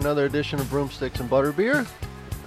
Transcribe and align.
Welcome 0.00 0.14
back 0.14 0.16
to 0.16 0.20
another 0.20 0.38
edition 0.38 0.60
of 0.60 0.70
Broomsticks 0.70 1.20
and 1.20 1.28
Butterbeer. 1.28 1.86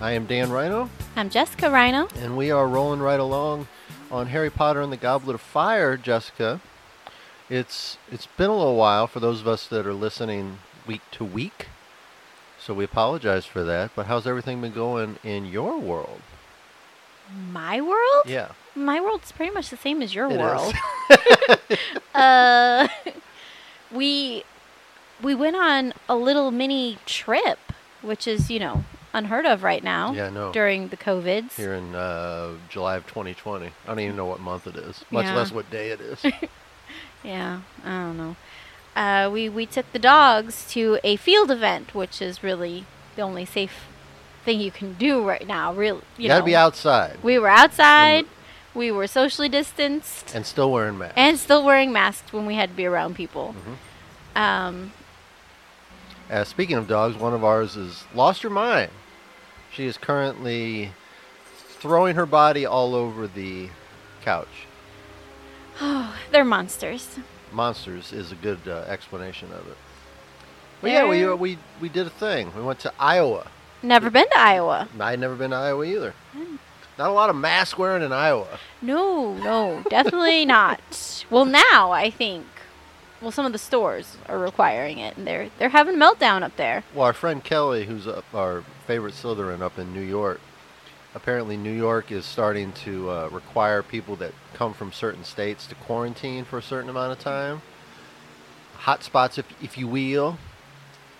I 0.01 0.13
am 0.13 0.25
Dan 0.25 0.49
Rhino, 0.49 0.89
I'm 1.15 1.29
Jessica 1.29 1.69
Rhino. 1.69 2.07
and 2.15 2.35
we 2.35 2.49
are 2.49 2.67
rolling 2.67 2.99
right 2.99 3.19
along 3.19 3.67
on 4.09 4.25
Harry 4.25 4.49
Potter 4.49 4.81
and 4.81 4.91
the 4.91 4.97
Goblet 4.97 5.35
of 5.35 5.41
Fire, 5.41 5.95
Jessica. 5.95 6.61
It's 7.51 7.99
it's 8.11 8.25
been 8.25 8.49
a 8.49 8.57
little 8.57 8.75
while 8.75 9.05
for 9.05 9.19
those 9.19 9.39
of 9.39 9.47
us 9.47 9.67
that 9.67 9.85
are 9.85 9.93
listening 9.93 10.57
week 10.87 11.01
to 11.11 11.23
week. 11.23 11.67
So 12.59 12.73
we 12.73 12.83
apologize 12.83 13.45
for 13.45 13.63
that, 13.63 13.91
but 13.95 14.07
how's 14.07 14.25
everything 14.25 14.59
been 14.59 14.73
going 14.73 15.19
in 15.23 15.45
your 15.45 15.77
world? 15.77 16.21
My 17.51 17.79
world? 17.81 18.23
Yeah. 18.25 18.53
My 18.73 18.99
world's 18.99 19.31
pretty 19.31 19.53
much 19.53 19.69
the 19.69 19.77
same 19.77 20.01
as 20.01 20.15
your 20.15 20.31
it 20.31 20.39
world. 20.39 20.73
uh, 22.15 22.87
we 23.91 24.43
we 25.23 25.33
went 25.35 25.55
on 25.55 25.93
a 26.09 26.15
little 26.15 26.51
mini 26.51 26.97
trip, 27.05 27.59
which 28.01 28.27
is 28.27 28.51
you 28.51 28.59
know 28.59 28.83
unheard 29.13 29.45
of 29.45 29.61
right 29.63 29.83
now 29.83 30.11
yeah, 30.11 30.29
no. 30.29 30.51
during 30.51 30.87
the 30.89 30.97
covids. 30.97 31.55
Here 31.55 31.73
in 31.73 31.93
uh, 31.95 32.53
July 32.69 32.95
of 32.97 33.05
2020. 33.07 33.67
I 33.67 33.71
don't 33.87 33.99
even 33.99 34.15
know 34.15 34.25
what 34.25 34.39
month 34.39 34.65
it 34.67 34.75
is, 34.75 35.05
much 35.11 35.25
Yeah. 35.25 35.35
less 35.35 35.51
what 35.51 35.69
day 35.71 35.89
it 35.89 36.01
is. 36.01 36.23
Yeah, 37.23 37.61
I 37.85 37.89
don't 37.89 38.17
know. 38.17 38.35
Uh, 38.97 39.29
we 39.31 39.47
we 39.47 39.65
took 39.65 39.89
the 39.93 39.97
dogs 39.99 40.67
to 40.71 40.99
a 41.05 41.15
field 41.15 41.49
event, 41.49 41.95
which 41.95 42.21
is 42.21 42.43
really 42.43 42.85
the 43.15 43.21
only 43.21 43.45
safe 43.45 43.85
thing 44.43 44.59
you 44.59 44.71
can 44.71 44.93
do 44.95 45.25
right 45.25 45.47
now. 45.47 45.73
Real, 45.73 45.95
you, 46.17 46.23
you 46.23 46.27
gotta 46.27 46.41
know. 46.41 46.45
be 46.45 46.55
outside 46.55 47.17
We 47.23 47.39
were 47.39 47.47
outside. 47.47 48.25
We 48.75 48.91
were 48.91 49.07
socially 49.07 49.47
distanced. 49.47 50.35
and 50.35 50.45
still 50.45 50.69
wearing 50.69 50.97
masks. 50.97 51.13
and 51.15 51.39
still 51.39 51.63
wearing 51.63 51.93
masks 51.93 52.33
when 52.33 52.45
we 52.45 52.55
had 52.55 52.71
to 52.71 52.75
be 52.75 52.85
around 52.85 53.15
people. 53.15 53.55
Mhm. 54.35 54.39
Um, 54.41 54.91
Uh, 56.29 56.43
speaking 56.43 56.77
of 56.77 56.87
dogs, 56.87 57.15
one 57.15 57.33
of 57.33 57.43
ours 57.43 57.75
is 57.75 58.03
lost 58.13 58.41
her 58.43 58.49
mind. 58.49 58.91
She 59.71 59.85
is 59.85 59.97
currently 59.97 60.91
throwing 61.55 62.15
her 62.15 62.25
body 62.25 62.65
all 62.65 62.95
over 62.95 63.27
the 63.27 63.69
couch. 64.21 64.67
Oh, 65.81 66.15
they're 66.31 66.45
monsters. 66.45 67.19
Monsters 67.51 68.13
is 68.13 68.31
a 68.31 68.35
good 68.35 68.59
uh, 68.67 68.85
explanation 68.87 69.51
of 69.51 69.67
it. 69.67 69.77
Well, 70.81 70.91
yeah, 70.91 71.07
we, 71.07 71.23
uh, 71.23 71.35
we 71.35 71.57
we 71.79 71.89
did 71.89 72.07
a 72.07 72.09
thing. 72.09 72.51
We 72.55 72.61
went 72.61 72.79
to 72.79 72.93
Iowa. 72.99 73.47
Never 73.81 74.09
been 74.09 74.29
to 74.29 74.37
Iowa. 74.37 74.87
I'd 74.99 75.19
never 75.19 75.35
been 75.35 75.51
to 75.51 75.55
Iowa 75.57 75.83
either. 75.85 76.13
Hmm. 76.33 76.55
Not 76.97 77.09
a 77.09 77.13
lot 77.13 77.29
of 77.29 77.35
mask 77.35 77.79
wearing 77.79 78.03
in 78.03 78.11
Iowa. 78.11 78.59
No, 78.81 79.33
no, 79.33 79.83
definitely 79.89 80.45
not. 80.45 81.25
Well, 81.29 81.45
now 81.45 81.91
I 81.91 82.09
think. 82.09 82.45
Well, 83.23 83.31
some 83.31 83.45
of 83.45 83.53
the 83.53 83.57
stores 83.57 84.17
are 84.27 84.37
requiring 84.37 84.99
it, 84.99 85.15
and 85.15 85.25
they're 85.25 85.49
they're 85.57 85.69
having 85.69 85.95
a 85.95 85.97
meltdown 85.97 86.43
up 86.43 86.57
there. 86.57 86.83
Well, 86.93 87.05
our 87.05 87.13
friend 87.13 87.41
Kelly, 87.41 87.85
who's 87.85 88.05
up, 88.05 88.25
our 88.33 88.63
favorite 88.85 89.13
Slytherin 89.13 89.61
up 89.61 89.79
in 89.79 89.93
New 89.93 90.01
York, 90.01 90.41
apparently 91.15 91.55
New 91.55 91.71
York 91.71 92.11
is 92.11 92.25
starting 92.25 92.73
to 92.83 93.09
uh, 93.09 93.29
require 93.29 93.81
people 93.81 94.17
that 94.17 94.33
come 94.53 94.73
from 94.73 94.91
certain 94.91 95.23
states 95.23 95.65
to 95.67 95.75
quarantine 95.75 96.43
for 96.43 96.57
a 96.57 96.61
certain 96.61 96.89
amount 96.89 97.13
of 97.13 97.19
time. 97.19 97.61
Hot 98.79 99.03
spots, 99.03 99.37
if, 99.37 99.45
if 99.63 99.77
you 99.77 99.87
will. 99.87 100.37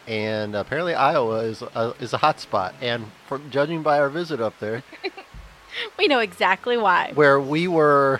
And 0.06 0.54
apparently 0.54 0.94
Iowa 0.94 1.40
is 1.46 1.62
a, 1.62 1.94
is 2.02 2.12
a 2.12 2.18
hot 2.18 2.42
spot. 2.42 2.76
And 2.82 3.06
from 3.30 3.50
judging 3.50 3.82
by 3.82 4.00
our 4.00 4.10
visit 4.10 4.42
up 4.42 4.60
there, 4.60 4.84
We 5.98 6.08
know 6.08 6.20
exactly 6.20 6.76
why. 6.78 7.14
where 7.16 7.40
we 7.40 7.68
were 7.70 8.20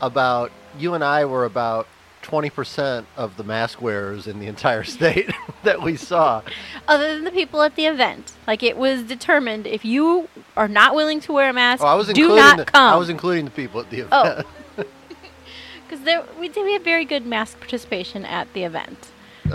about, 0.00 0.50
you 0.78 0.94
and 0.94 1.04
I 1.04 1.26
were 1.26 1.44
about 1.44 1.86
20% 2.28 3.06
of 3.16 3.36
the 3.36 3.44
mask 3.44 3.80
wearers 3.80 4.26
in 4.26 4.38
the 4.38 4.46
entire 4.46 4.84
state 4.96 5.30
that 5.64 5.82
we 5.82 5.96
saw. 5.96 6.42
Other 6.86 7.14
than 7.14 7.24
the 7.24 7.30
people 7.30 7.62
at 7.62 7.74
the 7.74 7.86
event, 7.86 8.32
like 8.46 8.62
it 8.62 8.76
was 8.76 9.02
determined, 9.02 9.66
if 9.66 9.84
you 9.84 10.28
are 10.56 10.68
not 10.68 10.94
willing 10.94 11.20
to 11.20 11.32
wear 11.32 11.50
a 11.50 11.52
mask, 11.52 11.82
Oh, 11.82 11.86
I 11.86 11.94
was 11.94 12.06
do 12.08 12.12
including 12.22 12.36
not 12.36 12.56
the, 12.58 12.64
come. 12.66 12.92
I 12.92 12.96
was 12.96 13.08
including 13.08 13.46
the 13.46 13.50
people 13.50 13.80
at 13.80 13.90
the 13.90 14.06
Oh. 14.12 14.22
event. 14.30 14.46
Because 15.88 16.04
there 16.04 16.22
we 16.38 16.50
did 16.50 16.64
we 16.64 16.74
have 16.74 16.82
very 16.82 17.06
good 17.06 17.24
mask 17.24 17.58
participation 17.60 18.26
at 18.26 18.52
the 18.52 18.62
event, 18.64 19.08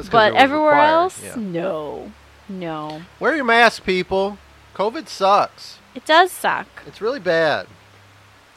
but 0.10 0.34
everywhere 0.34 0.72
required, 0.72 0.90
else, 0.90 1.24
yeah. 1.24 1.36
no, 1.38 2.12
no. 2.50 3.04
Wear 3.20 3.36
your 3.36 3.46
mask, 3.46 3.84
people. 3.86 4.40
COVID 4.74 5.08
sucks. 5.08 5.78
It 5.94 6.06
does 6.06 6.32
suck. 6.32 6.66
It's 6.88 7.02
really 7.02 7.20
bad. 7.20 7.68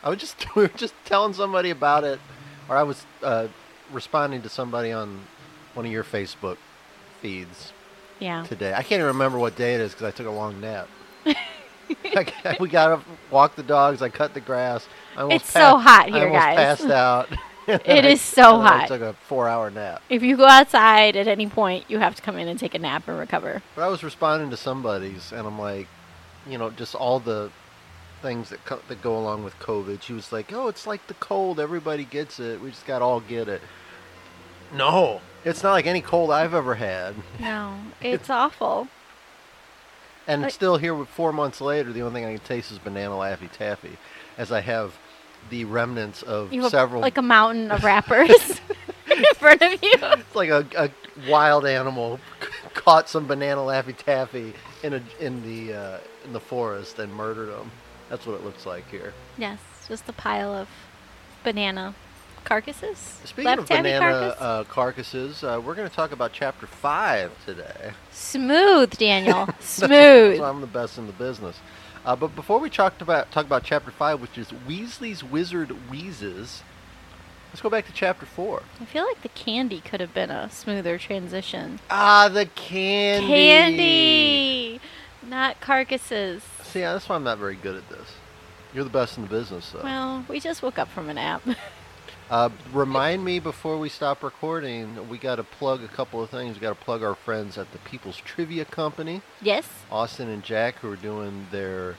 I 0.03 0.09
was 0.09 0.19
just 0.19 0.57
we 0.57 0.63
were 0.63 0.69
just 0.69 0.95
telling 1.05 1.35
somebody 1.35 1.69
about 1.69 2.03
it, 2.03 2.19
or 2.67 2.79
I 2.79 2.83
was 2.83 3.05
uh, 3.23 3.49
responding 3.93 4.43
to 4.43 4.49
somebody 4.49 4.93
on 4.93 5.21
one 5.75 5.87
of 5.87 5.93
your 5.93 6.05
Facebook 6.05 6.57
feeds 7.21 7.73
Yeah. 8.19 8.45
today. 8.45 8.73
I 8.73 8.83
can't 8.83 8.93
even 9.01 9.07
remember 9.07 9.39
what 9.39 9.57
day 9.57 9.75
it 9.75 9.81
is 9.81 9.93
because 9.93 10.07
I 10.07 10.11
took 10.11 10.27
a 10.27 10.31
long 10.31 10.61
nap. 10.61 10.89
I- 11.27 12.57
we 12.61 12.69
got 12.69 12.89
to 12.89 13.01
walk 13.31 13.55
the 13.57 13.63
dogs. 13.63 14.03
I 14.03 14.09
cut 14.09 14.35
the 14.35 14.41
grass. 14.41 14.87
I 15.17 15.27
It's 15.33 15.51
so 15.51 15.77
hot 15.79 16.07
I 16.07 16.11
here, 16.11 16.27
almost 16.29 16.41
guys. 16.45 16.57
passed 16.57 16.91
out. 16.91 17.29
It 17.69 18.05
is 18.05 18.21
so 18.21 18.59
And 18.59 18.65
then 18.65 18.73
I 18.73 18.79
hot. 18.79 18.87
took 18.89 19.01
a 19.03 19.13
four-hour 19.27 19.73
nap. 19.73 20.01
If 20.09 20.23
you 20.23 20.37
go 20.37 20.47
outside 20.47 21.17
at 21.17 21.27
any 21.27 21.49
point, 21.49 21.85
you 21.89 21.99
have 21.99 22.15
to 22.15 22.23
come 22.23 22.37
in 22.39 22.47
and 22.47 22.57
take 22.57 22.77
a 22.77 22.79
nap 22.79 23.09
and 23.09 23.19
recover. 23.19 23.61
But 23.75 23.83
I 23.83 23.89
was 23.89 24.05
responding 24.05 24.51
to 24.51 24.57
somebody's, 24.57 25.33
and 25.33 25.45
I'm 25.49 25.59
like, 25.59 25.89
you 26.49 26.59
know, 26.59 26.71
just 26.71 26.95
all 26.95 27.19
the 27.19 27.51
things 28.27 28.49
that 28.51 28.65
co- 28.65 28.81
that 28.89 29.01
go 29.03 29.17
along 29.17 29.45
with 29.45 29.57
COVID. 29.61 30.03
She 30.03 30.13
was 30.13 30.33
like, 30.33 30.53
"Oh, 30.53 30.67
it's 30.69 30.87
like 30.87 31.07
the 31.07 31.15
cold. 31.15 31.61
Everybody 31.61 32.05
gets 32.05 32.41
it. 32.41 32.61
We 32.61 32.71
just 32.71 32.87
got 32.87 32.99
to 32.99 33.05
all 33.05 33.21
get 33.21 33.47
it." 33.49 33.63
No, 34.75 35.21
it's 35.45 35.63
not 35.63 35.73
like 35.73 35.87
any 35.87 36.01
cold 36.01 36.31
I've 36.33 36.53
ever 36.55 36.75
had. 36.75 37.15
No, 37.39 37.77
it's 38.01 38.29
awful. 38.29 38.89
And 40.27 40.45
I- 40.45 40.49
still 40.49 40.77
here, 40.77 40.95
with 40.95 41.09
four 41.09 41.33
months 41.33 41.61
later, 41.61 41.93
the 41.93 42.03
only 42.03 42.21
thing 42.21 42.29
I 42.29 42.37
can 42.37 42.45
taste 42.45 42.73
is 42.73 42.79
banana 42.79 43.15
laffy 43.15 43.51
taffy, 43.51 43.97
as 44.37 44.51
I 44.51 44.61
have 44.61 44.95
the 45.51 45.65
remnants 45.65 46.23
of 46.25 46.53
You 46.53 46.63
have 46.63 46.73
several. 46.73 47.01
like 47.01 47.17
a 47.19 47.23
mountain 47.23 47.71
of 47.71 47.85
wrappers 47.89 48.61
in 49.11 49.25
front 49.37 49.63
of 49.63 49.73
you. 49.81 49.93
it's 50.03 50.35
like 50.35 50.49
a, 50.49 50.67
a 50.77 50.91
wild 51.31 51.65
animal 51.65 52.19
caught 52.75 53.09
some 53.09 53.27
banana 53.29 53.61
laffy 53.61 53.97
taffy 53.97 54.53
in 54.83 54.95
a 54.95 55.01
in 55.21 55.43
the 55.43 55.73
uh, 55.75 55.99
in 56.25 56.33
the 56.33 56.41
forest 56.41 56.99
and 56.99 57.15
murdered 57.15 57.49
them. 57.51 57.71
That's 58.09 58.27
what 58.27 58.35
it 58.35 58.45
looks 58.45 58.67
like 58.67 58.89
here. 58.91 59.13
Yes, 59.37 59.59
just 59.89 60.09
a 60.09 60.13
pile 60.13 60.53
of 60.55 60.69
banana 61.45 61.95
carcasses. 62.45 62.99
Speaking 63.25 63.45
Left 63.45 63.63
of 63.63 63.69
banana 63.69 63.99
carcass? 63.99 64.41
uh, 64.41 64.65
carcasses, 64.65 65.45
uh, 65.45 65.61
we're 65.65 65.75
going 65.75 65.89
to 65.89 65.95
talk 65.95 66.13
about 66.13 66.33
chapter 66.33 66.67
five 66.67 67.33
today. 67.45 67.93
Smooth, 68.13 68.91
Daniel. 68.97 69.49
Smooth. 69.61 70.41
I'm 70.41 70.61
the 70.61 70.67
best 70.67 70.99
in 70.99 71.07
the 71.07 71.13
business. 71.13 71.59
Uh, 72.05 72.15
but 72.15 72.37
before 72.37 72.61
we 72.61 72.71
talk 72.71 73.01
about 73.01 73.31
talk 73.33 73.45
about 73.47 73.65
chapter 73.65 73.91
five, 73.91 74.21
which 74.21 74.39
is 74.39 74.49
Weasley's 74.69 75.25
Wizard 75.25 75.71
Wheezes, 75.91 76.63
let's 77.51 77.61
go 77.61 77.69
back 77.69 77.85
to 77.87 77.93
chapter 77.93 78.25
four. 78.25 78.63
I 78.81 78.85
feel 78.85 79.05
like 79.05 79.23
the 79.23 79.29
candy 79.31 79.81
could 79.81 80.01
have 80.01 80.15
been 80.15 80.31
a 80.31 80.49
smoother 80.49 80.99
transition. 80.99 81.81
Ah, 81.91 82.29
the 82.33 82.47
candy. 82.47 83.27
Candy, 83.27 84.81
not 85.29 85.61
carcasses. 85.61 86.43
See, 86.63 86.81
that's 86.81 87.09
why 87.09 87.17
I'm 87.17 87.25
not 87.25 87.39
very 87.39 87.57
good 87.57 87.77
at 87.77 87.89
this. 87.89 88.09
You're 88.75 88.85
the 88.85 88.91
best 88.91 89.17
in 89.17 89.23
the 89.23 89.29
business, 89.29 89.71
though. 89.71 89.83
Well, 89.83 90.25
we 90.29 90.41
just 90.41 90.63
woke 90.63 90.79
up 90.79 90.89
from 90.89 91.09
a 91.09 91.15
nap. 91.15 91.43
Uh, 92.29 92.51
remind 92.73 93.25
me 93.25 93.39
before 93.39 93.79
we 93.79 93.89
stop 93.89 94.25
recording, 94.25 95.09
we 95.09 95.17
got 95.17 95.37
to 95.37 95.45
plug 95.45 95.85
a 95.85 95.89
couple 95.89 96.21
of 96.21 96.29
things. 96.29 96.57
We 96.57 96.61
got 96.61 96.77
to 96.77 96.85
plug 96.85 97.05
our 97.05 97.15
friends 97.15 97.57
at 97.57 97.71
the 97.71 97.79
People's 97.79 98.17
Trivia 98.17 98.65
Company, 98.65 99.23
yes. 99.41 99.69
Austin 99.93 100.29
and 100.29 100.43
Jack, 100.43 100.77
who 100.81 100.91
are 100.91 100.97
doing 100.97 101.47
their 101.53 101.95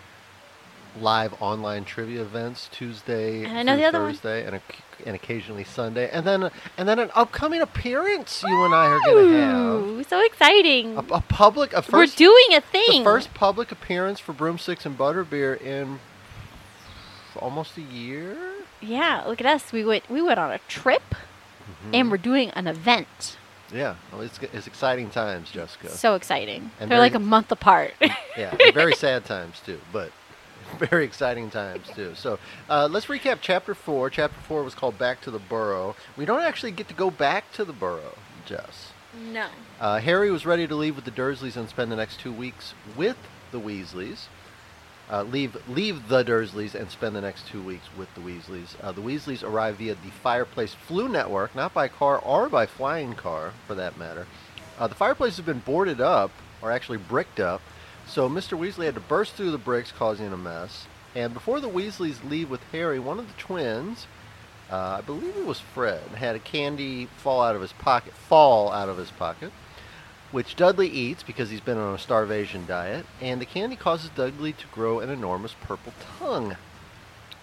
live 1.01 1.33
online 1.41 1.85
trivia 1.85 2.21
events 2.21 2.69
Tuesday 2.71 3.43
And 3.43 3.57
I 3.57 3.63
know 3.63 3.73
through 3.73 3.81
the 3.81 3.87
other 3.87 4.01
one. 4.01 4.11
Thursday, 4.13 4.45
and, 4.45 4.55
oc- 4.55 4.75
and 5.05 5.15
occasionally 5.15 5.63
Sunday, 5.63 6.09
and 6.11 6.25
then 6.25 6.49
and 6.77 6.87
then 6.89 6.99
an 6.99 7.09
upcoming 7.15 7.61
appearance 7.61 8.43
you 8.47 8.65
and 8.65 8.73
I 8.75 8.85
are 8.87 8.99
going 9.05 9.31
to 9.31 9.95
have. 9.97 10.07
So 10.07 10.19
exciting. 10.25 10.97
A, 10.97 11.01
a 11.13 11.21
public, 11.21 11.73
a 11.73 11.77
We're 11.77 11.81
first, 11.81 12.17
doing 12.17 12.45
a 12.51 12.55
the 12.59 12.61
thing. 12.61 13.03
first 13.03 13.33
public 13.33 13.71
appearance 13.71 14.19
for 14.19 14.33
Broomsticks 14.33 14.85
and 14.85 14.97
Butterbeer 14.97 15.61
in 15.61 15.99
almost 17.39 17.77
a 17.77 17.81
year. 17.81 18.37
Yeah, 18.81 19.23
look 19.27 19.39
at 19.39 19.47
us. 19.47 19.71
We 19.71 19.83
went 19.85 20.09
we 20.09 20.21
went 20.21 20.39
on 20.39 20.51
a 20.51 20.59
trip 20.67 21.03
Mm-hmm. 21.67 21.95
and 21.95 22.09
we're 22.11 22.17
doing 22.17 22.49
an 22.51 22.65
event. 22.65 23.37
Yeah, 23.73 23.95
well, 24.11 24.21
it's 24.21 24.39
it's 24.53 24.67
exciting 24.67 25.09
times, 25.09 25.51
Jessica. 25.51 25.89
So 25.89 26.15
exciting. 26.15 26.71
And 26.79 26.89
They're 26.89 26.97
like 26.97 27.13
a 27.13 27.19
month 27.19 27.51
apart. 27.51 27.93
yeah, 28.37 28.55
very 28.73 28.93
sad 28.95 29.25
times 29.25 29.59
too, 29.65 29.79
but 29.91 30.11
very 30.79 31.05
exciting 31.05 31.49
times 31.49 31.87
too. 31.95 32.13
So 32.15 32.39
uh, 32.69 32.87
let's 32.91 33.07
recap 33.07 33.39
chapter 33.41 33.73
four. 33.75 34.09
Chapter 34.09 34.39
four 34.47 34.63
was 34.63 34.75
called 34.75 34.97
"Back 34.97 35.21
to 35.21 35.31
the 35.31 35.39
Burrow." 35.39 35.95
We 36.15 36.25
don't 36.25 36.41
actually 36.41 36.71
get 36.71 36.87
to 36.89 36.93
go 36.93 37.09
back 37.11 37.51
to 37.53 37.65
the 37.65 37.73
Burrow, 37.73 38.17
Jess. 38.45 38.91
no. 39.31 39.47
Uh, 39.79 39.99
Harry 39.99 40.31
was 40.31 40.45
ready 40.45 40.67
to 40.67 40.75
leave 40.75 40.95
with 40.95 41.05
the 41.05 41.11
Dursleys 41.11 41.55
and 41.55 41.69
spend 41.69 41.91
the 41.91 41.95
next 41.95 42.19
two 42.19 42.31
weeks 42.33 42.73
with 42.95 43.17
the 43.51 43.59
Weasleys. 43.59 44.25
Uh, 45.09 45.23
leave 45.23 45.55
leave 45.69 46.09
the 46.09 46.21
Dursleys 46.23 46.75
and 46.75 46.91
spend 46.91 47.15
the 47.15 47.21
next 47.21 47.47
two 47.47 47.61
weeks 47.61 47.85
with 47.97 48.13
the 48.13 48.19
Weasleys. 48.21 48.75
Uh, 48.81 48.91
the 48.91 49.01
Weasleys 49.01 49.41
arrive 49.43 49.77
via 49.77 49.95
the 49.95 50.09
Fireplace 50.21 50.75
Floo 50.87 51.09
Network, 51.09 51.55
not 51.55 51.73
by 51.73 51.87
car 51.87 52.19
or 52.19 52.49
by 52.49 52.65
flying 52.65 53.13
car, 53.13 53.53
for 53.65 53.75
that 53.75 53.97
matter, 53.97 54.27
Uh, 54.77 54.85
the 54.87 54.95
fireplace 54.95 55.37
has 55.37 55.45
been 55.45 55.59
boarded 55.59 55.99
up, 56.01 56.29
or 56.61 56.71
actually 56.71 56.97
bricked 56.99 57.39
up, 57.39 57.61
so 58.07 58.29
Mr. 58.29 58.57
Weasley 58.57 58.85
had 58.85 58.95
to 58.95 59.01
burst 59.01 59.33
through 59.33 59.51
the 59.51 59.57
bricks, 59.57 59.91
causing 59.91 60.31
a 60.31 60.37
mess. 60.37 60.87
And 61.15 61.33
before 61.33 61.59
the 61.59 61.69
Weasleys 61.69 62.23
leave 62.23 62.49
with 62.49 62.61
Harry, 62.71 62.99
one 62.99 63.19
of 63.19 63.27
the 63.27 63.41
twins, 63.41 64.07
uh, 64.71 64.97
I 64.99 65.01
believe 65.01 65.35
it 65.35 65.45
was 65.45 65.59
Fred, 65.59 66.01
had 66.15 66.35
a 66.35 66.39
candy 66.39 67.07
fall 67.17 67.41
out 67.41 67.55
of 67.55 67.61
his 67.61 67.73
pocket, 67.73 68.13
fall 68.13 68.71
out 68.71 68.89
of 68.89 68.97
his 68.97 69.11
pocket, 69.11 69.51
which 70.31 70.55
Dudley 70.55 70.89
eats 70.89 71.23
because 71.23 71.49
he's 71.49 71.61
been 71.61 71.77
on 71.77 71.95
a 71.95 71.99
starvation 71.99 72.65
diet, 72.65 73.05
and 73.21 73.39
the 73.41 73.45
candy 73.45 73.75
causes 73.75 74.09
Dudley 74.09 74.53
to 74.53 74.67
grow 74.67 74.99
an 74.99 75.09
enormous 75.09 75.55
purple 75.61 75.93
tongue. 76.19 76.57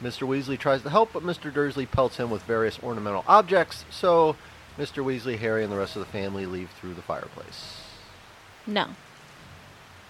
Mr. 0.02 0.26
Weasley 0.26 0.58
tries 0.58 0.82
to 0.82 0.90
help, 0.90 1.12
but 1.12 1.22
Mr. 1.22 1.52
Dursley 1.52 1.86
pelts 1.86 2.18
him 2.18 2.30
with 2.30 2.42
various 2.42 2.78
ornamental 2.82 3.24
objects, 3.26 3.84
so 3.90 4.36
Mr. 4.76 5.04
Weasley, 5.04 5.38
Harry, 5.38 5.62
and 5.62 5.72
the 5.72 5.78
rest 5.78 5.96
of 5.96 6.00
the 6.00 6.12
family 6.12 6.46
leave 6.46 6.70
through 6.70 6.94
the 6.94 7.02
fireplace. 7.02 7.80
No. 8.66 8.88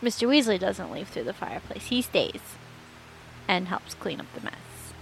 Mr. 0.05 0.29
Weasley 0.29 0.61
doesn't 0.61 0.93
leave 0.93 1.09
through 1.09 1.25
the 1.25 1.33
fireplace. 1.33 1.87
He 1.87 2.03
stays 2.03 2.43
and 3.49 3.69
helps 3.69 3.95
clean 3.95 4.21
up 4.21 4.27
the 4.35 4.43
mess. 4.43 4.93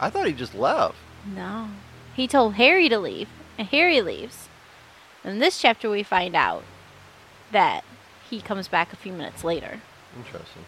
I 0.00 0.08
thought 0.08 0.26
he 0.26 0.32
just 0.32 0.54
left. 0.54 0.96
No. 1.26 1.68
He 2.14 2.26
told 2.26 2.54
Harry 2.54 2.88
to 2.88 2.98
leave, 2.98 3.28
and 3.58 3.68
Harry 3.68 4.00
leaves. 4.00 4.48
In 5.24 5.40
this 5.40 5.60
chapter, 5.60 5.90
we 5.90 6.02
find 6.02 6.34
out 6.34 6.64
that 7.52 7.84
he 8.30 8.40
comes 8.40 8.66
back 8.66 8.92
a 8.92 8.96
few 8.96 9.12
minutes 9.12 9.44
later. 9.44 9.80
Interesting. 10.16 10.64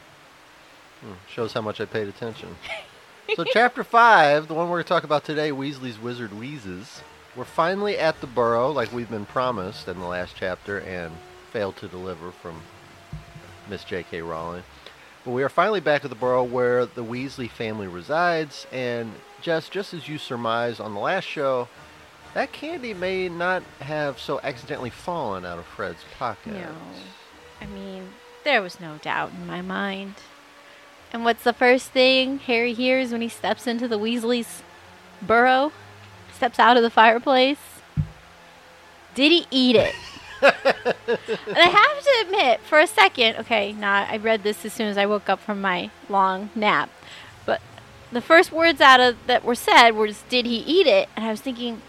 Hmm, 1.00 1.12
shows 1.26 1.55
how 1.55 1.62
much 1.62 1.81
I 1.81 1.87
paid 1.87 2.08
attention. 2.08 2.56
so, 3.37 3.44
chapter 3.44 3.85
five, 3.85 4.49
the 4.49 4.55
one 4.55 4.69
we're 4.69 4.76
going 4.76 4.85
to 4.85 4.88
talk 4.88 5.05
about 5.05 5.25
today, 5.25 5.50
Weasley's 5.50 5.99
Wizard 5.99 6.38
Wheezes. 6.38 7.00
We're 7.35 7.44
finally 7.44 7.96
at 7.96 8.20
the 8.20 8.26
Burrow, 8.26 8.70
like 8.70 8.93
we've 8.93 9.08
been 9.08 9.26
promised 9.26 9.88
in 9.88 9.99
the 9.99 10.06
last 10.06 10.35
chapter, 10.37 10.79
and 10.79 11.12
failed 11.52 11.76
to 11.76 11.88
deliver 11.88 12.31
from 12.31 12.61
Miss 13.69 13.85
J.K. 13.85 14.23
Rowling. 14.23 14.62
But 15.25 15.32
we 15.32 15.43
are 15.43 15.49
finally 15.49 15.81
back 15.81 16.05
at 16.05 16.11
the 16.11 16.17
Burrow 16.17 16.44
where 16.44 16.87
the 16.87 17.05
Weasley 17.05 17.50
family 17.50 17.87
resides, 17.87 18.67
and 18.73 19.12
Jess, 19.43 19.69
just 19.69 19.93
as 19.93 20.09
you 20.09 20.19
surmised 20.19 20.81
on 20.81 20.94
the 20.94 21.00
last 21.00 21.25
show, 21.25 21.69
that 22.35 22.53
candy 22.53 22.94
may 22.94 23.29
not 23.29 23.62
have 23.81 24.19
so 24.19 24.41
accidentally 24.43 24.91
fallen 24.91 25.44
out 25.44 25.59
of 25.59 25.67
Fred's 25.67 26.05
pocket. 26.19 26.53
No. 26.55 26.70
I 27.61 27.67
mean, 27.67 28.11
there 28.44 28.62
was 28.62 28.81
no 28.81 28.97
doubt 28.99 29.32
in 29.32 29.47
my 29.47 29.61
mind. 29.61 30.14
And 31.12 31.25
what's 31.25 31.43
the 31.43 31.53
first 31.53 31.91
thing 31.91 32.38
Harry 32.41 32.75
hears 32.75 33.12
when 33.12 33.21
he 33.21 33.29
steps 33.29 33.67
into 33.67 33.88
the 33.88 33.99
Weasley's 33.99 34.62
burrow? 35.23 35.73
Steps 36.35 36.59
out 36.59 36.76
of 36.76 36.82
the 36.82 36.91
fireplace? 36.91 37.59
Did 39.14 39.32
he 39.32 39.47
eat 39.50 39.75
it? 39.75 39.94
and 40.43 41.56
I 41.56 41.69
have 41.69 42.02
to 42.05 42.25
admit, 42.26 42.61
for 42.61 42.79
a 42.79 42.87
second, 42.87 43.37
okay, 43.38 43.73
now 43.73 44.06
I 44.08 44.17
read 44.19 44.43
this 44.43 44.64
as 44.64 44.73
soon 44.73 44.88
as 44.88 44.96
I 44.99 45.06
woke 45.06 45.29
up 45.29 45.40
from 45.40 45.61
my 45.61 45.90
long 46.08 46.50
nap, 46.55 46.90
but 47.46 47.61
the 48.12 48.20
first 48.20 48.52
words 48.52 48.81
out 48.81 49.00
of 49.00 49.17
that 49.26 49.44
were 49.44 49.55
said 49.55 49.90
was, 49.93 50.23
"Did 50.29 50.46
he 50.46 50.56
eat 50.58 50.87
it?" 50.87 51.08
And 51.17 51.25
I 51.25 51.31
was 51.31 51.40
thinking, 51.40 51.82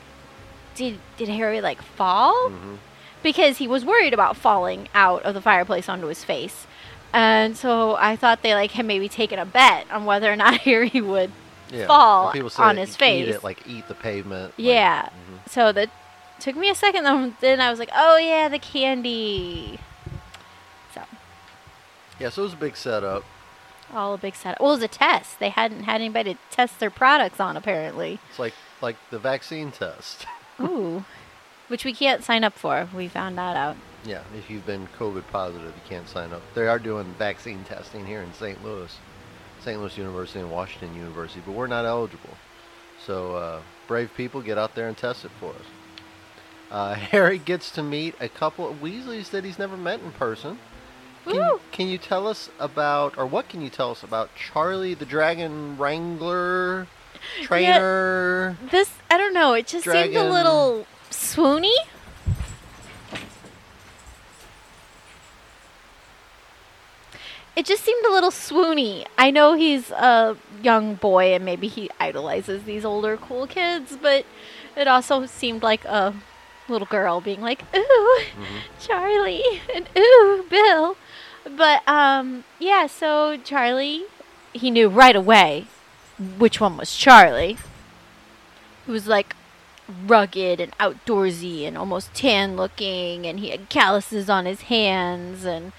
did 0.75 0.99
did 1.17 1.29
Harry 1.29 1.61
like 1.61 1.81
fall? 1.81 2.49
hmm 2.49 2.75
because 3.21 3.57
he 3.57 3.67
was 3.67 3.83
worried 3.83 4.13
about 4.13 4.37
falling 4.37 4.87
out 4.95 5.21
of 5.23 5.33
the 5.33 5.41
fireplace 5.41 5.89
onto 5.89 6.07
his 6.07 6.23
face. 6.23 6.65
And 7.11 7.57
so 7.57 7.97
I 7.97 8.15
thought 8.15 8.41
they 8.43 8.53
like 8.53 8.71
had 8.71 8.85
maybe 8.85 9.09
taken 9.09 9.37
a 9.39 9.45
bet 9.45 9.91
on 9.91 10.05
whether 10.05 10.31
or 10.31 10.37
not 10.37 10.53
Harry 10.61 11.01
would. 11.01 11.29
Yeah. 11.71 11.85
fall 11.85 12.23
when 12.27 12.33
people 12.33 12.49
say 12.49 12.63
on 12.63 12.77
his 12.77 12.91
Eat 12.91 12.97
face. 12.97 13.35
it, 13.35 13.43
like 13.43 13.59
eat 13.67 13.87
the 13.89 13.93
pavement. 13.93 14.45
like- 14.51 14.53
Yeah. 14.57 15.03
Mhm. 15.09 15.49
So 15.51 15.71
that 15.73 15.89
took 16.41 16.55
me 16.55 16.69
a 16.69 16.75
second. 16.75 17.03
Then 17.03 17.35
then 17.41 17.61
I 17.61 17.69
was 17.69 17.79
like, 17.79 17.89
oh 17.95 18.17
yeah, 18.17 18.47
the 18.49 18.59
candy. 18.59 19.79
So 20.93 21.01
Yeah, 22.19 22.29
so 22.29 22.41
it 22.41 22.45
was 22.45 22.53
a 22.53 22.57
big 22.57 22.75
setup. 22.75 23.23
all 23.93 24.13
a 24.13 24.17
big 24.17 24.35
setup. 24.35 24.59
Well, 24.61 24.71
it 24.71 24.75
was 24.75 24.83
a 24.83 24.87
test. 24.87 25.39
They 25.39 25.49
hadn't 25.49 25.83
had 25.83 25.95
anybody 26.01 26.33
to 26.35 26.39
test 26.51 26.79
their 26.79 26.89
products 26.91 27.39
on 27.39 27.57
apparently. 27.57 28.19
It's 28.29 28.39
like 28.39 28.53
like 28.81 28.95
the 29.09 29.19
vaccine 29.19 29.71
test. 29.71 30.25
Ooh, 30.61 31.05
which 31.67 31.85
we 31.85 31.93
can't 31.93 32.23
sign 32.23 32.43
up 32.43 32.53
for. 32.53 32.87
We 32.95 33.07
found 33.07 33.37
that 33.37 33.55
out. 33.55 33.75
yeah, 34.05 34.21
if 34.37 34.49
you've 34.49 34.65
been 34.65 34.87
COVID 34.97 35.23
positive, 35.31 35.73
you 35.75 35.81
can't 35.89 36.07
sign 36.07 36.33
up. 36.33 36.41
They 36.53 36.67
are 36.67 36.79
doing 36.79 37.13
vaccine 37.17 37.63
testing 37.63 38.05
here 38.05 38.21
in 38.21 38.33
St. 38.33 38.63
Louis, 38.63 38.97
St. 39.61 39.79
Louis 39.79 39.97
University 39.97 40.39
and 40.39 40.51
Washington 40.51 40.95
University, 40.95 41.41
but 41.45 41.53
we're 41.53 41.67
not 41.67 41.85
eligible. 41.85 42.35
So 43.05 43.35
uh, 43.35 43.61
brave 43.87 44.09
people, 44.17 44.41
get 44.41 44.57
out 44.57 44.75
there 44.75 44.87
and 44.87 44.97
test 44.97 45.23
it 45.25 45.31
for 45.39 45.49
us. 45.51 45.65
Uh, 46.71 46.93
Harry 46.95 47.37
gets 47.37 47.71
to 47.71 47.83
meet 47.83 48.15
a 48.19 48.29
couple 48.29 48.69
of 48.69 48.77
Weasleys 48.77 49.29
that 49.31 49.43
he's 49.43 49.59
never 49.59 49.77
met 49.77 50.01
in 50.01 50.11
person. 50.11 50.59
Can, 51.25 51.37
Woo! 51.37 51.59
can 51.71 51.87
you 51.87 51.97
tell 51.97 52.27
us 52.27 52.49
about, 52.59 53.17
or 53.17 53.25
what 53.25 53.49
can 53.49 53.61
you 53.61 53.69
tell 53.69 53.91
us 53.91 54.03
about 54.03 54.29
Charlie 54.35 54.93
the 54.93 55.05
Dragon 55.05 55.77
Wrangler, 55.77 56.87
trainer? 57.41 58.57
This 58.71 58.91
I 59.09 59.17
don't 59.17 59.33
know. 59.33 59.53
It 59.53 59.67
just 59.67 59.85
seemed 59.85 60.15
a 60.15 60.31
little 60.31 60.85
swoony. 61.11 61.73
It 67.55 67.65
just 67.65 67.83
seemed 67.83 68.05
a 68.05 68.11
little 68.11 68.31
swoony. 68.31 69.05
I 69.17 69.31
know 69.31 69.53
he's 69.53 69.91
a 69.91 70.37
young 70.63 70.95
boy 70.95 71.33
and 71.33 71.43
maybe 71.43 71.67
he 71.67 71.89
idolizes 71.99 72.63
these 72.63 72.85
older 72.85 73.17
cool 73.17 73.47
kids, 73.47 73.97
but 74.01 74.25
it 74.77 74.87
also 74.87 75.25
seemed 75.25 75.61
like 75.61 75.83
a 75.83 76.13
little 76.69 76.87
girl 76.87 77.21
being 77.21 77.41
like, 77.41 77.63
"Ooh, 77.75 78.19
Mhm. 78.37 78.61
Charlie," 78.79 79.61
and 79.75 79.89
"Ooh, 79.97 80.45
Bill." 80.49 80.97
But 81.57 81.87
um, 81.87 82.43
yeah. 82.59 82.87
So 82.87 83.37
Charlie, 83.43 84.03
he 84.53 84.69
knew 84.71 84.87
right 84.89 85.15
away 85.15 85.65
which 86.37 86.59
one 86.61 86.77
was 86.77 86.95
Charlie. 86.95 87.57
He 88.85 88.91
was 88.91 89.07
like 89.07 89.35
rugged 90.07 90.59
and 90.59 90.77
outdoorsy 90.77 91.65
and 91.67 91.77
almost 91.77 92.13
tan 92.13 92.55
looking, 92.55 93.25
and 93.25 93.39
he 93.39 93.49
had 93.49 93.69
calluses 93.69 94.29
on 94.29 94.45
his 94.45 94.61
hands, 94.63 95.45
and 95.45 95.71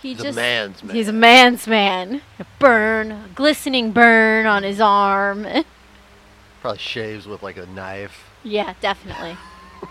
he 0.00 0.10
He's 0.10 0.20
a 0.20 0.22
just 0.24 0.36
man's 0.36 0.84
man. 0.84 0.94
He's 0.96 1.08
a 1.08 1.12
man's 1.12 1.66
man. 1.66 2.22
A 2.38 2.46
burn, 2.60 3.10
a 3.10 3.28
glistening 3.34 3.90
burn 3.92 4.46
on 4.46 4.62
his 4.62 4.80
arm. 4.80 5.44
Probably 6.60 6.78
shaves 6.78 7.26
with 7.26 7.42
like 7.42 7.56
a 7.56 7.66
knife. 7.66 8.28
yeah, 8.44 8.74
definitely, 8.80 9.36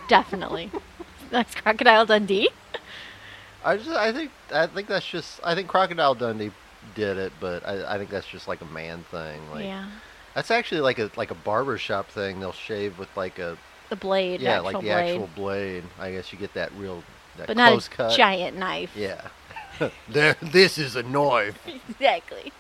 definitely. 0.08 0.72
That's 1.30 1.54
Crocodile 1.56 2.06
Dundee. 2.06 2.50
I 3.64 3.76
just, 3.78 3.90
I 3.90 4.14
think, 4.14 4.32
I 4.54 4.68
think 4.68 4.88
that's 4.88 5.06
just, 5.06 5.42
I 5.44 5.54
think 5.56 5.68
Crocodile 5.68 6.16
Dundee 6.16 6.52
did 6.96 7.18
it, 7.18 7.34
but 7.42 7.68
I, 7.68 7.96
I 7.96 7.98
think 7.98 8.10
that's 8.10 8.28
just 8.28 8.48
like 8.48 8.62
a 8.62 8.66
man 8.66 9.04
thing. 9.12 9.42
Like, 9.52 9.66
yeah, 9.66 9.88
that's 10.34 10.52
actually 10.52 10.80
like 10.82 11.00
a 11.00 11.12
like 11.18 11.32
a 11.32 11.36
barber 11.36 11.78
shop 11.78 12.08
thing. 12.08 12.40
They'll 12.40 12.54
shave 12.54 12.98
with 12.98 13.10
like 13.18 13.40
a, 13.40 13.58
the 13.90 13.98
blade. 13.98 14.40
yeah, 14.40 14.54
actual 14.60 14.64
like 14.66 14.74
the 14.76 14.82
blade, 14.84 15.10
actual 15.10 15.30
blade. 15.36 15.84
I 16.00 16.12
guess 16.12 16.32
you 16.32 16.40
get 16.40 16.54
that 16.54 16.72
real, 16.78 17.04
that 17.38 17.48
but 17.48 17.58
not 17.58 17.74
a 17.86 17.90
cut. 17.90 18.16
giant 18.16 18.58
knife. 18.58 18.96
Yeah. 18.96 19.28
there, 20.08 20.38
this 20.42 20.78
is 20.78 20.96
a 20.96 21.04
knife. 21.04 21.60
exactly. 21.90 22.54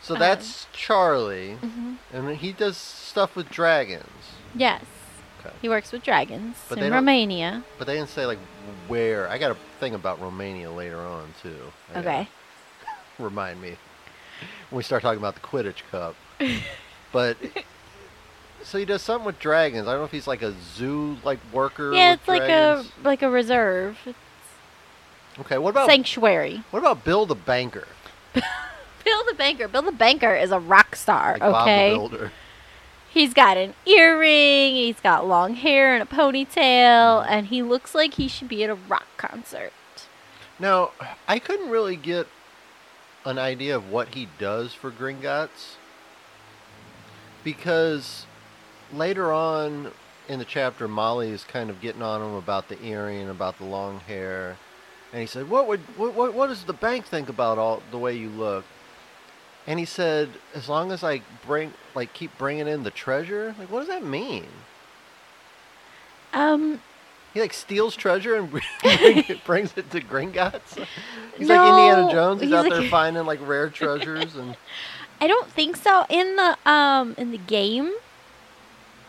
So 0.00 0.14
Um, 0.14 0.20
that's 0.20 0.66
Charlie, 0.72 1.54
hmm 1.54 1.94
and 2.12 2.36
he 2.36 2.52
does 2.52 2.76
stuff 2.76 3.34
with 3.34 3.50
dragons. 3.50 4.36
Yes, 4.54 4.84
Okay. 5.44 5.54
he 5.60 5.68
works 5.68 5.92
with 5.92 6.02
dragons 6.02 6.56
But 6.68 6.78
in 6.78 6.92
Romania. 6.92 7.64
But 7.78 7.86
they 7.86 7.94
didn't 7.94 8.10
say 8.10 8.26
like 8.26 8.38
where. 8.88 9.28
I 9.28 9.38
got 9.38 9.50
a 9.50 9.56
thing 9.78 9.94
about 9.94 10.20
Romania 10.20 10.70
later 10.70 11.00
on 11.00 11.34
too. 11.42 11.72
I 11.94 11.98
Okay. 11.98 12.28
Remind 13.18 13.60
me 13.60 13.76
when 14.70 14.78
we 14.78 14.82
start 14.82 15.02
talking 15.02 15.18
about 15.18 15.34
the 15.34 15.40
Quidditch 15.40 15.82
Cup. 15.90 16.16
but 17.12 17.36
so 18.62 18.78
he 18.78 18.84
does 18.84 19.02
something 19.02 19.26
with 19.26 19.38
dragons. 19.38 19.86
I 19.86 19.92
don't 19.92 20.00
know 20.00 20.06
if 20.06 20.10
he's 20.10 20.26
like 20.26 20.42
a 20.42 20.54
zoo 20.74 21.16
like 21.24 21.38
worker. 21.52 21.92
Yeah, 21.92 22.14
it's 22.14 22.26
like 22.26 22.42
a 22.42 22.84
like 23.02 23.22
a 23.22 23.30
reserve 23.30 23.98
Okay, 25.40 25.58
what 25.58 25.70
about 25.70 25.88
sanctuary. 25.88 26.62
what 26.70 26.78
about 26.78 27.04
Bill 27.04 27.26
the 27.26 27.34
banker? 27.34 27.88
Bill 28.34 29.24
the 29.26 29.34
banker. 29.36 29.68
Bill 29.68 29.82
the 29.82 29.92
banker 29.92 30.34
is 30.34 30.50
a 30.52 30.58
rock 30.58 30.96
star. 30.96 31.38
Like 31.40 31.42
okay. 31.42 32.30
He's 33.14 33.32
got 33.32 33.56
an 33.56 33.74
earring, 33.86 34.74
he's 34.74 34.98
got 35.00 35.24
long 35.26 35.54
hair 35.54 35.94
and 35.94 36.02
a 36.02 36.06
ponytail, 36.06 37.22
Mm-hmm. 37.22 37.32
and 37.32 37.46
he 37.46 37.62
looks 37.62 37.94
like 37.94 38.14
he 38.14 38.26
should 38.26 38.48
be 38.48 38.64
at 38.64 38.70
a 38.70 38.74
rock 38.74 39.06
concert. 39.16 39.72
Now, 40.58 40.90
I 41.28 41.38
couldn't 41.38 41.70
really 41.70 41.96
get 41.96 42.26
an 43.24 43.38
idea 43.38 43.76
of 43.76 43.88
what 43.88 44.14
he 44.14 44.28
does 44.38 44.74
for 44.74 44.90
Gringotts 44.90 45.76
because 47.44 48.26
later 48.92 49.32
on 49.32 49.92
in 50.28 50.38
the 50.40 50.44
chapter, 50.44 50.88
Molly 50.88 51.30
is 51.30 51.44
kind 51.44 51.70
of 51.70 51.80
getting 51.80 52.02
on 52.02 52.20
him 52.20 52.34
about 52.34 52.68
the 52.68 52.82
earring 52.82 53.20
and 53.20 53.30
about 53.30 53.58
the 53.58 53.64
long 53.64 54.00
hair, 54.00 54.56
and 55.12 55.20
he 55.20 55.26
said, 55.26 55.48
"What 55.48 55.68
would 55.68 55.80
what 55.96 56.14
what, 56.14 56.34
what 56.34 56.48
does 56.48 56.64
the 56.64 56.72
bank 56.72 57.06
think 57.06 57.28
about 57.28 57.58
all 57.58 57.82
the 57.90 57.98
way 57.98 58.16
you 58.16 58.28
look?" 58.30 58.64
And 59.66 59.78
he 59.78 59.84
said, 59.84 60.28
"As 60.54 60.68
long 60.68 60.92
as 60.92 61.02
I 61.02 61.22
bring 61.46 61.72
like 61.94 62.12
keep 62.12 62.36
bringing 62.36 62.68
in 62.68 62.82
the 62.82 62.90
treasure, 62.90 63.54
like 63.58 63.70
what 63.70 63.80
does 63.80 63.88
that 63.88 64.04
mean?" 64.04 64.46
Um, 66.32 66.80
He 67.32 67.40
like 67.40 67.52
steals 67.52 67.96
treasure 67.96 68.34
and 68.36 68.50
brings 69.46 69.72
it 69.76 69.90
to 69.90 70.00
Gringotts. 70.00 70.76
He's 71.38 71.48
like 71.48 71.68
Indiana 71.68 72.10
Jones. 72.10 72.40
He's, 72.40 72.50
he's 72.50 72.54
out 72.58 72.64
like- 72.64 72.72
there 72.72 72.88
finding 72.90 73.24
like 73.26 73.40
rare 73.46 73.70
treasures 73.70 74.36
and 74.36 74.56
I 75.20 75.26
don't 75.28 75.48
think 75.50 75.76
so. 75.76 76.04
In 76.10 76.36
the 76.36 76.58
um 76.68 77.14
in 77.16 77.30
the 77.30 77.38
game, 77.38 77.92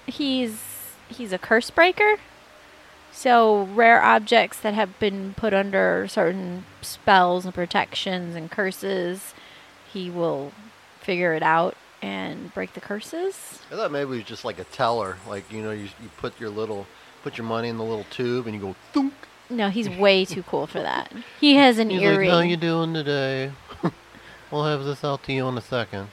he's 0.05 0.61
he's 1.09 1.33
a 1.33 1.37
curse 1.37 1.69
breaker. 1.69 2.17
So 3.11 3.63
rare 3.73 4.01
objects 4.03 4.59
that 4.59 4.73
have 4.73 4.99
been 4.99 5.33
put 5.35 5.53
under 5.53 6.05
certain 6.07 6.65
spells 6.81 7.45
and 7.45 7.53
protections 7.53 8.35
and 8.35 8.51
curses, 8.51 9.33
he 9.95 10.09
will 10.09 10.51
figure 10.99 11.33
it 11.33 11.41
out 11.41 11.75
and 12.01 12.53
break 12.53 12.73
the 12.73 12.81
curses. 12.81 13.61
I 13.71 13.75
thought 13.77 13.91
maybe 13.91 14.11
it 14.11 14.15
was 14.17 14.23
just 14.25 14.43
like 14.43 14.59
a 14.59 14.65
teller. 14.65 15.17
Like 15.27 15.49
you 15.51 15.61
know, 15.61 15.71
you 15.71 15.85
you 15.85 16.09
put 16.17 16.37
your 16.39 16.49
little 16.49 16.85
put 17.23 17.37
your 17.37 17.47
money 17.47 17.69
in 17.69 17.77
the 17.77 17.83
little 17.83 18.05
tube 18.11 18.45
and 18.45 18.53
you 18.53 18.61
go 18.61 18.75
thunk. 18.93 19.13
No, 19.49 19.69
he's 19.69 19.89
way 19.89 20.25
too 20.25 20.43
cool 20.43 20.67
for 20.67 20.81
that. 20.81 21.11
He 21.39 21.55
has 21.63 21.79
an 21.79 21.89
He's 21.89 22.01
earring. 22.01 22.29
like, 22.29 22.43
"How 22.43 22.49
you 22.49 22.57
doing 22.57 22.93
today? 22.93 23.51
we'll 24.51 24.65
have 24.65 24.83
this 24.83 25.03
out 25.03 25.23
to 25.23 25.33
you 25.33 25.47
in 25.47 25.57
a 25.57 25.61
second. 25.61 26.09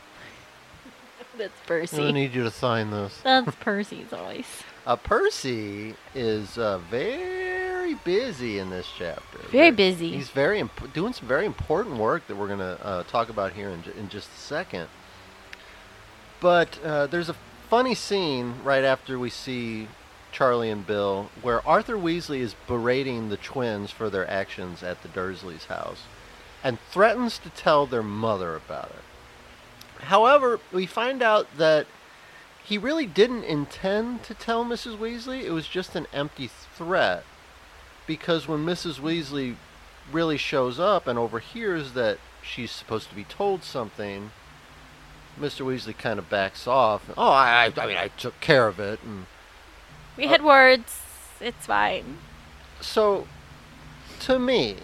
That's 1.36 1.58
Percy. 1.66 2.06
I 2.06 2.10
need 2.12 2.34
you 2.34 2.44
to 2.44 2.50
sign 2.50 2.90
this." 2.92 3.20
That's 3.24 3.54
Percy's 3.56 4.06
voice. 4.06 4.62
Uh, 4.86 4.96
Percy 4.96 5.94
is 6.14 6.56
uh, 6.56 6.78
very 6.90 7.51
busy 8.04 8.58
in 8.58 8.70
this 8.70 8.88
chapter. 8.96 9.38
Very 9.50 9.70
busy. 9.70 10.12
He's 10.12 10.30
very 10.30 10.60
imp- 10.60 10.92
doing 10.92 11.12
some 11.12 11.28
very 11.28 11.46
important 11.46 11.96
work 11.96 12.26
that 12.26 12.36
we're 12.36 12.46
going 12.46 12.58
to 12.58 12.84
uh, 12.84 13.02
talk 13.04 13.28
about 13.28 13.52
here 13.52 13.68
in, 13.68 13.82
ju- 13.82 13.94
in 13.98 14.08
just 14.08 14.28
a 14.28 14.40
second. 14.40 14.88
But 16.40 16.78
uh, 16.84 17.06
there's 17.06 17.28
a 17.28 17.36
funny 17.68 17.94
scene 17.94 18.54
right 18.64 18.84
after 18.84 19.18
we 19.18 19.30
see 19.30 19.88
Charlie 20.32 20.70
and 20.70 20.86
Bill 20.86 21.30
where 21.42 21.66
Arthur 21.66 21.96
Weasley 21.96 22.40
is 22.40 22.54
berating 22.66 23.28
the 23.28 23.36
twins 23.36 23.90
for 23.90 24.10
their 24.10 24.28
actions 24.28 24.82
at 24.82 25.02
the 25.02 25.08
Dursleys' 25.08 25.66
house 25.66 26.02
and 26.64 26.78
threatens 26.90 27.38
to 27.38 27.50
tell 27.50 27.86
their 27.86 28.02
mother 28.02 28.56
about 28.56 28.90
it. 28.90 30.04
However, 30.04 30.58
we 30.72 30.86
find 30.86 31.22
out 31.22 31.46
that 31.58 31.86
he 32.64 32.78
really 32.78 33.06
didn't 33.06 33.44
intend 33.44 34.22
to 34.24 34.34
tell 34.34 34.64
Mrs. 34.64 34.96
Weasley. 34.96 35.42
It 35.42 35.50
was 35.50 35.66
just 35.66 35.94
an 35.94 36.06
empty 36.12 36.48
threat. 36.48 37.24
Because 38.06 38.48
when 38.48 38.64
Mrs. 38.66 38.98
Weasley 39.00 39.56
really 40.10 40.36
shows 40.36 40.80
up 40.80 41.06
and 41.06 41.18
overhears 41.18 41.92
that 41.92 42.18
she's 42.42 42.70
supposed 42.70 43.08
to 43.08 43.14
be 43.14 43.24
told 43.24 43.62
something, 43.62 44.30
Mr. 45.40 45.64
Weasley 45.64 45.96
kind 45.96 46.18
of 46.18 46.28
backs 46.28 46.66
off. 46.66 47.08
Oh, 47.16 47.30
I, 47.30 47.66
I, 47.76 47.80
I 47.82 47.86
mean, 47.86 47.96
I 47.96 48.08
took 48.08 48.38
care 48.40 48.66
of 48.66 48.78
it. 48.80 49.00
And 49.02 49.26
We 50.16 50.26
had 50.26 50.40
uh, 50.40 50.44
words. 50.44 51.00
It's 51.40 51.66
fine. 51.66 52.18
so, 52.80 53.26
to 54.20 54.38
me, 54.38 54.76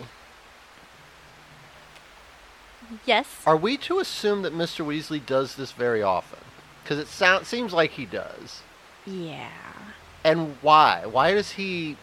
Yes. 3.04 3.26
are 3.46 3.56
we 3.56 3.76
to 3.78 3.98
assume 3.98 4.42
that 4.42 4.54
Mr. 4.54 4.84
Weasley 4.84 5.25
does 5.25 5.56
this 5.56 5.72
very 5.72 6.02
often? 6.02 6.38
Because 6.82 6.98
it 6.98 7.08
sound, 7.08 7.46
seems 7.46 7.72
like 7.72 7.92
he 7.92 8.06
does. 8.06 8.62
Yeah. 9.06 9.50
And 10.25 10.56
why? 10.62 11.04
Why 11.04 11.32
does 11.34 11.52
he 11.52 11.96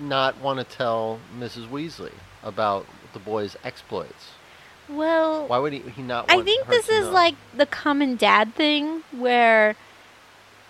not 0.00 0.38
want 0.40 0.58
to 0.58 0.64
tell 0.64 1.18
Mrs. 1.38 1.68
Weasley 1.68 2.12
about 2.42 2.86
the 3.12 3.18
boy's 3.18 3.56
exploits? 3.64 4.32
Well, 4.88 5.46
Why 5.46 5.58
would 5.58 5.72
he, 5.74 5.80
he 5.80 6.02
not 6.02 6.30
I 6.30 6.42
think 6.42 6.66
this 6.68 6.88
is 6.88 7.06
know? 7.06 7.12
like 7.12 7.34
the 7.54 7.66
common 7.66 8.16
dad 8.16 8.54
thing 8.54 9.02
where 9.12 9.76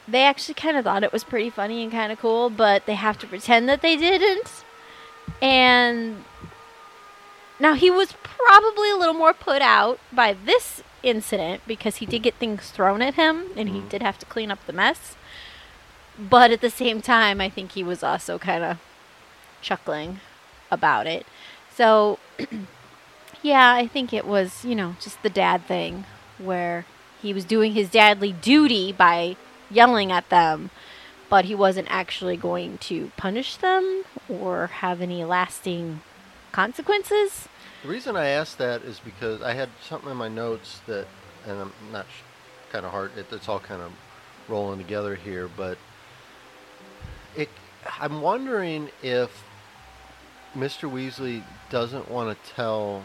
they 0.09 0.25
actually 0.25 0.55
kind 0.55 0.77
of 0.77 0.85
thought 0.85 1.05
it 1.05 1.13
was 1.13 1.23
pretty 1.23 1.51
funny 1.51 1.83
and 1.83 1.93
kind 1.93 2.11
of 2.11 2.19
cool, 2.19 2.51
but 2.51 2.87
they 2.87 2.95
have 2.95 3.19
to 3.19 3.27
pretend 3.27 3.69
that 3.69 3.81
they 3.83 3.97
didn't. 3.97 4.65
And 5.43 6.25
now 7.61 7.75
he 7.75 7.91
was 7.91 8.15
probably 8.23 8.91
a 8.91 8.97
little 8.97 9.15
more 9.15 9.33
put 9.35 9.63
out 9.63 10.01
by 10.13 10.33
this 10.33 10.83
incident 11.03 11.63
because 11.67 11.97
he 11.97 12.07
did 12.07 12.23
get 12.23 12.35
things 12.37 12.71
thrown 12.71 13.03
at 13.03 13.15
him 13.15 13.49
and 13.57 13.69
he 13.69 13.81
Mhm. 13.81 13.89
did 13.89 14.03
have 14.03 14.19
to 14.19 14.27
clean 14.27 14.51
up 14.51 14.65
the 14.67 14.73
mess. 14.73 15.15
But 16.19 16.51
at 16.51 16.61
the 16.61 16.71
same 16.71 17.01
time, 17.01 17.41
I 17.41 17.49
think 17.49 17.73
he 17.73 17.85
was 17.85 18.03
also 18.03 18.39
kind 18.39 18.65
of 18.65 18.79
chuckling 19.63 20.21
about 20.71 21.07
it. 21.07 21.27
So, 21.75 22.19
yeah, 23.43 23.75
I 23.75 23.87
think 23.87 24.13
it 24.13 24.27
was, 24.27 24.65
you 24.65 24.75
know, 24.75 24.97
just 25.01 25.23
the 25.23 25.31
dad 25.31 25.67
thing 25.67 26.05
where 26.39 26.87
he 27.21 27.33
was 27.33 27.45
doing 27.45 27.73
his 27.73 27.89
dadly 27.89 28.41
duty 28.41 28.93
by 28.93 29.37
yelling 29.71 30.13
at 30.13 30.29
them, 30.29 30.71
but 31.29 31.45
he 31.47 31.55
wasn't 31.55 31.89
actually 31.91 32.37
going 32.37 32.79
to 32.79 33.11
punish 33.17 33.57
them 33.57 34.05
or 34.29 34.69
have 34.69 35.01
any 35.01 35.25
lasting 35.25 36.01
consequences. 36.53 37.49
The 37.83 37.89
reason 37.89 38.17
I 38.17 38.29
asked 38.29 38.59
that 38.59 38.83
is 38.83 38.99
because 38.99 39.43
I 39.43 39.55
had 39.55 39.69
something 39.83 40.11
in 40.11 40.17
my 40.17 40.29
notes 40.29 40.81
that, 40.87 41.07
and 41.47 41.61
I'm 41.61 41.73
not 41.93 42.07
sh- 42.07 42.73
kind 42.73 42.85
of 42.85 42.91
hard. 42.91 43.17
It, 43.17 43.27
it's 43.33 43.49
all 43.49 43.61
kind 43.61 43.83
of 43.83 43.93
rolling 44.49 44.79
together 44.79 45.15
here, 45.15 45.49
but 45.57 45.79
it. 47.37 47.49
I'm 48.01 48.21
wondering 48.21 48.91
if 49.03 49.45
Mr. 50.57 50.91
Weasley 50.91 51.43
doesn't 51.71 52.11
want 52.11 52.37
to 52.43 52.51
tell 52.53 53.05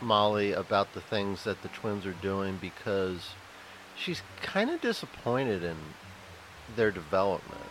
Molly 0.00 0.52
about 0.52 0.94
the 0.94 1.00
things 1.00 1.44
that 1.44 1.62
the 1.62 1.68
twins 1.68 2.06
are 2.06 2.12
doing 2.12 2.58
because 2.60 3.30
she's 3.96 4.22
kind 4.40 4.70
of 4.70 4.80
disappointed 4.80 5.62
in 5.62 5.76
their 6.76 6.90
development. 6.90 7.70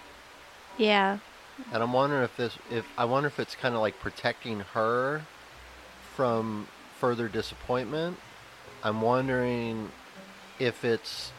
Yeah. 0.78 1.20
And 1.72 1.82
I'm 1.82 1.94
wondering 1.94 2.24
if 2.24 2.38
this, 2.38 2.58
if 2.70 2.86
I 2.98 3.06
wonder 3.06 3.28
if 3.28 3.40
it's 3.40 3.56
kind 3.56 3.74
of 3.74 3.82
like 3.82 4.00
protecting 4.00 4.60
her 4.74 5.24
from 6.16 6.68
further 7.00 7.28
disappointment. 7.28 8.18
I'm 8.84 9.02
wondering 9.02 9.92
if 10.60 10.84
it's 10.84 11.32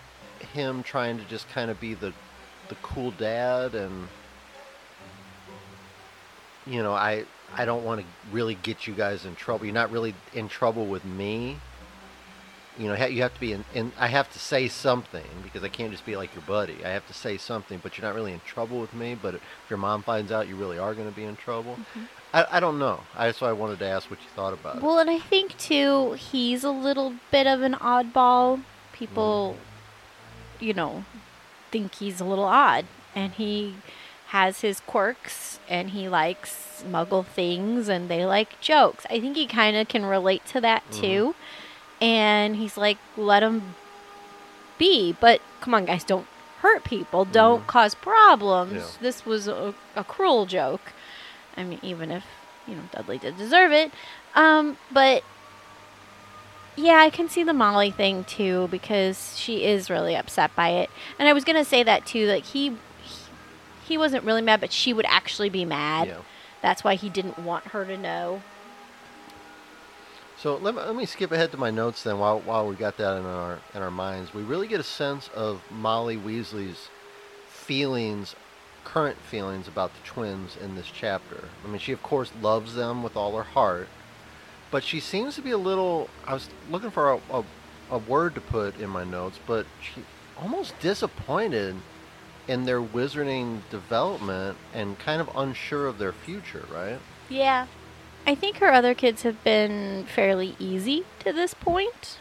him 0.53 0.83
trying 0.83 1.19
to 1.19 1.25
just 1.25 1.49
kind 1.49 1.71
of 1.71 1.81
be 1.81 1.95
the, 1.95 2.13
the 2.69 2.77
cool 2.77 3.11
dad, 3.11 3.75
and 3.75 4.09
you 6.69 6.83
know, 6.83 6.93
I 6.93 7.25
I 7.55 7.65
don't 7.65 7.85
want 7.85 8.01
to 8.01 8.07
really 8.31 8.55
get 8.55 8.87
you 8.87 8.95
guys 8.95 9.25
in 9.25 9.35
trouble. 9.35 9.65
You're 9.65 9.75
not 9.75 9.91
really 9.91 10.15
in 10.35 10.49
trouble 10.49 10.87
with 10.87 11.05
me. 11.05 11.59
You 12.79 12.87
know, 12.87 13.07
you 13.07 13.23
have 13.23 13.35
to 13.35 13.41
be 13.41 13.53
in, 13.53 13.65
in. 13.75 13.93
I 13.99 14.07
have 14.07 14.33
to 14.33 14.39
say 14.39 14.69
something 14.69 15.25
because 15.43 15.65
I 15.65 15.69
can't 15.69 15.91
just 15.91 16.07
be 16.07 16.17
like 16.17 16.33
your 16.35 16.45
buddy. 16.45 16.85
I 16.85 16.91
have 16.91 17.07
to 17.09 17.15
say 17.15 17.37
something, 17.37 17.81
but 17.83 17.99
you're 17.99 18.07
not 18.07 18.15
really 18.15 18.33
in 18.33 18.41
trouble 18.47 18.81
with 18.81 18.95
me. 18.95 19.17
But 19.21 19.35
if 19.35 19.43
your 19.69 19.79
mom 19.79 20.03
finds 20.03 20.31
out, 20.31 20.47
you 20.47 20.55
really 20.55 20.79
are 20.79 20.95
going 20.95 21.09
to 21.09 21.17
be 21.17 21.25
in 21.25 21.35
trouble. 21.35 21.73
Mm-hmm. 21.73 22.05
I, 22.33 22.47
I 22.53 22.61
don't 22.61 22.79
know. 22.79 23.01
I, 23.17 23.27
that's 23.27 23.43
I 23.43 23.53
wanted 23.53 23.81
to 23.81 23.87
ask 23.87 24.09
what 24.11 24.21
you 24.21 24.29
thought 24.37 24.53
about 24.53 24.77
it. 24.77 24.83
Well, 24.83 24.99
and 24.99 25.11
I 25.11 25.19
think 25.19 25.57
too, 25.59 26.13
he's 26.13 26.63
a 26.63 26.71
little 26.71 27.15
bit 27.33 27.47
of 27.47 27.63
an 27.63 27.75
oddball. 27.75 28.63
People, 28.93 29.57
mm. 29.57 30.63
you 30.63 30.75
know, 30.75 31.05
think 31.73 31.97
he's 31.97 32.21
a 32.21 32.25
little 32.25 32.45
odd, 32.45 32.85
and 33.15 33.33
he 33.33 33.75
has 34.29 34.61
his 34.61 34.81
quirks, 34.81 35.59
and 35.69 35.91
he 35.91 36.09
likes 36.09 36.83
muggle 36.89 37.25
things, 37.27 37.89
and 37.89 38.09
they 38.09 38.25
like 38.25 38.61
jokes. 38.61 39.05
I 39.11 39.21
think 39.21 39.37
he 39.37 39.47
kind 39.47 39.77
of 39.77 39.89
can 39.89 40.05
relate 40.05 40.45
to 40.47 40.61
that 40.61 40.83
Mhm. 40.91 41.01
too, 41.01 41.35
and 42.01 42.57
he's 42.57 42.77
like, 42.77 42.99
let 43.17 43.43
him 43.43 43.75
be. 44.79 45.13
But 45.19 45.41
come 45.61 45.75
on, 45.75 45.87
guys, 45.87 46.05
don't 46.05 46.27
hurt 46.61 46.85
people. 46.85 47.25
Don't 47.25 47.67
cause 47.67 47.95
problems. 47.95 48.75
Yeah. 48.75 48.87
This 49.01 49.25
was 49.27 49.49
a, 49.49 49.75
a 49.97 50.05
cruel 50.05 50.45
joke. 50.47 50.93
I 51.57 51.65
mean, 51.65 51.79
even 51.83 52.11
if 52.11 52.25
you 52.67 52.75
know 52.77 52.83
Dudley 52.93 53.19
did 53.19 53.37
deserve 53.39 53.73
it, 53.73 53.91
um, 54.35 54.77
but 54.93 55.25
yeah, 56.77 56.99
I 57.01 57.11
can 57.11 57.29
see 57.29 57.43
the 57.43 57.53
Molly 57.53 57.91
thing 57.91 58.23
too 58.25 58.69
because 58.71 59.37
she 59.37 59.65
is 59.65 59.91
really 59.91 60.15
upset 60.15 60.55
by 60.55 60.69
it. 60.71 60.91
And 61.19 61.29
I 61.29 61.33
was 61.33 61.45
gonna 61.45 61.65
say 61.65 61.83
that 61.83 62.07
too, 62.07 62.27
like 62.29 62.45
he, 62.45 62.77
he 63.89 63.99
wasn't 63.99 64.25
really 64.25 64.43
mad, 64.43 64.61
but 64.61 64.73
she 64.73 64.93
would 64.93 65.07
actually 65.07 65.49
be 65.49 65.65
mad. 65.65 66.09
Yeah. 66.09 66.19
That's 66.63 66.85
why 66.85 66.95
he 66.95 67.09
didn't 67.09 67.39
want 67.39 67.65
her 67.69 67.85
to 67.85 67.97
know. 67.97 68.43
So 70.37 70.57
let 70.57 70.75
me, 70.75 70.83
let 70.83 70.95
me 70.95 71.07
skip 71.07 71.33
ahead 71.33 71.51
to 71.53 71.57
my 71.57 71.71
notes 71.71 72.05
then. 72.05 72.19
While 72.19 72.41
while 72.41 72.67
we 72.67 72.77
got 72.77 72.97
that 72.99 73.17
in 73.17 73.25
our 73.25 73.59
in 73.75 73.83
our 73.83 73.91
minds, 73.91 74.33
we 74.33 74.43
really 74.43 74.69
get 74.69 74.79
a 74.79 74.85
sense 74.85 75.29
of 75.35 75.63
Molly 75.71 76.17
Weasley's 76.17 76.89
feelings, 77.49 78.37
current 78.85 79.19
feelings 79.19 79.67
about 79.67 79.93
the 79.95 80.01
twins 80.07 80.57
in 80.57 80.77
this 80.77 80.87
chapter. 80.87 81.49
I 81.65 81.69
mean, 81.69 81.81
she 81.81 81.93
of 81.93 82.03
course 82.03 82.31
loves 82.41 82.75
them 82.75 83.03
with 83.03 83.17
all 83.17 83.37
her 83.37 83.43
heart, 83.43 83.89
but 84.71 84.85
she 84.85 85.01
seems 85.01 85.35
to 85.37 85.43
be 85.43 85.51
a 85.51 85.59
little. 85.59 86.09
I 86.25 86.35
was 86.35 86.49
looking 86.71 86.91
for 86.91 87.15
a, 87.15 87.21
a, 87.33 87.45
a 87.91 87.99
word 87.99 88.37
to 88.37 88.41
put 88.41 88.79
in 88.79 88.91
my 88.91 89.03
notes, 89.03 89.41
but 89.45 89.67
she 89.83 90.05
almost 90.41 90.79
disappointed 90.79 91.75
in 92.49 92.65
their 92.65 92.81
wizarding 92.81 93.61
development 93.71 94.57
and 94.75 94.99
kind 94.99 95.21
of 95.21 95.31
unsure 95.37 95.87
of 95.87 95.99
their 95.99 96.13
future. 96.13 96.67
Right? 96.73 96.99
Yeah. 97.29 97.67
I 98.27 98.35
think 98.35 98.59
her 98.59 98.73
other 98.73 98.95
kids 98.95 99.23
have 99.23 99.43
been 99.45 100.05
fairly 100.05 100.57
easy 100.59 101.05
to 101.21 101.33
this 101.33 101.55
point. 101.55 102.19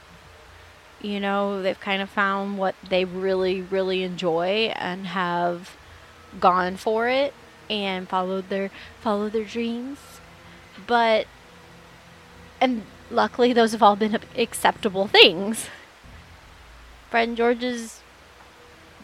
You 1.01 1.19
know, 1.19 1.61
they've 1.61 1.79
kind 1.79 2.01
of 2.01 2.09
found 2.09 2.57
what 2.57 2.75
they 2.87 3.05
really, 3.05 3.61
really 3.61 4.03
enjoy 4.03 4.71
and 4.75 5.07
have 5.07 5.75
gone 6.39 6.77
for 6.77 7.07
it. 7.07 7.33
and 7.69 8.07
followed 8.07 8.47
their 8.49 8.71
followed 9.01 9.33
their 9.33 9.43
dreams. 9.43 9.99
But 10.85 11.27
and 12.61 12.83
luckily 13.11 13.51
those 13.53 13.73
have 13.73 13.83
all 13.83 13.95
been 13.97 14.17
acceptable 14.37 15.07
things. 15.07 15.67
Fred 17.09 17.27
and 17.29 17.37
George's 17.37 17.96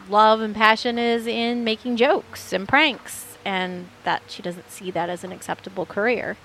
love 0.10 0.41
and 0.41 0.55
passion 0.55 0.98
is 0.98 1.27
in 1.27 1.63
making 1.63 1.98
jokes 1.98 2.53
and 2.53 2.67
pranks 2.67 3.38
and 3.45 3.89
that 4.03 4.24
she 4.27 4.41
doesn't 4.41 4.69
see 4.69 4.91
that 4.91 5.10
as 5.10 5.24
an 5.24 5.31
acceptable 5.31 5.86
career. 5.86 6.38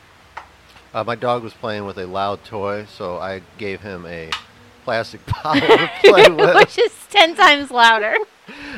Uh, 0.92 1.04
my 1.04 1.14
dog 1.14 1.42
was 1.42 1.52
playing 1.52 1.84
with 1.84 1.98
a 1.98 2.06
loud 2.06 2.44
toy, 2.44 2.86
so 2.86 3.18
I 3.18 3.42
gave 3.58 3.82
him 3.82 4.06
a 4.06 4.30
plastic 4.84 5.20
bottle 5.42 5.68
to 5.68 5.90
play 6.00 6.28
with. 6.30 6.54
Which 6.56 6.78
is 6.78 6.92
10 7.10 7.36
times 7.36 7.70
louder. 7.70 8.16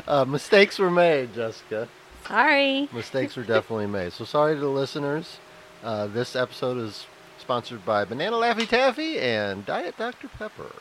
Uh, 0.06 0.25
mistakes 0.25 0.78
were 0.78 0.90
made, 0.90 1.34
Jessica. 1.34 1.88
Sorry. 2.26 2.88
Mistakes 2.92 3.37
were 3.37 3.44
definitely 3.44 3.87
made. 3.87 4.12
So 4.12 4.25
sorry 4.25 4.54
to 4.54 4.60
the 4.60 4.68
listeners. 4.68 5.38
Uh, 5.82 6.06
this 6.08 6.37
episode 6.37 6.78
is 6.78 7.06
sponsored 7.38 7.84
by 7.84 8.04
Banana 8.04 8.37
Laffy 8.37 8.68
Taffy 8.68 9.18
and 9.18 9.64
Diet 9.64 9.96
Dr. 9.96 10.28
Pepper. 10.28 10.72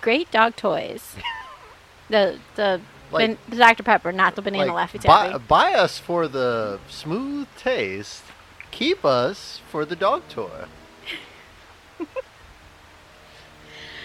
Great 0.00 0.30
dog 0.30 0.56
toys. 0.56 1.16
the 2.08 2.38
the, 2.56 2.80
Like- 3.12 3.46
the 3.48 3.56
Dr. 3.56 3.82
Pepper, 3.82 4.12
not 4.12 4.34
the 4.36 4.42
banana 4.42 4.72
Like, 4.72 4.90
Laffy 4.90 5.00
Taffy. 5.00 5.38
buy 5.46 5.74
us 5.74 5.98
for 5.98 6.28
the 6.28 6.78
smooth 6.88 7.46
taste. 7.56 8.22
Keep 8.70 9.04
us 9.04 9.60
for 9.70 9.84
the 9.84 9.96
dog 9.96 10.22
toy. 10.28 10.64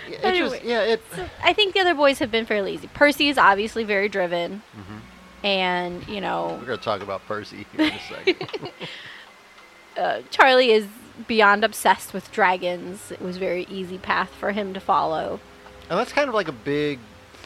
Yeah, 0.09 0.15
it 0.29 0.35
just, 0.37 0.55
Anyway, 0.55 0.61
yeah, 0.63 0.81
it. 0.83 1.01
So 1.13 1.27
I 1.43 1.51
think 1.51 1.73
the 1.73 1.81
other 1.81 1.93
boys 1.93 2.19
have 2.19 2.31
been 2.31 2.45
fairly 2.45 2.73
easy. 2.73 2.87
Percy 2.93 3.27
is 3.27 3.37
obviously 3.37 3.83
very 3.83 4.07
driven, 4.07 4.61
Mhm. 4.77 4.99
and 5.43 6.07
you 6.07 6.21
know 6.21 6.57
We're 6.61 6.65
gonna 6.65 6.77
talk 6.77 7.01
about 7.01 7.27
Percy 7.27 7.65
here 7.75 7.87
in 7.87 7.93
a 7.93 7.99
second. 7.99 8.71
uh, 9.97 10.21
Charlie 10.31 10.71
is 10.71 10.87
beyond 11.27 11.65
obsessed 11.65 12.13
with 12.13 12.31
dragons. 12.31 13.11
It 13.11 13.21
was 13.21 13.35
a 13.35 13.39
very 13.39 13.65
easy 13.69 13.97
path 13.97 14.29
for 14.29 14.51
him 14.53 14.73
to 14.73 14.79
follow. 14.79 15.41
And 15.89 15.99
that's 15.99 16.13
kind 16.13 16.29
of 16.29 16.35
like 16.35 16.47
a 16.47 16.53
big. 16.53 16.99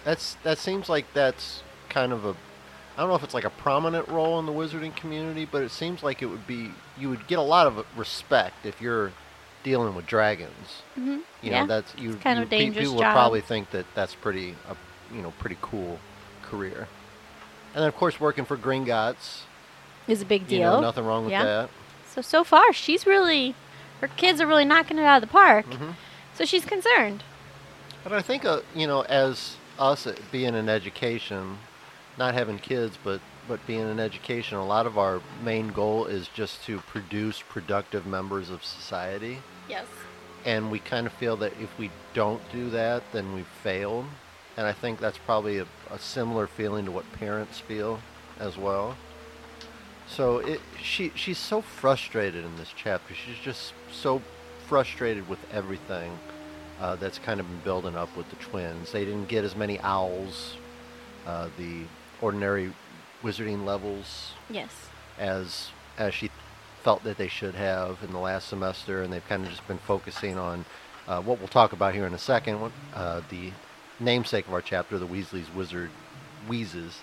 That's 0.03 0.35
that 0.43 0.57
seems 0.57 0.89
like 0.89 1.05
that's 1.13 1.63
kind 1.89 2.11
of 2.11 2.25
a. 2.25 2.35
I 2.97 3.01
don't 3.01 3.09
know 3.09 3.15
if 3.15 3.23
it's 3.23 3.33
like 3.33 3.45
a 3.45 3.49
prominent 3.49 4.07
role 4.09 4.37
in 4.39 4.45
the 4.45 4.51
wizarding 4.51 4.95
community, 4.95 5.45
but 5.49 5.63
it 5.63 5.71
seems 5.71 6.03
like 6.03 6.21
it 6.21 6.25
would 6.27 6.45
be. 6.47 6.71
You 6.97 7.09
would 7.09 7.27
get 7.27 7.39
a 7.39 7.43
lot 7.43 7.67
of 7.67 7.85
respect 7.97 8.65
if 8.65 8.81
you're 8.81 9.11
dealing 9.63 9.95
with 9.95 10.07
dragons. 10.07 10.81
Mm-hmm. 10.99 11.09
You 11.11 11.23
yeah, 11.41 11.61
know, 11.61 11.67
that's 11.67 11.95
you. 11.97 12.15
kind 12.15 12.37
you 12.39 12.43
of 12.43 12.49
dangerous 12.49 12.87
People 12.87 12.99
job. 13.01 13.07
would 13.07 13.11
probably 13.13 13.41
think 13.41 13.71
that 13.71 13.85
that's 13.95 14.15
pretty, 14.15 14.55
a, 14.67 14.75
you 15.15 15.21
know, 15.21 15.31
pretty 15.39 15.57
cool 15.61 15.99
career. 16.43 16.87
And 17.73 17.81
then 17.81 17.87
of 17.87 17.95
course 17.95 18.19
working 18.19 18.43
for 18.43 18.57
Gringotts. 18.57 19.41
is 20.07 20.21
a 20.21 20.25
big 20.25 20.41
You 20.43 20.59
deal. 20.59 20.71
know, 20.73 20.81
nothing 20.81 21.05
wrong 21.05 21.23
with 21.25 21.31
Yeah. 21.31 21.43
that. 21.43 21.69
So 22.09 22.21
so 22.21 22.43
far, 22.43 22.73
she's 22.73 23.05
really 23.05 23.55
her 24.01 24.07
kids 24.09 24.41
are 24.41 24.47
really 24.47 24.65
knocking 24.65 24.97
it 24.97 25.03
out 25.03 25.21
of 25.23 25.29
the 25.29 25.31
park. 25.31 25.65
hmm 25.67 25.91
So 26.35 26.43
she's 26.43 26.65
concerned. 26.65 27.23
But 28.03 28.13
I 28.13 28.21
think, 28.21 28.43
uh, 28.45 28.61
you 28.75 28.87
know, 28.87 29.01
as 29.03 29.57
us 29.81 30.07
uh, 30.07 30.15
being 30.31 30.55
in 30.55 30.69
education, 30.69 31.57
not 32.17 32.33
having 32.33 32.59
kids, 32.59 32.97
but 33.03 33.19
but 33.47 33.65
being 33.65 33.89
in 33.89 33.99
education, 33.99 34.57
a 34.57 34.65
lot 34.65 34.85
of 34.85 34.97
our 34.97 35.19
main 35.43 35.69
goal 35.69 36.05
is 36.05 36.27
just 36.27 36.63
to 36.63 36.77
produce 36.79 37.41
productive 37.41 38.05
members 38.05 38.51
of 38.51 38.63
society. 38.63 39.39
Yes. 39.67 39.87
And 40.45 40.71
we 40.71 40.79
kind 40.79 41.07
of 41.07 41.13
feel 41.13 41.35
that 41.37 41.53
if 41.59 41.75
we 41.77 41.89
don't 42.13 42.41
do 42.51 42.69
that, 42.69 43.03
then 43.11 43.33
we've 43.33 43.47
failed. 43.47 44.05
And 44.55 44.67
I 44.67 44.73
think 44.73 44.99
that's 44.99 45.17
probably 45.17 45.57
a, 45.57 45.65
a 45.89 45.97
similar 45.97 46.45
feeling 46.45 46.85
to 46.85 46.91
what 46.91 47.11
parents 47.13 47.59
feel 47.59 47.99
as 48.39 48.57
well. 48.57 48.95
So 50.07 50.37
it, 50.37 50.61
she 50.81 51.11
she's 51.15 51.39
so 51.39 51.61
frustrated 51.61 52.45
in 52.45 52.57
this 52.57 52.73
chapter. 52.75 53.13
She's 53.15 53.37
just 53.37 53.73
so 53.91 54.21
frustrated 54.67 55.27
with 55.27 55.39
everything 55.51 56.19
uh, 56.81 56.95
that's 56.95 57.19
kind 57.19 57.39
of 57.39 57.47
been 57.47 57.59
building 57.63 57.95
up 57.95 58.15
with 58.17 58.29
the 58.29 58.35
twins. 58.37 58.91
They 58.91 59.05
didn't 59.05 59.27
get 59.27 59.45
as 59.45 59.55
many 59.55 59.79
owls, 59.79 60.57
uh, 61.27 61.47
the 61.57 61.83
ordinary 62.21 62.73
wizarding 63.23 63.63
levels 63.65 64.31
Yes. 64.49 64.69
as 65.19 65.69
as 65.97 66.13
she 66.13 66.29
felt 66.83 67.03
that 67.03 67.17
they 67.17 67.27
should 67.27 67.53
have 67.53 67.99
in 68.03 68.11
the 68.11 68.17
last 68.19 68.47
semester, 68.47 69.03
and 69.03 69.13
they've 69.13 69.27
kind 69.29 69.43
of 69.43 69.49
just 69.51 69.67
been 69.67 69.77
focusing 69.77 70.37
on 70.37 70.65
uh, 71.07 71.21
what 71.21 71.37
we'll 71.37 71.47
talk 71.47 71.73
about 71.73 71.93
here 71.93 72.07
in 72.07 72.13
a 72.13 72.17
second. 72.17 72.71
Uh, 72.95 73.21
the 73.29 73.51
namesake 73.99 74.47
of 74.47 74.53
our 74.53 74.61
chapter, 74.61 74.97
the 74.97 75.05
Weasley's 75.05 75.53
Wizard 75.53 75.91
Wheezes. 76.47 77.01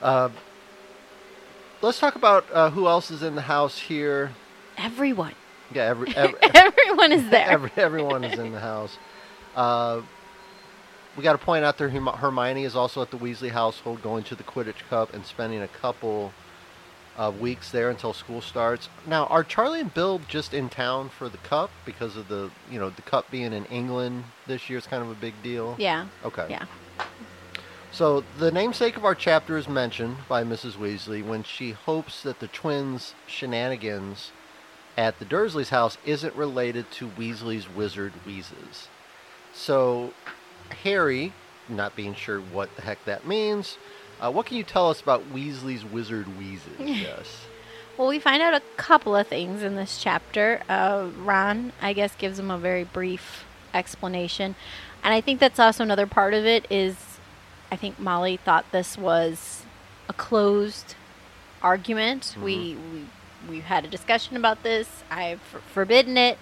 Uh, 0.00 0.30
let's 1.82 2.00
talk 2.00 2.14
about 2.16 2.46
uh, 2.52 2.70
who 2.70 2.86
else 2.88 3.10
is 3.10 3.22
in 3.22 3.34
the 3.34 3.42
house 3.42 3.78
here. 3.78 4.32
Everyone. 4.78 5.34
Yeah, 5.72 5.84
every, 5.84 6.14
every, 6.16 6.38
Everyone 6.42 7.12
is 7.12 7.28
there. 7.30 7.50
Every, 7.50 7.70
everyone 7.76 8.24
is 8.24 8.38
in 8.38 8.52
the 8.52 8.60
house. 8.60 8.96
Uh, 9.54 10.02
we 11.16 11.22
got 11.22 11.32
to 11.32 11.38
point 11.38 11.64
out 11.64 11.76
there 11.76 11.88
Hermione 11.88 12.64
is 12.64 12.76
also 12.76 13.02
at 13.02 13.10
the 13.10 13.16
Weasley 13.16 13.50
household, 13.50 14.02
going 14.02 14.24
to 14.24 14.34
the 14.34 14.44
Quidditch 14.44 14.88
Cup 14.88 15.12
and 15.12 15.24
spending 15.26 15.60
a 15.60 15.68
couple 15.68 16.32
of 17.16 17.40
weeks 17.40 17.70
there 17.70 17.90
until 17.90 18.12
school 18.12 18.40
starts. 18.40 18.88
Now, 19.06 19.26
are 19.26 19.44
Charlie 19.44 19.80
and 19.80 19.92
Bill 19.92 20.20
just 20.28 20.54
in 20.54 20.68
town 20.68 21.08
for 21.10 21.28
the 21.28 21.38
Cup 21.38 21.70
because 21.84 22.16
of 22.16 22.28
the 22.28 22.50
you 22.70 22.78
know 22.78 22.90
the 22.90 23.02
Cup 23.02 23.30
being 23.30 23.52
in 23.52 23.64
England 23.66 24.24
this 24.46 24.70
year 24.70 24.78
is 24.78 24.86
kind 24.86 25.02
of 25.02 25.10
a 25.10 25.14
big 25.14 25.34
deal? 25.42 25.74
yeah. 25.78 26.06
Okay. 26.24 26.46
Yeah. 26.48 26.64
So 27.92 28.24
the 28.38 28.52
namesake 28.52 28.96
of 28.96 29.04
our 29.04 29.16
chapter 29.16 29.58
is 29.58 29.68
mentioned 29.68 30.18
by 30.28 30.44
Mrs. 30.44 30.74
Weasley 30.74 31.24
when 31.24 31.42
she 31.42 31.72
hopes 31.72 32.22
that 32.22 32.38
the 32.38 32.46
twins' 32.46 33.14
shenanigans 33.26 34.30
at 35.00 35.18
the 35.18 35.24
Dursleys' 35.24 35.70
house 35.70 35.96
isn't 36.04 36.36
related 36.36 36.90
to 36.90 37.08
Weasley's 37.08 37.66
wizard 37.66 38.12
wheezes. 38.26 38.88
So 39.54 40.12
Harry, 40.82 41.32
not 41.70 41.96
being 41.96 42.14
sure 42.14 42.38
what 42.38 42.76
the 42.76 42.82
heck 42.82 43.02
that 43.06 43.26
means, 43.26 43.78
uh, 44.20 44.30
what 44.30 44.44
can 44.44 44.58
you 44.58 44.62
tell 44.62 44.90
us 44.90 45.00
about 45.00 45.32
Weasley's 45.32 45.86
wizard 45.86 46.36
wheezes? 46.36 46.74
yes. 46.78 47.46
Well, 47.96 48.08
we 48.08 48.18
find 48.18 48.42
out 48.42 48.52
a 48.52 48.60
couple 48.76 49.16
of 49.16 49.26
things 49.26 49.62
in 49.62 49.74
this 49.74 50.02
chapter. 50.02 50.60
Uh, 50.68 51.08
Ron, 51.16 51.72
I 51.80 51.94
guess, 51.94 52.14
gives 52.14 52.38
him 52.38 52.50
a 52.50 52.58
very 52.58 52.84
brief 52.84 53.46
explanation, 53.72 54.54
and 55.02 55.14
I 55.14 55.22
think 55.22 55.40
that's 55.40 55.58
also 55.58 55.82
another 55.82 56.06
part 56.06 56.34
of 56.34 56.44
it. 56.44 56.66
Is 56.70 57.18
I 57.72 57.76
think 57.76 57.98
Molly 57.98 58.36
thought 58.36 58.70
this 58.70 58.98
was 58.98 59.64
a 60.10 60.12
closed 60.12 60.94
argument. 61.62 62.36
We, 62.38 62.76
we 62.92 63.06
we 63.48 63.60
had 63.60 63.84
a 63.84 63.88
discussion 63.88 64.36
about 64.36 64.62
this. 64.62 65.02
I've 65.10 65.40
forbidden 65.40 66.16
it. 66.16 66.38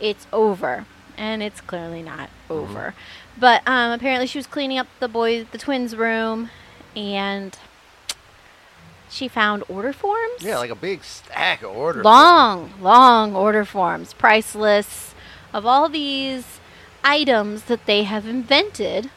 It's 0.00 0.26
over, 0.32 0.86
and 1.16 1.42
it's 1.42 1.60
clearly 1.60 2.02
not 2.02 2.30
over. 2.48 2.94
But 3.38 3.62
um, 3.66 3.92
apparently, 3.92 4.26
she 4.26 4.38
was 4.38 4.46
cleaning 4.46 4.78
up 4.78 4.86
the 5.00 5.08
boys, 5.08 5.46
the 5.50 5.58
twins' 5.58 5.96
room, 5.96 6.50
and 6.96 7.56
she 9.10 9.28
found 9.28 9.64
order 9.68 9.92
forms. 9.92 10.42
Yeah, 10.42 10.58
like 10.58 10.70
a 10.70 10.76
big 10.76 11.04
stack 11.04 11.62
of 11.62 11.70
orders. 11.70 12.04
long, 12.04 12.72
long 12.80 13.34
order 13.34 13.64
forms, 13.64 14.12
priceless, 14.12 15.14
of 15.52 15.64
all 15.66 15.88
these 15.88 16.60
items 17.04 17.64
that 17.64 17.86
they 17.86 18.04
have 18.04 18.26
invented. 18.26 19.10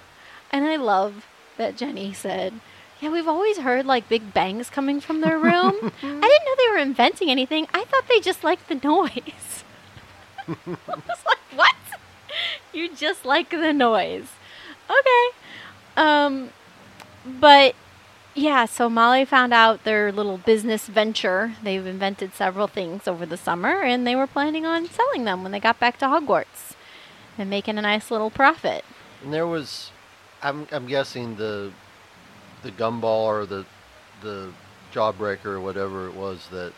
And 0.52 0.66
I 0.66 0.76
love 0.76 1.28
that 1.58 1.78
Ginny 1.78 2.14
said, 2.14 2.54
Yeah, 3.02 3.10
we've 3.10 3.28
always 3.28 3.58
heard 3.58 3.86
like 3.86 4.08
big 4.08 4.34
bangs 4.34 4.70
coming 4.70 5.02
from 5.02 5.22
their 5.22 5.38
room. 5.50 5.74
I 5.82 5.90
didn't 6.02 6.22
know 6.22 6.56
they 6.58 6.70
were 6.72 6.78
inventing 6.78 7.30
anything. 7.30 7.68
I 7.74 7.84
thought 7.84 8.08
they 8.08 8.20
just 8.20 8.44
liked 8.44 8.70
the 8.70 8.76
noise. 8.76 9.64
I 10.48 10.56
was 10.88 11.26
like, 11.26 11.40
What? 11.56 11.76
You 12.74 12.94
just 12.94 13.26
like 13.26 13.50
the 13.50 13.74
noise. 13.74 14.30
Okay. 14.90 15.38
Um, 15.98 16.52
but 17.26 17.76
yeah, 18.34 18.66
so 18.66 18.90
Molly 18.90 19.26
found 19.26 19.54
out 19.54 19.84
their 19.84 20.12
little 20.12 20.38
business 20.38 20.88
venture. 20.88 21.56
They've 21.64 21.86
invented 21.86 22.34
several 22.34 22.68
things 22.68 23.08
over 23.08 23.26
the 23.26 23.38
summer, 23.38 23.82
and 23.82 24.08
they 24.08 24.16
were 24.16 24.28
planning 24.28 24.66
on 24.66 24.88
selling 24.88 25.26
them 25.26 25.44
when 25.44 25.52
they 25.52 25.60
got 25.60 25.80
back 25.80 25.98
to 26.00 26.06
Hogwarts 26.06 26.76
and 27.38 27.50
making 27.50 27.78
a 27.78 27.82
nice 27.82 28.10
little 28.10 28.30
profit. 28.30 28.86
And 29.22 29.34
there 29.34 29.48
was, 29.48 29.92
I'm, 30.42 30.68
I'm 30.72 30.88
guessing 30.88 31.36
the, 31.36 31.72
the 32.64 32.72
gumball 32.72 33.26
or 33.26 33.46
the, 33.46 33.66
the 34.22 34.52
jawbreaker 34.94 35.46
or 35.46 35.60
whatever 35.62 36.08
it 36.08 36.14
was 36.16 36.48
that 36.52 36.74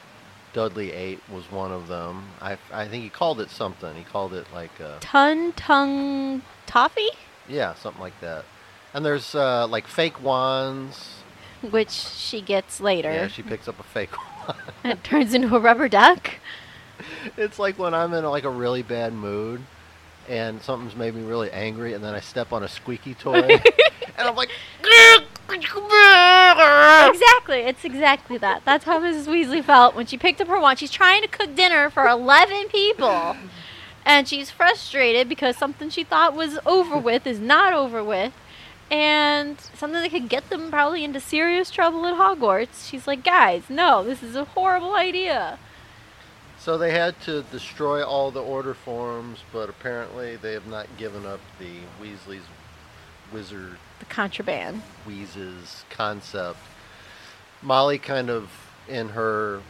Dudley 0.54 0.92
ate 0.92 1.20
was 1.32 1.52
one 1.52 1.72
of 1.72 1.88
them. 1.88 2.28
I, 2.42 2.58
I 2.72 2.88
think 2.88 3.04
he 3.04 3.10
called 3.10 3.40
it 3.42 3.50
something. 3.50 3.96
He 3.96 4.04
called 4.04 4.34
it 4.34 4.46
like, 4.54 4.80
a 4.80 4.98
Ton 5.02 5.52
tongue 5.54 6.44
toffee, 6.66 7.10
yeah, 7.50 7.74
something 7.74 8.02
like 8.02 8.20
that. 8.22 8.46
And 8.94 9.04
there's 9.04 9.34
uh, 9.36 9.68
like 9.68 9.88
fake 9.88 10.22
wands. 10.24 11.16
which 11.72 11.90
she 11.90 12.42
gets 12.42 12.80
later. 12.80 13.12
Yeah, 13.12 13.28
she 13.28 13.42
picks 13.42 13.68
up 13.68 13.80
a 13.80 13.84
fake 13.84 14.12
wand. 14.48 14.60
it 14.84 15.04
turns 15.04 15.34
into 15.34 15.56
a 15.56 15.60
rubber 15.60 15.90
duck. 15.90 16.30
it's 17.38 17.58
like 17.58 17.80
when 17.80 17.94
I'm 17.96 18.14
in 18.14 18.24
like 18.26 18.44
a 18.44 18.50
really 18.50 18.84
bad 18.84 19.14
mood 19.14 19.62
and 20.30 20.62
something's 20.62 20.96
made 20.96 21.16
me 21.16 21.24
really 21.24 21.52
angry 21.52 21.94
and 21.94 22.04
then 22.04 22.14
I 22.14 22.20
step 22.20 22.54
on 22.54 22.64
a 22.64 22.68
squeaky 22.68 23.14
toy 23.16 23.42
and 24.18 24.28
I'm 24.28 24.36
like! 24.36 24.50
Exactly. 27.10 27.60
It's 27.60 27.84
exactly 27.86 28.38
that. 28.38 28.64
That's 28.66 28.86
how 28.86 29.00
Mrs. 29.00 29.28
Weasley 29.28 29.64
felt 29.64 29.96
when 29.96 30.06
she 30.06 30.18
picked 30.18 30.42
up 30.42 30.48
her 30.48 30.60
wand. 30.60 30.80
She's 30.80 30.92
trying 30.92 31.22
to 31.22 31.28
cook 31.28 31.56
dinner 31.56 31.90
for 31.90 32.08
11 32.08 32.70
people. 32.70 33.36
And 34.06 34.28
she's 34.28 34.50
frustrated 34.50 35.30
because 35.30 35.56
something 35.58 35.90
she 35.90 36.04
thought 36.04 36.36
was 36.36 36.60
over 36.66 36.98
with 36.98 37.26
is 37.26 37.40
not 37.40 37.74
over 37.74 38.04
with. 38.04 38.34
And 38.92 39.60
something 39.74 40.02
that 40.02 40.12
could 40.12 40.30
get 40.30 40.50
them 40.50 40.70
probably 40.70 41.04
into 41.04 41.20
serious 41.20 41.72
trouble 41.72 42.06
at 42.06 42.16
Hogwarts. 42.16 42.90
She's 42.90 43.08
like, 43.08 43.24
guys, 43.24 43.64
no, 43.70 44.04
this 44.04 44.22
is 44.22 44.36
a 44.36 44.46
horrible 44.46 44.94
idea. 44.94 45.58
So 46.60 46.78
they 46.78 46.92
had 46.92 47.20
to 47.22 47.44
destroy 47.44 48.04
all 48.06 48.32
the 48.32 48.42
order 48.42 48.74
forms, 48.74 49.40
but 49.52 49.70
apparently 49.70 50.36
they 50.36 50.54
have 50.54 50.68
not 50.68 50.88
given 50.98 51.26
up 51.26 51.40
the 51.60 51.80
Weasley's 52.02 52.46
wizard 53.34 53.78
The 54.00 54.06
contraband. 54.06 54.82
Wheezes 55.06 55.86
concept. 55.90 56.60
Molly 57.62 57.98
kind 57.98 58.30
of 58.30 58.50
in 58.88 59.10
her 59.10 59.62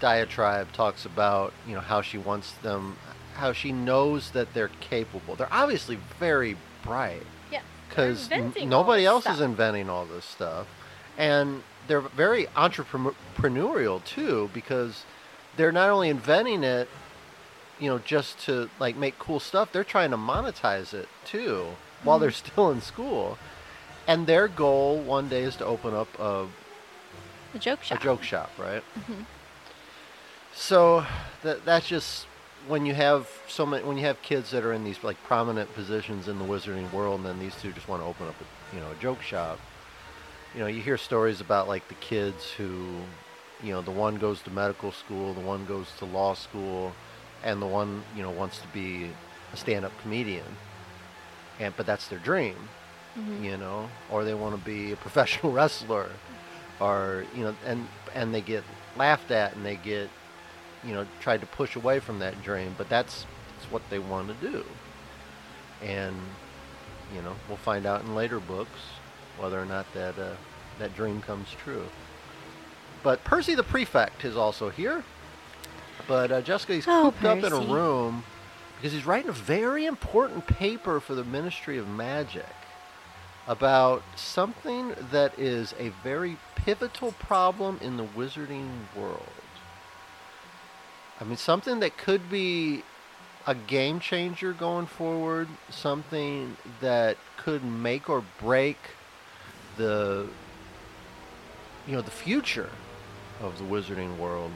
diatribe 0.00 0.72
talks 0.72 1.04
about, 1.04 1.52
you 1.66 1.74
know, 1.74 1.80
how 1.80 2.02
she 2.02 2.18
wants 2.18 2.52
them 2.52 2.96
how 3.34 3.52
she 3.52 3.70
knows 3.70 4.30
that 4.30 4.54
they're 4.54 4.70
capable. 4.80 5.34
They're 5.36 5.52
obviously 5.52 5.98
very 6.18 6.56
bright 6.82 7.22
Yeah. 7.52 7.60
because 7.88 8.30
inventing 8.30 8.72
all 8.72 8.80
nobody 8.82 9.04
else 9.04 9.26
is 9.26 9.40
inventing 9.42 9.90
all 9.90 10.06
this 10.06 10.24
stuff. 10.24 10.66
And 11.18 11.62
they're 11.86 12.00
very 12.00 12.46
entrepreneurial 12.56 14.02
too 14.04 14.50
because 14.54 15.04
they're 15.56 15.72
not 15.72 15.90
only 15.90 16.08
inventing 16.08 16.64
it, 16.64 16.88
you 17.78 17.90
know, 17.90 17.98
just 17.98 18.38
to 18.46 18.70
like 18.80 18.96
make 18.96 19.18
cool 19.18 19.38
stuff, 19.38 19.70
they're 19.70 19.84
trying 19.84 20.10
to 20.12 20.16
monetize 20.16 20.94
it 20.94 21.08
too 21.26 21.66
while 22.06 22.18
they're 22.18 22.30
Mm-hmm. 22.30 22.52
still 22.52 22.70
in 22.70 22.80
school. 22.80 23.36
And 24.08 24.26
their 24.26 24.46
goal 24.48 24.98
one 25.00 25.28
day 25.28 25.42
is 25.42 25.56
to 25.56 25.64
open 25.66 25.92
up 25.94 26.08
a, 26.18 26.46
The 27.52 27.58
joke 27.58 27.82
shop. 27.82 27.98
a 27.98 28.02
joke 28.02 28.22
shop, 28.22 28.50
right? 28.58 28.82
Mhm. 29.00 29.24
So 30.54 31.04
that 31.42 31.64
that's 31.64 31.86
just 31.88 32.26
when 32.68 32.86
you 32.86 32.94
have 32.94 33.28
so 33.48 33.66
many 33.66 33.84
when 33.84 33.96
you 33.98 34.04
have 34.06 34.20
kids 34.22 34.50
that 34.52 34.64
are 34.64 34.72
in 34.72 34.84
these 34.84 35.02
like 35.04 35.22
prominent 35.24 35.72
positions 35.74 36.28
in 36.28 36.38
the 36.38 36.44
wizarding 36.44 36.90
world, 36.92 37.16
and 37.20 37.26
then 37.26 37.38
these 37.38 37.54
two 37.60 37.72
just 37.72 37.88
want 37.88 38.02
to 38.02 38.06
open 38.06 38.26
up 38.28 38.34
a 38.40 38.74
you 38.76 38.80
know 38.80 38.90
a 38.90 38.94
joke 39.02 39.22
shop. 39.22 39.58
You 40.54 40.60
know, 40.60 40.66
you 40.68 40.80
hear 40.80 40.96
stories 40.96 41.40
about 41.42 41.68
like 41.68 41.86
the 41.88 41.94
kids 41.94 42.50
who, 42.52 43.00
you 43.62 43.72
know, 43.72 43.82
the 43.82 43.90
one 43.90 44.16
goes 44.16 44.40
to 44.42 44.50
medical 44.50 44.90
school, 44.90 45.34
the 45.34 45.40
one 45.40 45.66
goes 45.66 45.86
to 45.98 46.06
law 46.06 46.32
school, 46.34 46.92
and 47.44 47.60
the 47.60 47.66
one 47.66 48.02
you 48.16 48.22
know 48.22 48.30
wants 48.30 48.58
to 48.60 48.68
be 48.68 49.10
a 49.52 49.56
stand-up 49.56 49.92
comedian. 50.00 50.46
And 51.60 51.74
but 51.76 51.86
that's 51.86 52.08
their 52.08 52.18
dream 52.18 52.56
Mhm. 53.18 53.42
you 53.42 53.56
know, 53.56 53.88
or 54.10 54.24
they 54.24 54.34
want 54.34 54.54
to 54.58 54.62
be 54.62 54.92
a 54.92 54.96
professional 55.06 55.50
wrestler, 55.50 56.10
or 56.80 57.24
you 57.34 57.44
know, 57.44 57.56
and 57.64 57.88
and 58.14 58.34
they 58.34 58.42
get 58.42 58.62
laughed 58.96 59.30
at 59.30 59.54
and 59.56 59.64
they 59.64 59.76
get, 59.76 60.10
you 60.84 60.92
know, 60.92 61.06
tried 61.20 61.40
to 61.40 61.46
push 61.46 61.76
away 61.76 61.98
from 61.98 62.18
that 62.18 62.42
dream, 62.42 62.74
but 62.76 62.90
that's 62.90 63.24
that's 63.56 63.70
what 63.72 63.80
they 63.88 63.98
want 63.98 64.28
to 64.28 64.34
do, 64.50 64.64
and 65.82 66.14
you 67.14 67.22
know, 67.22 67.34
we'll 67.48 67.56
find 67.56 67.86
out 67.86 68.02
in 68.02 68.14
later 68.14 68.38
books 68.40 68.80
whether 69.38 69.58
or 69.58 69.64
not 69.64 69.86
that 69.94 70.18
uh, 70.18 70.34
that 70.78 70.94
dream 70.94 71.22
comes 71.22 71.48
true. 71.64 71.86
But 73.02 73.24
Percy 73.24 73.54
the 73.54 73.62
prefect 73.62 74.24
is 74.26 74.36
also 74.36 74.68
here, 74.68 75.04
but 76.06 76.30
uh, 76.30 76.42
Jessica 76.42 76.74
he's 76.74 76.86
Oh, 76.86 77.12
cooped 77.18 77.24
up 77.24 77.38
in 77.38 77.52
a 77.52 77.60
room 77.72 78.24
because 78.76 78.92
he's 78.92 79.06
writing 79.06 79.28
a 79.28 79.32
very 79.32 79.86
important 79.86 80.46
paper 80.46 81.00
for 81.00 81.14
the 81.14 81.24
Ministry 81.24 81.78
of 81.78 81.88
Magic 81.88 82.46
about 83.48 84.02
something 84.16 84.94
that 85.10 85.38
is 85.38 85.74
a 85.78 85.90
very 86.02 86.36
pivotal 86.56 87.12
problem 87.12 87.78
in 87.80 87.96
the 87.96 88.04
wizarding 88.04 88.70
world. 88.96 89.22
I 91.20 91.24
mean, 91.24 91.36
something 91.36 91.80
that 91.80 91.96
could 91.96 92.28
be 92.28 92.82
a 93.46 93.54
game 93.54 94.00
changer 94.00 94.52
going 94.52 94.86
forward, 94.86 95.48
something 95.70 96.56
that 96.80 97.16
could 97.36 97.64
make 97.64 98.10
or 98.10 98.24
break 98.40 98.76
the 99.76 100.28
you 101.86 101.94
know, 101.94 102.02
the 102.02 102.10
future 102.10 102.70
of 103.40 103.58
the 103.58 103.64
wizarding 103.64 104.16
world. 104.18 104.50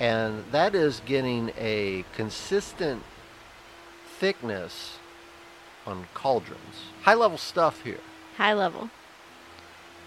And 0.00 0.44
that 0.52 0.74
is 0.74 1.02
getting 1.04 1.52
a 1.58 2.04
consistent 2.14 3.02
thickness 4.18 4.98
on 5.86 6.06
cauldrons. 6.14 6.90
High 7.02 7.14
level 7.14 7.38
stuff 7.38 7.82
here. 7.82 8.00
High 8.36 8.52
level. 8.52 8.90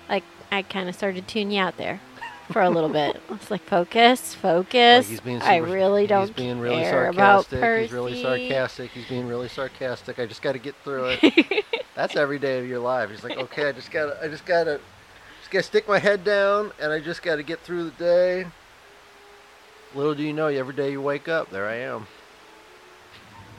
Like, 0.10 0.24
I 0.52 0.62
kind 0.62 0.89
of 0.89 0.95
started 0.95 1.28
to 1.28 1.34
tune 1.34 1.52
you 1.52 1.62
out 1.62 1.78
there 1.78 2.02
for 2.52 2.62
a 2.62 2.69
little 2.69 2.89
bit. 2.89 3.21
It's 3.32 3.50
like, 3.50 3.63
focus, 3.63 4.34
focus. 4.34 5.06
Like 5.06 5.10
he's 5.10 5.19
being 5.21 5.39
super, 5.39 5.52
I 5.52 5.58
really 5.58 6.06
don't 6.06 6.28
He's 6.28 6.36
being 6.36 6.60
really 6.60 6.84
care 6.84 7.08
about 7.08 7.45
sarcastic. 7.45 7.60
Percy. 7.62 7.82
He's 7.84 7.91
really 7.93 8.21
sarcastic. 8.21 8.91
He's 8.91 9.08
being 9.08 9.28
really 9.28 9.47
sarcastic. 9.47 10.19
I 10.19 10.26
just 10.26 10.41
got 10.41 10.52
to 10.52 10.60
get 10.60 10.76
through 10.84 11.17
it. 11.21 11.65
That's 11.95 12.15
every 12.15 12.39
day 12.39 12.60
of 12.60 12.67
your 12.67 12.80
life. 12.80 13.10
He's 13.10 13.24
like, 13.24 13.38
okay, 13.38 13.69
I 13.69 13.71
just 13.71 13.91
gotta, 13.91 14.17
I 14.21 14.28
just 14.28 14.45
gotta, 14.45 14.80
just 15.39 15.52
gotta 15.52 15.63
stick 15.63 15.88
my 15.88 16.00
head 16.00 16.24
down, 16.24 16.71
and 16.80 16.91
I 16.91 17.00
just 17.00 17.24
gotta 17.24 17.43
get 17.43 17.60
through 17.62 17.86
the 17.86 17.91
day. 17.91 18.45
Little 19.95 20.15
do 20.15 20.24
you 20.24 20.34
know, 20.34 20.47
every 20.47 20.74
day 20.74 20.91
you 20.91 21.02
wake 21.02 21.28
up, 21.28 21.50
there 21.50 21.67
I 21.67 21.76
am. 21.76 22.08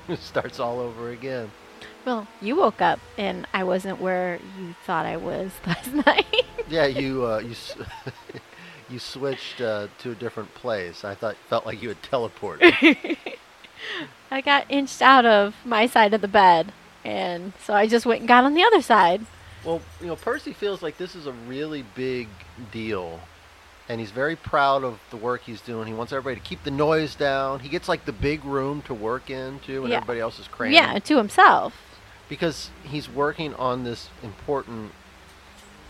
It 0.08 0.18
starts 0.20 0.58
all 0.60 0.80
over 0.80 1.10
again. 1.10 1.50
Well, 2.04 2.26
you 2.40 2.56
woke 2.56 2.80
up 2.80 2.98
and 3.16 3.46
I 3.52 3.64
wasn't 3.64 4.00
where 4.00 4.40
you 4.58 4.74
thought 4.84 5.06
I 5.06 5.16
was 5.16 5.52
last 5.66 5.92
night. 5.92 6.44
Yeah, 6.68 6.86
you, 6.86 7.26
uh, 7.26 7.38
you, 7.38 7.52
s- 7.52 7.76
you 8.88 8.98
switched 8.98 9.60
uh, 9.60 9.86
to 9.98 10.10
a 10.12 10.14
different 10.14 10.52
place. 10.54 11.04
I 11.04 11.14
thought, 11.14 11.36
felt 11.48 11.64
like 11.66 11.82
you 11.82 11.88
had 11.88 12.02
teleported. 12.02 13.16
I 14.30 14.40
got 14.40 14.66
inched 14.70 15.02
out 15.02 15.26
of 15.26 15.54
my 15.64 15.86
side 15.86 16.14
of 16.14 16.20
the 16.20 16.28
bed, 16.28 16.72
and 17.04 17.52
so 17.62 17.74
I 17.74 17.86
just 17.86 18.06
went 18.06 18.20
and 18.20 18.28
got 18.28 18.44
on 18.44 18.54
the 18.54 18.62
other 18.64 18.80
side. 18.80 19.26
Well, 19.64 19.80
you 20.00 20.06
know, 20.06 20.16
Percy 20.16 20.52
feels 20.52 20.82
like 20.82 20.96
this 20.98 21.14
is 21.14 21.26
a 21.26 21.32
really 21.32 21.84
big 21.94 22.28
deal. 22.72 23.20
And 23.88 24.00
he's 24.00 24.10
very 24.12 24.36
proud 24.36 24.84
of 24.84 25.00
the 25.10 25.16
work 25.16 25.42
he's 25.44 25.60
doing. 25.60 25.86
He 25.88 25.92
wants 25.92 26.12
everybody 26.12 26.36
to 26.40 26.46
keep 26.46 26.62
the 26.64 26.70
noise 26.70 27.14
down. 27.14 27.60
He 27.60 27.68
gets 27.68 27.88
like 27.88 28.04
the 28.04 28.12
big 28.12 28.44
room 28.44 28.80
to 28.82 28.94
work 28.94 29.28
in 29.28 29.58
too 29.60 29.82
when 29.82 29.90
Yeah. 29.90 29.96
everybody 29.98 30.20
else 30.20 30.38
is 30.38 30.46
crammed. 30.48 30.74
Yeah, 30.74 30.98
to 30.98 31.16
himself. 31.16 31.74
Because 32.28 32.70
he's 32.84 33.08
working 33.08 33.54
on 33.56 33.84
this 33.84 34.08
important 34.22 34.92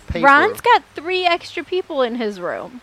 paper. 0.09 0.27
Ron's 0.27 0.61
got 0.61 0.83
three 0.95 1.25
extra 1.27 1.63
people 1.63 2.03
in 2.03 2.17
his 2.17 2.41
room 2.41 2.81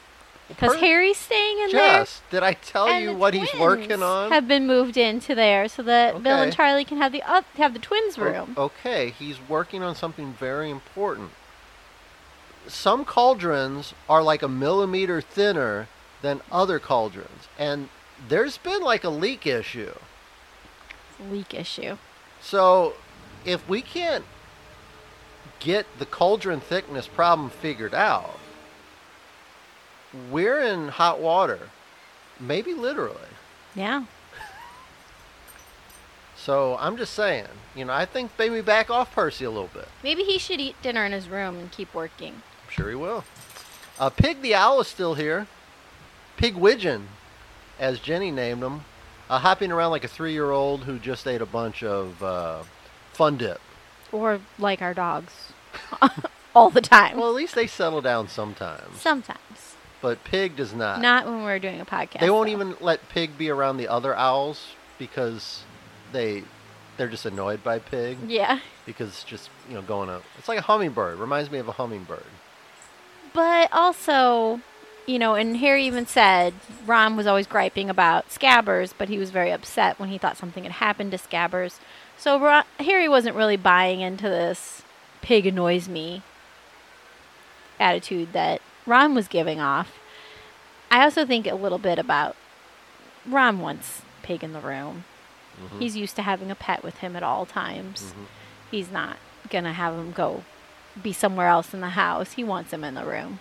because 0.47 0.73
Per- 0.75 0.79
Harry's 0.79 1.17
staying 1.17 1.57
in 1.59 1.71
there. 1.71 1.99
Jess, 1.99 2.21
did 2.31 2.43
I 2.43 2.53
tell 2.53 2.99
you 2.99 3.13
what 3.13 3.33
he's 3.33 3.53
working 3.59 4.01
on? 4.03 4.31
Have 4.31 4.47
been 4.47 4.65
moved 4.67 4.95
into 4.95 5.35
there 5.35 5.67
so 5.67 5.81
that 5.83 6.23
Bill 6.23 6.37
and 6.41 6.53
Charlie 6.53 6.85
can 6.85 6.97
have 6.99 7.11
the 7.11 7.23
up 7.23 7.45
have 7.57 7.73
the 7.73 7.79
twins 7.79 8.17
O- 8.17 8.21
room. 8.23 8.53
Okay, 8.57 9.09
he's 9.09 9.37
working 9.49 9.83
on 9.83 9.95
something 9.95 10.33
very 10.33 10.69
important. 10.69 11.31
Some 12.67 13.05
cauldrons 13.05 13.93
are 14.07 14.21
like 14.21 14.41
a 14.41 14.47
millimeter 14.47 15.21
thinner 15.21 15.87
than 16.21 16.41
other 16.51 16.79
cauldrons, 16.79 17.47
and 17.57 17.89
there's 18.27 18.57
been 18.57 18.81
like 18.81 19.03
a 19.03 19.09
leak 19.09 19.47
issue. 19.47 19.93
Leak 21.31 21.53
issue. 21.53 21.97
So, 22.41 22.93
if 23.45 23.67
we 23.67 23.81
can't 23.81 24.25
get 25.59 25.85
the 25.97 26.05
cauldron 26.05 26.59
thickness 26.59 27.07
problem 27.07 27.49
figured 27.49 27.93
out, 27.93 28.39
we're 30.31 30.61
in 30.61 30.89
hot 30.89 31.19
water. 31.19 31.69
Maybe 32.39 32.73
literally. 32.73 33.17
Yeah. 33.75 34.05
So, 36.35 36.77
I'm 36.79 36.95
just 36.95 37.13
saying, 37.13 37.47
you 37.75 37.83
know, 37.83 37.91
I 37.91 38.05
think 38.05 38.31
maybe 38.39 38.61
back 38.61 38.89
off 38.89 39.13
Percy 39.13 39.43
a 39.43 39.49
little 39.49 39.69
bit. 39.73 39.89
Maybe 40.01 40.23
he 40.23 40.37
should 40.37 40.61
eat 40.61 40.81
dinner 40.81 41.03
in 41.05 41.11
his 41.11 41.27
room 41.27 41.59
and 41.59 41.69
keep 41.69 41.93
working. 41.93 42.41
Sure 42.79 42.87
he 42.89 42.95
will. 42.95 43.25
Uh, 43.99 44.09
Pig 44.09 44.41
the 44.41 44.55
Owl 44.55 44.79
is 44.79 44.87
still 44.87 45.13
here. 45.15 45.47
Pigwidgeon, 46.37 47.07
as 47.77 47.99
Ginny 47.99 48.31
named 48.31 48.63
him, 48.63 48.85
uh, 49.29 49.37
hopping 49.39 49.69
around 49.69 49.91
like 49.91 50.05
a 50.05 50.07
three 50.07 50.31
year 50.31 50.51
old 50.51 50.85
who 50.85 50.97
just 50.97 51.27
ate 51.27 51.41
a 51.41 51.45
bunch 51.45 51.83
of 51.83 52.23
uh, 52.23 52.63
Fun 53.11 53.35
Dip. 53.35 53.59
Or 54.13 54.39
like 54.57 54.81
our 54.81 54.93
dogs. 54.93 55.51
All 56.55 56.69
the 56.69 56.79
time. 56.79 57.17
Well, 57.17 57.27
at 57.27 57.35
least 57.35 57.53
they 57.53 57.67
settle 57.67 57.99
down 57.99 58.29
sometimes. 58.29 59.01
Sometimes. 59.01 59.75
But 60.01 60.23
Pig 60.23 60.55
does 60.55 60.73
not. 60.73 61.01
Not 61.01 61.25
when 61.25 61.43
we're 61.43 61.59
doing 61.59 61.81
a 61.81 61.85
podcast. 61.85 62.21
they 62.21 62.29
won't 62.29 62.47
though. 62.47 62.53
even 62.53 62.75
let 62.79 63.09
Pig 63.09 63.37
be 63.37 63.49
around 63.49 63.75
the 63.75 63.89
other 63.89 64.15
owls 64.15 64.67
because 64.97 65.63
they 66.13 66.45
they're 66.95 67.09
just 67.09 67.25
annoyed 67.25 67.61
by 67.61 67.79
Pig 67.79 68.17
Yeah. 68.25 68.59
because 68.85 69.09
it's 69.09 69.23
just 69.25 69.49
you 69.67 69.75
know 69.75 69.81
going 69.81 70.09
up. 70.09 70.23
It's 70.37 70.47
like 70.47 70.59
a 70.59 70.61
hummingbird. 70.61 71.19
Reminds 71.19 71.51
me 71.51 71.57
of 71.57 71.67
a 71.67 71.73
hummingbird. 71.73 72.23
But 73.33 73.69
also, 73.71 74.61
you 75.05 75.19
know, 75.19 75.35
and 75.35 75.57
Harry 75.57 75.85
even 75.85 76.05
said 76.05 76.53
Ron 76.85 77.15
was 77.15 77.27
always 77.27 77.47
griping 77.47 77.89
about 77.89 78.29
Scabbers, 78.29 78.93
but 78.97 79.09
he 79.09 79.17
was 79.17 79.29
very 79.31 79.51
upset 79.51 79.99
when 79.99 80.09
he 80.09 80.17
thought 80.17 80.37
something 80.37 80.63
had 80.63 80.73
happened 80.73 81.11
to 81.11 81.17
Scabbers. 81.17 81.79
So 82.17 82.39
Ron, 82.39 82.63
Harry 82.79 83.07
wasn't 83.07 83.35
really 83.35 83.57
buying 83.57 84.01
into 84.01 84.27
this 84.29 84.81
pig 85.21 85.45
annoys 85.45 85.87
me 85.87 86.21
attitude 87.79 88.33
that 88.33 88.61
Ron 88.85 89.15
was 89.15 89.27
giving 89.27 89.59
off. 89.59 89.93
I 90.91 91.03
also 91.03 91.25
think 91.25 91.47
a 91.47 91.55
little 91.55 91.77
bit 91.77 91.99
about 91.99 92.35
Ron 93.25 93.59
wants 93.59 94.01
Pig 94.23 94.43
in 94.43 94.53
the 94.53 94.59
room. 94.59 95.05
Mhm. 95.61 95.79
He's 95.79 95.95
used 95.95 96.15
to 96.17 96.21
having 96.23 96.51
a 96.51 96.55
pet 96.55 96.83
with 96.83 96.97
him 96.97 97.15
at 97.15 97.23
all 97.23 97.45
times. 97.45 98.13
Mhm. 98.17 98.25
He's 98.71 98.91
not 98.91 99.17
gonna 99.49 99.73
have 99.73 99.93
him 99.93 100.11
go 100.11 100.43
be 101.03 101.13
somewhere 101.13 101.47
else 101.47 101.73
in 101.73 101.81
the 101.81 101.89
house. 101.89 102.33
He 102.33 102.43
wants 102.43 102.71
him 102.71 102.83
in 102.83 102.93
the 102.93 103.05
room. 103.05 103.39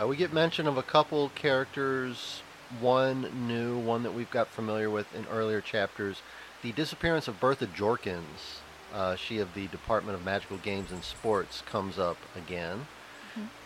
Uh, 0.00 0.06
we 0.06 0.16
get 0.16 0.32
mention 0.32 0.66
of 0.66 0.76
a 0.76 0.82
couple 0.82 1.30
characters, 1.30 2.42
one 2.80 3.48
new, 3.48 3.78
one 3.78 4.02
that 4.04 4.14
we've 4.14 4.30
got 4.30 4.48
familiar 4.48 4.88
with 4.88 5.12
in 5.14 5.26
earlier 5.26 5.60
chapters. 5.60 6.22
The 6.62 6.72
disappearance 6.72 7.28
of 7.28 7.40
Bertha 7.40 7.66
Jorkins, 7.66 8.60
uh, 8.94 9.16
she 9.16 9.38
of 9.38 9.54
the 9.54 9.66
Department 9.68 10.16
of 10.16 10.24
Magical 10.24 10.56
Games 10.58 10.92
and 10.92 11.02
Sports, 11.02 11.62
comes 11.66 11.98
up 11.98 12.16
again. 12.36 12.86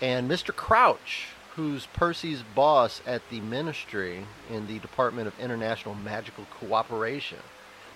And 0.01 0.31
Mr. 0.31 0.55
Crouch, 0.55 1.29
who's 1.55 1.87
Percy's 1.87 2.43
boss 2.55 3.01
at 3.07 3.29
the 3.31 3.41
Ministry 3.41 4.27
in 4.51 4.67
the 4.67 4.79
Department 4.79 5.29
of 5.29 5.39
International 5.39 5.95
Magical 5.95 6.47
Cooperation. 6.51 7.39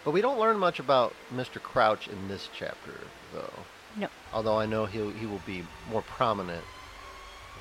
But 0.04 0.12
we 0.12 0.20
don't 0.20 0.38
learn 0.38 0.58
much 0.58 0.78
about 0.78 1.14
Mr. 1.34 1.60
Crouch 1.60 2.06
in 2.06 2.28
this 2.28 2.48
chapter, 2.54 2.92
though. 3.32 3.64
No, 3.98 4.08
Although 4.32 4.58
I 4.58 4.66
know 4.66 4.84
he 4.86 4.98
he 5.12 5.26
will 5.26 5.42
be 5.46 5.64
more 5.90 6.02
prominent 6.02 6.64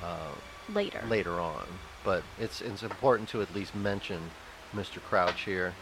uh, 0.03 0.31
later. 0.73 1.01
later 1.07 1.39
on. 1.39 1.65
But 2.03 2.23
it's 2.39 2.61
it's 2.61 2.83
important 2.83 3.29
to 3.29 3.41
at 3.41 3.53
least 3.55 3.73
mention 3.75 4.31
Mr. 4.75 5.01
Crouch 5.01 5.41
here. 5.43 5.73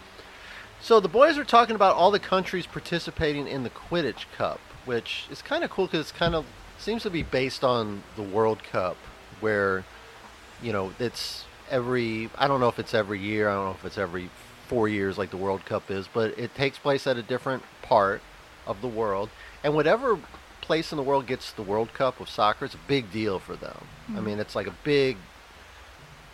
So 0.82 1.00
the 1.00 1.08
boys 1.08 1.38
are 1.38 1.46
talking 1.46 1.76
about 1.76 1.96
all 1.96 2.12
the 2.12 2.20
countries 2.20 2.66
participating 2.68 3.48
in 3.48 3.64
the 3.64 3.70
Quidditch 3.70 4.26
Cup, 4.38 4.60
which 4.86 5.28
is 5.32 5.42
kind 5.42 5.64
of 5.64 5.70
cool 5.70 5.86
because 5.86 6.02
it's 6.02 6.12
kind 6.12 6.36
of 6.36 6.46
seems 6.78 7.04
to 7.04 7.10
be 7.10 7.24
based 7.24 7.64
on 7.64 8.04
the 8.16 8.22
World 8.22 8.64
Cup, 8.64 8.98
where 9.40 9.84
you 10.62 10.72
know 10.74 10.94
it's 11.00 11.46
every 11.72 12.30
I 12.38 12.48
don't 12.48 12.60
know 12.60 12.68
if 12.68 12.80
it's 12.80 12.94
every 12.94 13.20
year, 13.20 13.50
I 13.50 13.54
don't 13.56 13.66
know 13.66 13.72
if 13.72 13.86
it's 13.86 13.98
every 13.98 14.30
four 14.68 14.88
years 14.88 15.18
like 15.18 15.30
the 15.32 15.38
World 15.38 15.66
Cup 15.66 15.90
is, 15.90 16.08
but 16.14 16.38
it 16.38 16.54
takes 16.56 16.78
place 16.78 17.08
at 17.08 17.18
a 17.18 17.24
different 17.24 17.64
part 17.82 18.22
of 18.68 18.82
the 18.82 18.88
world, 18.88 19.30
and 19.64 19.74
whatever 19.76 20.20
place 20.64 20.92
in 20.92 20.98
the 20.98 21.04
world 21.04 21.28
gets 21.28 21.52
the 21.52 21.62
World 21.62 21.94
Cup 21.94 22.20
of 22.20 22.30
soccer, 22.30 22.66
it's 22.66 22.74
a 22.74 22.88
big 22.88 23.12
deal 23.12 23.38
for 23.38 23.56
them. 23.56 23.86
I 24.18 24.22
mean, 24.22 24.40
it's 24.40 24.56
like 24.56 24.68
a 24.68 24.76
big 24.84 25.18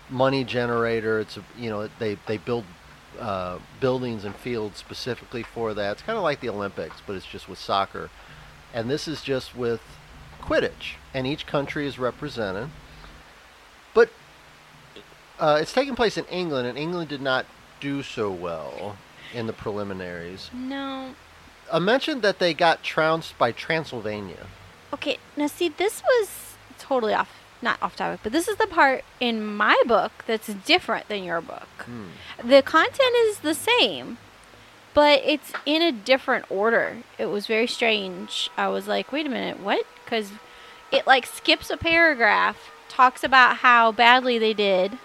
money 0.09 0.43
generator. 0.43 1.19
It's 1.19 1.35
a, 1.37 1.43
you 1.57 1.69
know 1.69 1.89
they 1.99 2.17
they 2.27 2.37
build 2.37 2.65
uh, 3.19 3.59
buildings 3.79 4.23
and 4.25 4.35
fields 4.35 4.77
specifically 4.77 5.43
for 5.43 5.73
that. 5.73 5.91
It's 5.93 6.01
kind 6.01 6.17
of 6.17 6.23
like 6.23 6.39
the 6.39 6.49
Olympics, 6.49 7.01
but 7.05 7.15
it's 7.15 7.25
just 7.25 7.49
with 7.49 7.59
soccer, 7.59 8.09
and 8.73 8.89
this 8.89 9.07
is 9.07 9.21
just 9.21 9.55
with 9.55 9.81
Quidditch, 10.41 10.95
and 11.13 11.27
each 11.27 11.45
country 11.45 11.85
is 11.85 11.99
represented. 11.99 12.69
But 13.93 14.09
uh, 15.39 15.59
it's 15.61 15.73
taking 15.73 15.95
place 15.95 16.17
in 16.17 16.25
England, 16.25 16.67
and 16.67 16.77
England 16.77 17.09
did 17.09 17.21
not 17.21 17.45
do 17.79 18.03
so 18.03 18.31
well 18.31 18.97
in 19.33 19.47
the 19.47 19.53
preliminaries. 19.53 20.49
No. 20.53 21.15
I 21.71 21.79
mentioned 21.79 22.21
that 22.21 22.39
they 22.39 22.53
got 22.53 22.83
trounced 22.83 23.37
by 23.37 23.51
Transylvania. 23.51 24.47
Okay, 24.93 25.17
now 25.37 25.47
see, 25.47 25.69
this 25.69 26.01
was 26.01 26.55
totally 26.77 27.13
off, 27.13 27.29
not 27.61 27.81
off 27.81 27.95
topic, 27.95 28.21
but 28.23 28.31
this 28.31 28.47
is 28.47 28.57
the 28.57 28.67
part 28.67 29.03
in 29.19 29.45
my 29.45 29.81
book 29.85 30.11
that's 30.25 30.47
different 30.47 31.07
than 31.07 31.23
your 31.23 31.41
book. 31.41 31.67
Hmm. 31.85 32.07
The 32.43 32.61
content 32.61 33.15
is 33.27 33.39
the 33.39 33.53
same, 33.53 34.17
but 34.93 35.21
it's 35.23 35.53
in 35.65 35.81
a 35.81 35.91
different 35.91 36.49
order. 36.49 36.97
It 37.17 37.27
was 37.27 37.45
very 37.47 37.67
strange. 37.67 38.49
I 38.57 38.67
was 38.69 38.87
like, 38.87 39.11
wait 39.11 39.25
a 39.25 39.29
minute, 39.29 39.59
what? 39.59 39.85
Because 40.03 40.31
it 40.91 41.05
like 41.05 41.25
skips 41.25 41.69
a 41.69 41.77
paragraph, 41.77 42.71
talks 42.87 43.23
about 43.23 43.57
how 43.57 43.91
badly 43.91 44.39
they 44.39 44.53
did, 44.53 44.97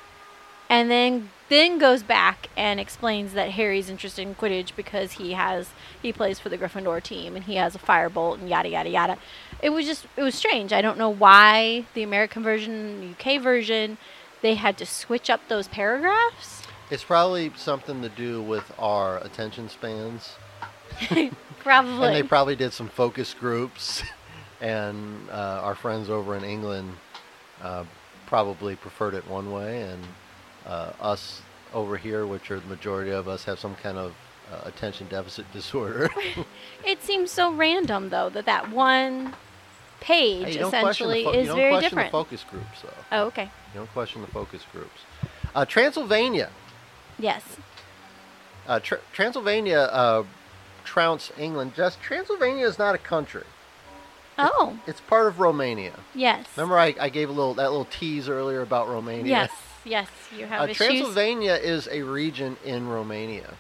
and 0.68 0.90
then 0.90 1.30
then 1.54 1.78
goes 1.78 2.02
back 2.02 2.48
and 2.56 2.80
explains 2.80 3.32
that 3.34 3.50
Harry's 3.50 3.88
interested 3.88 4.22
in 4.22 4.34
Quidditch 4.34 4.74
because 4.76 5.12
he 5.12 5.32
has 5.32 5.70
he 6.00 6.12
plays 6.12 6.38
for 6.38 6.48
the 6.48 6.58
Gryffindor 6.58 7.02
team 7.02 7.36
and 7.36 7.44
he 7.44 7.56
has 7.56 7.74
a 7.74 7.78
firebolt 7.78 8.38
and 8.38 8.48
yada 8.48 8.68
yada 8.68 8.90
yada. 8.90 9.18
It 9.62 9.70
was 9.70 9.86
just 9.86 10.06
it 10.16 10.22
was 10.22 10.34
strange. 10.34 10.72
I 10.72 10.82
don't 10.82 10.98
know 10.98 11.10
why 11.10 11.86
the 11.94 12.02
American 12.02 12.42
version, 12.42 13.00
the 13.00 13.34
UK 13.34 13.42
version, 13.42 13.98
they 14.42 14.54
had 14.54 14.76
to 14.78 14.86
switch 14.86 15.30
up 15.30 15.40
those 15.48 15.68
paragraphs. 15.68 16.62
It's 16.90 17.04
probably 17.04 17.50
something 17.56 18.02
to 18.02 18.08
do 18.10 18.42
with 18.42 18.70
our 18.78 19.18
attention 19.18 19.68
spans. 19.68 20.34
Probably. 21.60 22.08
And 22.08 22.14
they 22.14 22.22
probably 22.22 22.56
did 22.56 22.74
some 22.74 22.88
focus 22.88 23.32
groups, 23.32 24.02
and 24.60 25.28
uh, 25.30 25.60
our 25.62 25.74
friends 25.74 26.10
over 26.10 26.36
in 26.36 26.44
England 26.44 26.92
uh, 27.62 27.84
probably 28.26 28.76
preferred 28.76 29.14
it 29.14 29.26
one 29.26 29.50
way, 29.50 29.82
and 29.82 30.04
uh, 30.66 30.92
us 31.00 31.42
over 31.72 31.96
here, 31.96 32.26
which 32.26 32.50
are 32.50 32.60
the 32.60 32.66
majority 32.66 33.10
of 33.10 33.28
us, 33.28 33.44
have 33.44 33.58
some 33.58 33.74
kind 33.76 33.98
of 33.98 34.14
uh, 34.52 34.60
attention 34.64 35.06
deficit 35.08 35.50
disorder. 35.52 36.10
it 36.86 37.02
seems 37.02 37.30
so 37.30 37.52
random 37.52 38.10
though 38.10 38.28
that 38.30 38.46
that 38.46 38.70
one 38.70 39.34
page 40.00 40.44
Hey, 40.46 40.52
you 40.52 40.58
don't 40.58 40.70
question 40.70 41.08
the 41.08 41.14
essentially 41.14 41.24
fo- 41.24 41.32
is 41.32 41.46
don't 41.48 41.56
very 41.56 41.70
question 41.72 41.88
different. 41.90 42.08
the 42.12 42.18
focus 42.18 42.44
groups, 42.50 42.82
though. 42.82 42.90
oh, 43.12 43.24
okay. 43.26 43.44
You 43.72 43.80
don't 43.80 43.92
question 43.92 44.20
the 44.20 44.28
focus 44.28 44.62
groups. 44.72 45.00
Uh, 45.54 45.64
Transylvania. 45.64 46.50
Yes. 47.18 47.56
Uh, 48.66 48.80
Tr- 48.80 48.96
Transylvania 49.12 49.78
uh, 49.80 50.24
trounced 50.84 51.32
England. 51.38 51.72
Just 51.74 52.00
Transylvania 52.00 52.66
is 52.66 52.78
not 52.78 52.94
a 52.94 52.98
country. 52.98 53.44
Oh, 54.36 54.78
It's 54.86 55.00
part 55.00 55.26
of 55.28 55.38
Romania. 55.38 55.92
yes. 56.14 56.46
Remember, 56.56 56.76
I, 56.78 56.94
I 57.00 57.08
gave 57.08 57.28
a 57.28 57.32
little 57.32 57.54
that 57.54 57.70
little 57.70 57.84
tease 57.86 58.28
earlier 58.28 58.62
about 58.62 58.88
Romania. 58.88 59.24
Yes. 59.26 59.50
Yes. 59.84 60.08
You 60.36 60.46
have 60.46 60.62
Uh, 60.62 60.64
issues. 60.64 60.76
Transylvania 60.86 61.54
is 61.54 61.88
a 61.88 62.02
region 62.02 62.56
in 62.64 62.88
Romania. 62.88 63.54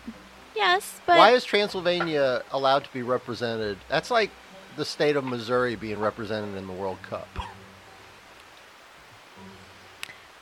Yes, 0.56 1.00
but 1.06 1.18
Why 1.18 1.30
is 1.32 1.44
Transylvania 1.44 2.42
allowed 2.52 2.84
to 2.84 2.92
be 2.92 3.02
represented? 3.02 3.78
That's 3.88 4.10
like 4.10 4.30
the 4.76 4.84
state 4.84 5.16
of 5.16 5.24
Missouri 5.24 5.74
being 5.74 5.98
represented 6.00 6.56
in 6.56 6.66
the 6.66 6.72
World 6.72 6.98
Cup. 7.02 7.28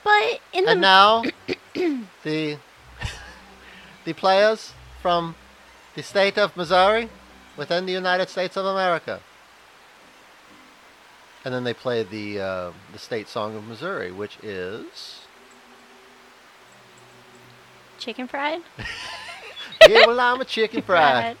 but 0.03 0.39
in 0.51 0.65
the 0.65 0.71
And 0.71 0.81
now, 0.81 1.23
the 2.23 2.57
the 4.05 4.13
players 4.13 4.73
from 5.01 5.35
the 5.95 6.03
state 6.03 6.37
of 6.37 6.55
Missouri 6.55 7.09
within 7.57 7.85
the 7.85 7.93
United 7.93 8.29
States 8.29 8.57
of 8.57 8.65
America. 8.65 9.21
And 11.45 11.53
then 11.53 11.63
they 11.63 11.73
play 11.73 12.03
the 12.03 12.39
uh, 12.39 12.71
the 12.91 12.99
state 12.99 13.27
song 13.27 13.55
of 13.55 13.65
Missouri, 13.67 14.11
which 14.11 14.37
is 14.41 15.22
chicken 18.03 18.27
fried. 18.27 18.61
"Yeah, 19.87 20.07
well, 20.07 20.19
I'm 20.19 20.41
a 20.41 20.45
chicken 20.45 20.81
fried." 20.89 21.37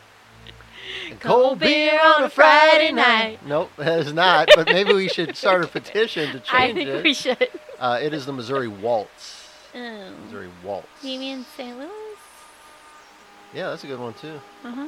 And 1.09 1.19
Cold 1.19 1.59
beer 1.59 1.99
on 2.01 2.23
a 2.23 2.29
Friday 2.29 2.91
night. 2.91 3.39
Nope, 3.45 3.71
that 3.77 3.99
is 3.99 4.13
not. 4.13 4.49
But 4.55 4.67
maybe 4.67 4.93
we 4.93 5.07
should 5.07 5.35
start 5.35 5.63
a 5.63 5.67
petition 5.67 6.27
to 6.33 6.39
change 6.39 6.45
it. 6.45 6.53
I 6.53 6.73
think 6.73 6.89
it. 6.89 7.03
we 7.03 7.13
should. 7.13 7.49
Uh, 7.79 7.99
it 8.01 8.13
is 8.13 8.25
the 8.25 8.33
Missouri 8.33 8.67
Waltz. 8.67 9.49
Oh. 9.75 10.11
Missouri 10.23 10.49
Waltz. 10.63 10.87
You 11.01 11.19
mean 11.19 11.45
St. 11.57 11.77
Louis? 11.77 11.89
Yeah, 13.53 13.69
that's 13.69 13.83
a 13.83 13.87
good 13.87 13.99
one 13.99 14.13
too. 14.13 14.39
Uh 14.63 14.71
huh. 14.71 14.87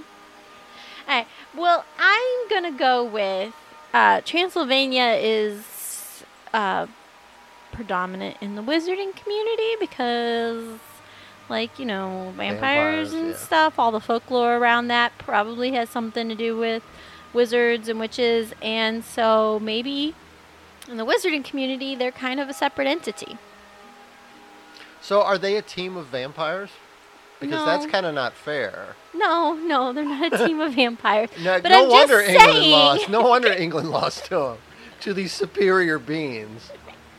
All 1.07 1.15
right. 1.15 1.27
Well, 1.55 1.85
I'm 1.99 2.49
gonna 2.49 2.77
go 2.77 3.03
with 3.03 3.53
uh, 3.93 4.21
Transylvania 4.21 5.17
is 5.19 6.23
uh, 6.53 6.87
predominant 7.71 8.37
in 8.41 8.55
the 8.55 8.61
wizarding 8.61 9.15
community 9.15 9.75
because, 9.79 10.79
like 11.49 11.77
you 11.79 11.85
know, 11.85 12.33
vampires, 12.35 13.11
Vampires, 13.11 13.13
and 13.13 13.27
yeah. 13.29 13.35
stuff. 13.35 13.79
All 13.79 13.91
the 13.91 13.99
folklore 13.99 14.57
around 14.57 14.87
that 14.87 15.17
probably 15.17 15.71
has 15.71 15.89
something 15.89 16.27
to 16.29 16.35
do 16.35 16.57
with 16.57 16.83
wizards 17.33 17.87
and 17.89 17.99
witches, 17.99 18.53
and 18.61 19.03
so 19.03 19.59
maybe 19.61 20.15
in 20.87 20.97
the 20.97 21.05
wizarding 21.05 21.43
community 21.43 21.95
they're 21.95 22.11
kind 22.11 22.39
of 22.39 22.49
a 22.49 22.53
separate 22.53 22.87
entity. 22.87 23.37
So, 25.01 25.21
are 25.21 25.37
they 25.37 25.55
a 25.55 25.61
team 25.61 25.97
of 25.97 26.07
vampires? 26.07 26.71
Because 27.39 27.65
that's 27.65 27.85
kind 27.85 28.05
of 28.05 28.15
not 28.15 28.33
fair. 28.33 28.95
No, 29.13 29.53
no, 29.53 29.93
they're 29.93 30.05
not 30.05 30.33
a 30.33 30.37
team 30.47 30.59
of 30.61 30.73
vampires. 30.73 31.29
No, 31.43 31.59
but 31.61 31.69
no 31.69 31.83
I'm 31.83 31.89
wonder 31.89 32.19
just 32.21 32.29
England 32.31 32.53
saying. 32.53 32.71
lost. 32.71 33.09
No 33.09 33.21
wonder 33.29 33.51
England 33.51 33.91
lost 33.91 34.25
to 34.25 34.39
'em, 34.51 34.57
to 35.01 35.13
these 35.13 35.31
superior 35.33 35.99
beings. 35.99 36.71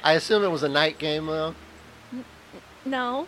I 0.03 0.15
assume 0.15 0.43
it 0.43 0.49
was 0.51 0.63
a 0.63 0.69
night 0.69 0.99
game 0.99 1.27
though, 1.27 1.55
No, 2.85 3.27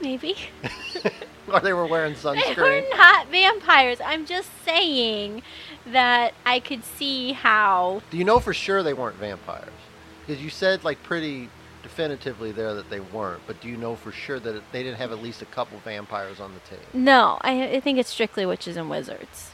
maybe. 0.00 0.36
or 1.52 1.60
they 1.60 1.72
were 1.72 1.86
wearing 1.86 2.14
sunscreen. 2.14 2.54
They 2.56 2.62
were 2.62 2.96
not 2.96 3.28
vampires. 3.28 3.98
I'm 4.04 4.26
just 4.26 4.48
saying 4.64 5.42
that 5.86 6.34
I 6.44 6.60
could 6.60 6.84
see 6.84 7.32
how. 7.32 8.02
Do 8.10 8.16
you 8.18 8.24
know 8.24 8.40
for 8.40 8.54
sure 8.54 8.82
they 8.82 8.94
weren't 8.94 9.16
vampires? 9.16 9.72
Because 10.26 10.42
you 10.42 10.50
said 10.50 10.84
like 10.84 11.02
pretty 11.02 11.48
definitively 11.82 12.52
there 12.52 12.74
that 12.74 12.90
they 12.90 13.00
weren't. 13.00 13.42
But 13.46 13.60
do 13.60 13.68
you 13.68 13.76
know 13.76 13.96
for 13.96 14.12
sure 14.12 14.38
that 14.38 14.56
it, 14.56 14.62
they 14.72 14.82
didn't 14.82 14.98
have 14.98 15.12
at 15.12 15.22
least 15.22 15.42
a 15.42 15.46
couple 15.46 15.78
vampires 15.80 16.38
on 16.40 16.52
the 16.54 16.60
team? 16.60 16.84
No, 16.92 17.38
I, 17.40 17.76
I 17.76 17.80
think 17.80 17.98
it's 17.98 18.10
strictly 18.10 18.46
witches 18.46 18.76
and 18.76 18.88
wizards. 18.90 19.50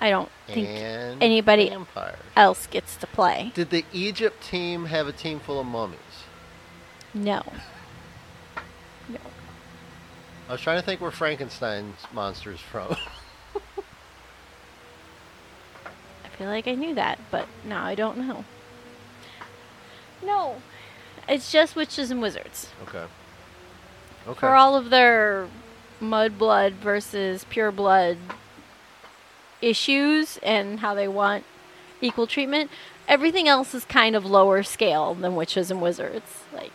I 0.00 0.10
don't 0.10 0.30
think 0.46 0.68
and 0.68 1.20
anybody- 1.22 1.68
vampires. 1.68 2.18
else 2.36 2.66
gets 2.68 2.96
to 2.96 3.06
play. 3.08 3.50
Did 3.54 3.70
the 3.70 3.84
Egypt 3.92 4.42
team 4.44 4.86
have 4.86 5.08
a 5.08 5.12
team 5.12 5.40
full 5.40 5.58
of 5.60 5.66
mummies? 5.66 5.98
No. 7.12 7.42
I 10.48 10.52
was 10.52 10.60
trying 10.62 10.78
to 10.78 10.84
think 10.84 11.00
where 11.00 11.10
Frankenstein's 11.10 12.06
monster 12.12 12.52
is 12.52 12.60
from. 12.60 12.96
I 16.24 16.28
feel 16.38 16.48
like 16.48 16.66
I 16.66 16.74
knew 16.74 16.94
that, 16.94 17.18
but 17.30 17.46
now 17.64 17.84
I 17.84 17.94
don't 17.94 18.16
know. 18.16 18.44
No. 20.24 20.62
It's 21.28 21.52
just 21.52 21.76
witches 21.76 22.10
and 22.10 22.22
wizards. 22.22 22.70
okay. 22.84 23.04
Okay. 24.26 24.40
For 24.40 24.54
all 24.54 24.74
of 24.74 24.90
their 24.90 25.48
mud 26.00 26.38
blood 26.38 26.74
versus 26.74 27.44
pure 27.48 27.72
blood 27.72 28.18
issues 29.60 30.38
and 30.42 30.80
how 30.80 30.94
they 30.94 31.08
want 31.08 31.44
equal 32.00 32.26
treatment, 32.26 32.70
everything 33.06 33.48
else 33.48 33.74
is 33.74 33.84
kind 33.84 34.14
of 34.14 34.24
lower 34.24 34.62
scale 34.62 35.14
than 35.14 35.34
witches 35.34 35.70
and 35.70 35.80
wizards. 35.82 36.44
Like 36.52 36.72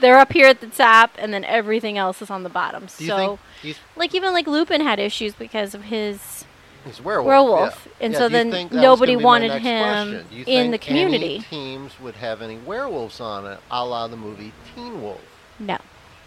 they're 0.00 0.18
up 0.18 0.32
here 0.32 0.46
at 0.46 0.60
the 0.60 0.66
top 0.66 1.10
and 1.18 1.32
then 1.32 1.44
everything 1.44 1.98
else 1.98 2.22
is 2.22 2.30
on 2.30 2.42
the 2.42 2.48
bottom. 2.48 2.86
do 2.98 3.04
you 3.04 3.10
so 3.10 3.38
think 3.62 3.76
like 3.96 4.14
even 4.14 4.32
like 4.32 4.46
Lupin 4.46 4.80
had 4.80 4.98
issues 4.98 5.34
because 5.34 5.74
of 5.74 5.82
his 5.84 6.44
he's 6.84 7.00
werewolf? 7.00 7.26
werewolf, 7.26 7.86
yeah. 8.00 8.04
and 8.06 8.12
Yeah, 8.12 8.18
so 8.18 8.28
then 8.28 8.50
think 8.50 8.70
that 8.70 8.76
was 8.76 8.82
nobody 8.82 9.12
gonna 9.12 9.18
be 9.18 9.24
my 9.24 9.26
wanted 9.26 9.62
him. 9.62 10.26
Do 10.30 10.36
you 10.36 10.44
in 10.46 10.70
the 10.70 10.78
community. 10.78 11.40
teams 11.50 11.98
would 12.00 12.14
have 12.16 12.40
any 12.42 12.58
werewolves 12.58 13.20
on 13.20 13.46
it, 13.46 13.58
a 13.70 13.84
la 13.84 14.06
the 14.08 14.16
movie 14.16 14.52
Teen 14.74 15.02
Wolf? 15.02 15.20
no. 15.58 15.78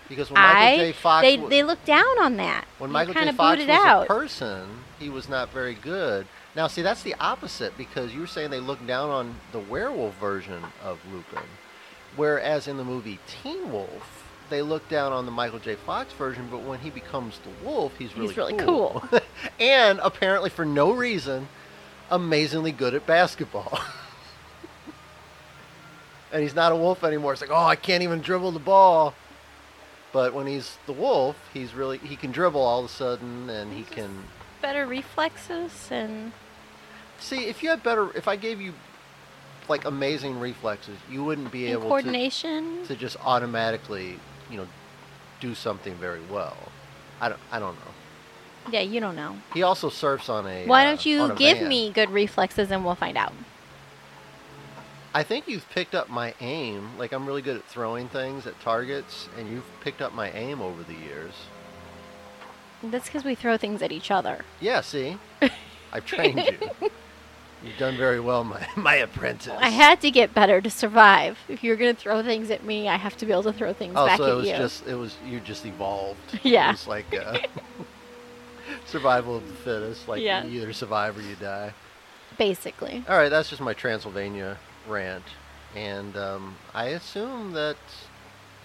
Because 0.09 0.31
when 0.31 0.41
Michael 0.41 0.77
J. 0.77 0.91
Fox 0.93 1.21
they 1.21 1.35
they 1.35 1.63
looked 1.63 1.85
down 1.85 2.19
on 2.21 2.37
that. 2.37 2.63
when 2.77 2.91
They 2.91 2.93
Michael 2.93 3.13
J. 3.13 3.31
Fox 3.33 3.59
was 3.59 3.67
out. 3.69 4.03
a 4.03 4.07
person, 4.07 4.65
he 4.99 5.09
was 5.09 5.27
not 5.27 5.51
very 5.51 5.73
good. 5.73 6.27
Now, 6.55 6.67
see, 6.67 6.81
that's 6.81 7.03
the 7.03 7.13
opposite 7.19 7.77
because 7.77 8.13
you 8.13 8.21
were 8.21 8.27
saying 8.27 8.49
they 8.49 8.61
looked 8.61 8.87
down 8.87 9.09
on 9.09 9.35
the 9.51 9.59
werewolf 9.59 10.17
version 10.17 10.63
of 10.81 10.97
Lupin, 11.11 11.43
whereas 12.17 12.67
in 12.67 12.75
the 12.75 12.83
movie 12.83 13.19
Teen 13.27 13.71
Wolf, 13.71 14.27
they 14.49 14.61
look 14.61 14.87
down 14.89 15.13
on 15.13 15.25
the 15.25 15.31
Michael 15.31 15.59
J. 15.59 15.75
Fox 15.75 16.11
version. 16.13 16.47
But 16.51 16.63
when 16.63 16.79
he 16.79 16.89
becomes 16.89 17.39
the 17.39 17.65
wolf, 17.65 17.93
he's 17.97 18.13
really 18.15 18.27
He's 18.27 18.37
really 18.37 18.57
cool, 18.57 19.03
and 19.59 19.99
apparently 20.03 20.49
for 20.49 20.65
no 20.65 20.91
reason, 20.91 21.47
amazingly 22.09 22.71
good 22.71 22.93
at 22.93 23.05
basketball. 23.05 23.79
and 26.31 26.41
he's 26.41 26.55
not 26.55 26.71
a 26.71 26.75
wolf 26.75 27.03
anymore. 27.03 27.33
It's 27.33 27.41
like, 27.41 27.51
oh, 27.51 27.65
I 27.65 27.75
can't 27.75 28.03
even 28.03 28.21
dribble 28.21 28.51
the 28.51 28.59
ball. 28.59 29.13
But 30.13 30.33
when 30.33 30.47
he's 30.47 30.77
the 30.85 30.93
wolf, 30.93 31.35
he's 31.53 31.73
really 31.73 31.97
he 31.97 32.15
can 32.15 32.31
dribble 32.31 32.61
all 32.61 32.79
of 32.79 32.85
a 32.85 32.89
sudden, 32.89 33.49
and 33.49 33.73
he 33.73 33.83
can 33.83 34.23
better 34.61 34.87
reflexes 34.87 35.89
and 35.91 36.31
see 37.19 37.45
if 37.45 37.61
you 37.61 37.69
had 37.69 37.83
better. 37.83 38.09
If 38.15 38.27
I 38.27 38.35
gave 38.35 38.61
you 38.61 38.73
like 39.69 39.85
amazing 39.85 40.39
reflexes, 40.39 40.97
you 41.09 41.23
wouldn't 41.23 41.51
be 41.51 41.65
and 41.65 41.73
able 41.73 41.83
to, 41.83 41.87
coordination. 41.89 42.83
to 42.85 42.95
just 42.95 43.17
automatically, 43.21 44.19
you 44.49 44.57
know, 44.57 44.67
do 45.39 45.53
something 45.53 45.93
very 45.95 46.21
well. 46.31 46.57
I 47.19 47.29
don't. 47.29 47.39
I 47.51 47.59
don't 47.59 47.75
know. 47.75 47.91
Yeah, 48.71 48.81
you 48.81 48.99
don't 48.99 49.15
know. 49.15 49.37
He 49.53 49.63
also 49.63 49.89
surfs 49.89 50.29
on 50.29 50.45
a. 50.45 50.65
Why 50.65 50.83
uh, 50.83 50.89
don't 50.89 51.05
you 51.05 51.23
a 51.23 51.35
give 51.35 51.59
van. 51.59 51.69
me 51.69 51.91
good 51.91 52.09
reflexes 52.09 52.71
and 52.71 52.85
we'll 52.85 52.95
find 52.95 53.17
out. 53.17 53.33
I 55.13 55.23
think 55.23 55.47
you've 55.47 55.67
picked 55.69 55.95
up 55.95 56.09
my 56.09 56.33
aim. 56.41 56.89
Like 56.97 57.11
I'm 57.11 57.25
really 57.25 57.41
good 57.41 57.57
at 57.57 57.63
throwing 57.65 58.07
things 58.09 58.45
at 58.45 58.59
targets, 58.61 59.29
and 59.37 59.49
you've 59.49 59.65
picked 59.81 60.01
up 60.01 60.13
my 60.13 60.29
aim 60.31 60.61
over 60.61 60.83
the 60.83 60.93
years. 60.93 61.33
That's 62.83 63.05
because 63.05 63.23
we 63.23 63.33
throw 63.33 63.57
things 63.57 63.81
at 63.81 63.91
each 63.91 64.11
other. 64.11 64.45
Yeah, 64.61 64.81
see, 64.81 65.17
I've 65.91 66.05
trained 66.05 66.39
you. 66.39 66.89
You've 67.63 67.77
done 67.77 67.97
very 67.97 68.19
well, 68.19 68.43
my 68.43 68.67
my 68.75 68.95
apprentice. 68.95 69.53
I 69.59 69.69
had 69.69 69.99
to 70.01 70.11
get 70.11 70.33
better 70.33 70.61
to 70.61 70.69
survive. 70.69 71.37
If 71.47 71.63
you're 71.63 71.75
gonna 71.75 71.93
throw 71.95 72.21
things 72.23 72.51
at 72.51 72.63
me, 72.63 72.87
I 72.87 72.95
have 72.97 73.17
to 73.17 73.25
be 73.25 73.31
able 73.31 73.43
to 73.43 73.53
throw 73.53 73.73
things 73.73 73.93
Oh, 73.95 74.05
back 74.05 74.17
so 74.17 74.25
at 74.25 74.29
it 74.29 74.35
was 74.35 74.47
you. 74.47 74.55
just 74.57 74.87
it 74.87 74.95
was 74.95 75.15
you 75.25 75.39
just 75.39 75.65
evolved. 75.65 76.39
Yeah. 76.43 76.69
It 76.69 76.73
was 76.73 76.87
like 76.87 77.15
uh, 77.19 77.39
survival 78.85 79.37
of 79.37 79.47
the 79.47 79.53
fittest. 79.55 80.07
Like 80.07 80.21
Yeah. 80.21 80.43
you 80.43 80.61
either 80.61 80.73
survive 80.73 81.17
or 81.17 81.21
you 81.21 81.35
die. 81.35 81.73
Basically. 82.37 83.03
All 83.09 83.17
right, 83.17 83.29
that's 83.29 83.49
just 83.49 83.61
my 83.61 83.73
Transylvania 83.73 84.57
rant, 84.87 85.23
and 85.75 86.15
um, 86.15 86.55
I 86.73 86.85
assume 86.89 87.53
that 87.53 87.77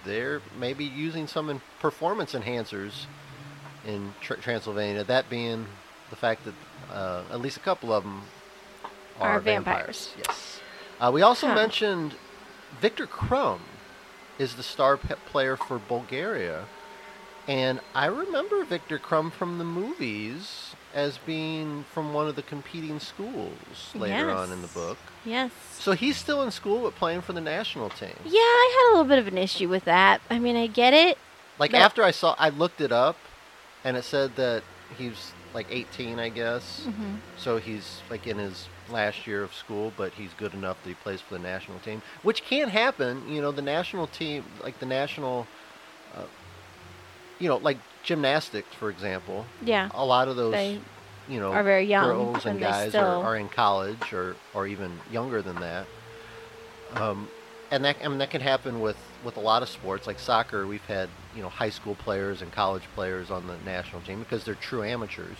they're 0.04 0.42
maybe 0.58 0.84
using 0.84 1.26
some 1.26 1.48
in 1.48 1.62
performance 1.80 2.32
enhancers 2.34 3.06
in 3.86 4.12
tr- 4.20 4.34
Transylvania. 4.34 5.04
That 5.04 5.30
being 5.30 5.66
the 6.10 6.16
fact 6.16 6.44
that 6.44 6.54
uh, 6.92 7.22
at 7.30 7.40
least 7.40 7.56
a 7.56 7.60
couple 7.60 7.92
of 7.94 8.02
them 8.04 8.22
are, 9.22 9.36
Are 9.36 9.40
vampires. 9.40 10.14
Yes. 10.18 10.60
Uh, 11.00 11.10
we 11.12 11.22
also 11.22 11.48
Huh. 11.48 11.54
mentioned 11.54 12.14
Viktor 12.80 13.06
Krum 13.06 13.60
is 14.38 14.54
the 14.56 14.62
star 14.62 14.96
pe- 14.96 15.14
player 15.26 15.56
for 15.56 15.78
Bulgaria, 15.78 16.66
and 17.48 17.80
I 17.94 18.06
remember 18.06 18.64
Viktor 18.64 18.98
Krum 18.98 19.32
from 19.32 19.58
the 19.58 19.64
movies 19.64 20.74
as 20.94 21.18
being 21.18 21.84
from 21.92 22.12
one 22.12 22.28
of 22.28 22.36
the 22.36 22.42
competing 22.42 23.00
schools 23.00 23.92
later 23.94 24.30
on 24.30 24.52
in 24.52 24.60
the 24.62 24.68
book. 24.68 24.98
Yes. 25.24 25.50
So 25.78 25.92
he's 25.92 26.16
still 26.16 26.42
in 26.42 26.50
school 26.50 26.82
but 26.82 26.94
playing 26.96 27.22
for 27.22 27.32
the 27.32 27.40
national 27.40 27.88
team. 27.90 28.14
Yeah, 28.24 28.40
I 28.40 28.70
had 28.76 28.90
a 28.90 28.98
little 28.98 29.08
bit 29.08 29.18
of 29.18 29.26
an 29.26 29.38
issue 29.38 29.68
with 29.68 29.84
that. 29.86 30.20
I 30.30 30.38
mean, 30.38 30.56
I 30.56 30.66
get 30.66 30.92
it. 30.92 31.16
Like 31.58 31.74
after 31.74 32.02
I 32.02 32.10
saw, 32.10 32.34
I 32.38 32.50
looked 32.50 32.80
it 32.80 32.92
up, 32.92 33.16
and 33.84 33.96
it 33.96 34.04
said 34.04 34.36
that 34.36 34.62
he's 34.98 35.32
like 35.54 35.66
18, 35.70 36.18
I 36.18 36.28
guess. 36.28 36.84
hmm 36.84 37.16
So 37.36 37.58
he's 37.58 38.00
like 38.10 38.26
in 38.26 38.38
his 38.38 38.68
last 38.92 39.26
year 39.26 39.42
of 39.42 39.54
school, 39.54 39.92
but 39.96 40.12
he's 40.12 40.32
good 40.34 40.54
enough 40.54 40.82
that 40.82 40.88
he 40.88 40.94
plays 40.94 41.20
for 41.20 41.34
the 41.34 41.40
national 41.40 41.78
team, 41.80 42.02
which 42.22 42.44
can 42.44 42.68
happen. 42.68 43.28
You 43.28 43.40
know, 43.40 43.52
the 43.52 43.62
national 43.62 44.06
team, 44.06 44.44
like 44.62 44.78
the 44.78 44.86
national, 44.86 45.46
uh, 46.14 46.24
you 47.38 47.48
know, 47.48 47.56
like 47.56 47.78
gymnastics, 48.02 48.74
for 48.74 48.90
example. 48.90 49.46
Yeah. 49.62 49.88
A 49.94 50.04
lot 50.04 50.28
of 50.28 50.36
those, 50.36 50.52
They 50.52 50.80
you 51.28 51.40
know, 51.40 51.52
are 51.52 51.62
very 51.62 51.84
young, 51.84 52.04
girls 52.04 52.44
and 52.44 52.52
and 52.52 52.60
guys 52.60 52.94
are, 52.94 53.24
are 53.24 53.36
in 53.36 53.48
college 53.48 54.12
or, 54.12 54.36
or 54.54 54.66
even 54.66 55.00
younger 55.10 55.40
than 55.42 55.56
that. 55.60 55.86
Um, 56.94 57.28
and 57.70 57.84
that 57.84 57.96
I 58.04 58.08
mean 58.08 58.18
that 58.18 58.30
can 58.30 58.42
happen 58.42 58.80
with, 58.80 58.96
with 59.24 59.36
a 59.36 59.40
lot 59.40 59.62
of 59.62 59.68
sports 59.68 60.06
like 60.06 60.18
soccer. 60.18 60.66
We've 60.66 60.84
had 60.84 61.08
you 61.34 61.42
know 61.42 61.48
high 61.48 61.70
school 61.70 61.94
players 61.94 62.42
and 62.42 62.52
college 62.52 62.82
players 62.94 63.30
on 63.30 63.46
the 63.46 63.56
national 63.64 64.02
team 64.02 64.18
because 64.18 64.44
they're 64.44 64.54
true 64.54 64.82
amateurs. 64.82 65.38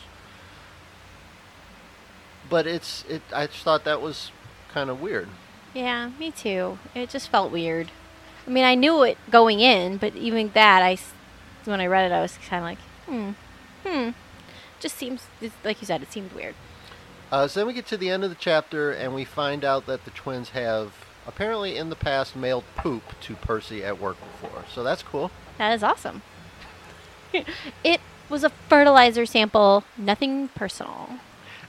But 2.48 2.66
it's 2.66 3.04
it. 3.08 3.22
I 3.32 3.46
just 3.46 3.62
thought 3.62 3.84
that 3.84 4.00
was 4.00 4.30
kind 4.72 4.90
of 4.90 5.00
weird. 5.00 5.28
Yeah, 5.74 6.10
me 6.18 6.30
too. 6.30 6.78
It 6.94 7.08
just 7.10 7.28
felt 7.28 7.50
weird. 7.50 7.90
I 8.46 8.50
mean, 8.50 8.64
I 8.64 8.74
knew 8.74 9.02
it 9.04 9.16
going 9.30 9.60
in, 9.60 9.96
but 9.96 10.14
even 10.16 10.50
that, 10.54 10.82
I 10.82 10.98
when 11.64 11.80
I 11.80 11.86
read 11.86 12.10
it, 12.10 12.14
I 12.14 12.20
was 12.20 12.38
kind 12.48 12.62
of 12.62 12.68
like, 12.68 12.78
hmm, 13.06 13.30
hmm. 13.88 14.10
Just 14.80 14.96
seems, 14.96 15.26
it's- 15.40 15.56
like 15.64 15.80
you 15.80 15.86
said, 15.86 16.02
it 16.02 16.12
seemed 16.12 16.32
weird. 16.32 16.54
Uh, 17.30 17.46
so 17.48 17.60
then 17.60 17.66
we 17.66 17.72
get 17.72 17.86
to 17.86 17.96
the 17.96 18.10
end 18.10 18.24
of 18.24 18.30
the 18.30 18.36
chapter 18.36 18.90
and 18.90 19.14
we 19.14 19.24
find 19.24 19.64
out 19.64 19.86
that 19.86 20.04
the 20.04 20.10
twins 20.10 20.50
have 20.50 20.92
apparently 21.26 21.76
in 21.76 21.88
the 21.88 21.96
past 21.96 22.36
mailed 22.36 22.64
poop 22.76 23.02
to 23.22 23.34
Percy 23.36 23.82
at 23.84 23.98
work 24.00 24.16
before. 24.20 24.64
So 24.74 24.82
that's 24.82 25.02
cool. 25.02 25.30
That 25.56 25.72
is 25.72 25.82
awesome. 25.82 26.22
it 27.84 28.00
was 28.28 28.44
a 28.44 28.50
fertilizer 28.50 29.24
sample, 29.24 29.84
nothing 29.96 30.48
personal. 30.48 31.20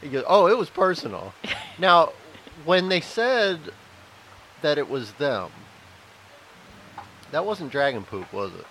He 0.03 0.09
goes, 0.09 0.25
oh, 0.27 0.47
it 0.47 0.57
was 0.57 0.69
personal. 0.69 1.33
now, 1.79 2.11
when 2.65 2.89
they 2.89 2.99
said 2.99 3.59
that 4.61 4.77
it 4.77 4.89
was 4.89 5.13
them, 5.13 5.49
that 7.31 7.45
wasn't 7.45 7.71
dragon 7.71 8.03
poop, 8.03 8.31
was 8.33 8.51
it? 8.53 8.65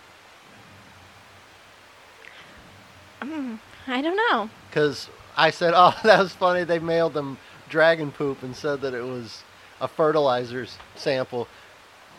Mm, 3.23 3.59
I 3.87 4.03
don't 4.03 4.17
know. 4.17 4.51
Because 4.69 5.09
I 5.35 5.51
said, 5.51 5.73
oh, 5.75 5.99
that 6.05 6.19
was 6.21 6.33
funny. 6.33 6.65
They 6.65 6.79
mailed 6.79 7.15
them 7.15 7.39
dragon 7.71 8.13
poop 8.13 8.43
and 8.43 8.55
said 8.55 8.83
that 8.83 8.93
it 8.93 9.03
was 9.03 9.43
a 9.81 9.89
fertilizer 9.89 10.67
sample. 10.97 11.49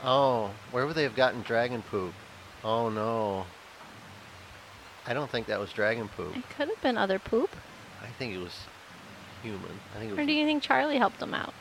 Oh, 0.04 0.50
where 0.72 0.88
would 0.88 0.96
they 0.96 1.04
have 1.04 1.16
gotten 1.16 1.44
dragon 1.44 1.84
poop? 1.84 2.14
Oh, 2.64 2.90
no. 2.90 3.46
I 5.06 5.14
don't 5.14 5.30
think 5.30 5.48
that 5.48 5.60
was 5.60 5.72
dragon 5.72 6.10
poop. 6.10 6.36
It 6.36 6.50
could 6.50 6.70
have 6.70 6.82
been 6.82 6.98
other 6.98 7.20
poop. 7.20 7.52
I 8.02 8.08
think 8.08 8.34
it 8.34 8.40
was 8.40 8.54
human. 9.44 9.80
I 9.96 10.00
think 10.00 10.18
Or 10.18 10.26
do 10.26 10.32
you 10.32 10.46
think 10.46 10.64
Charlie 10.64 10.98
helped 10.98 11.20
them 11.20 11.34
out? 11.34 11.54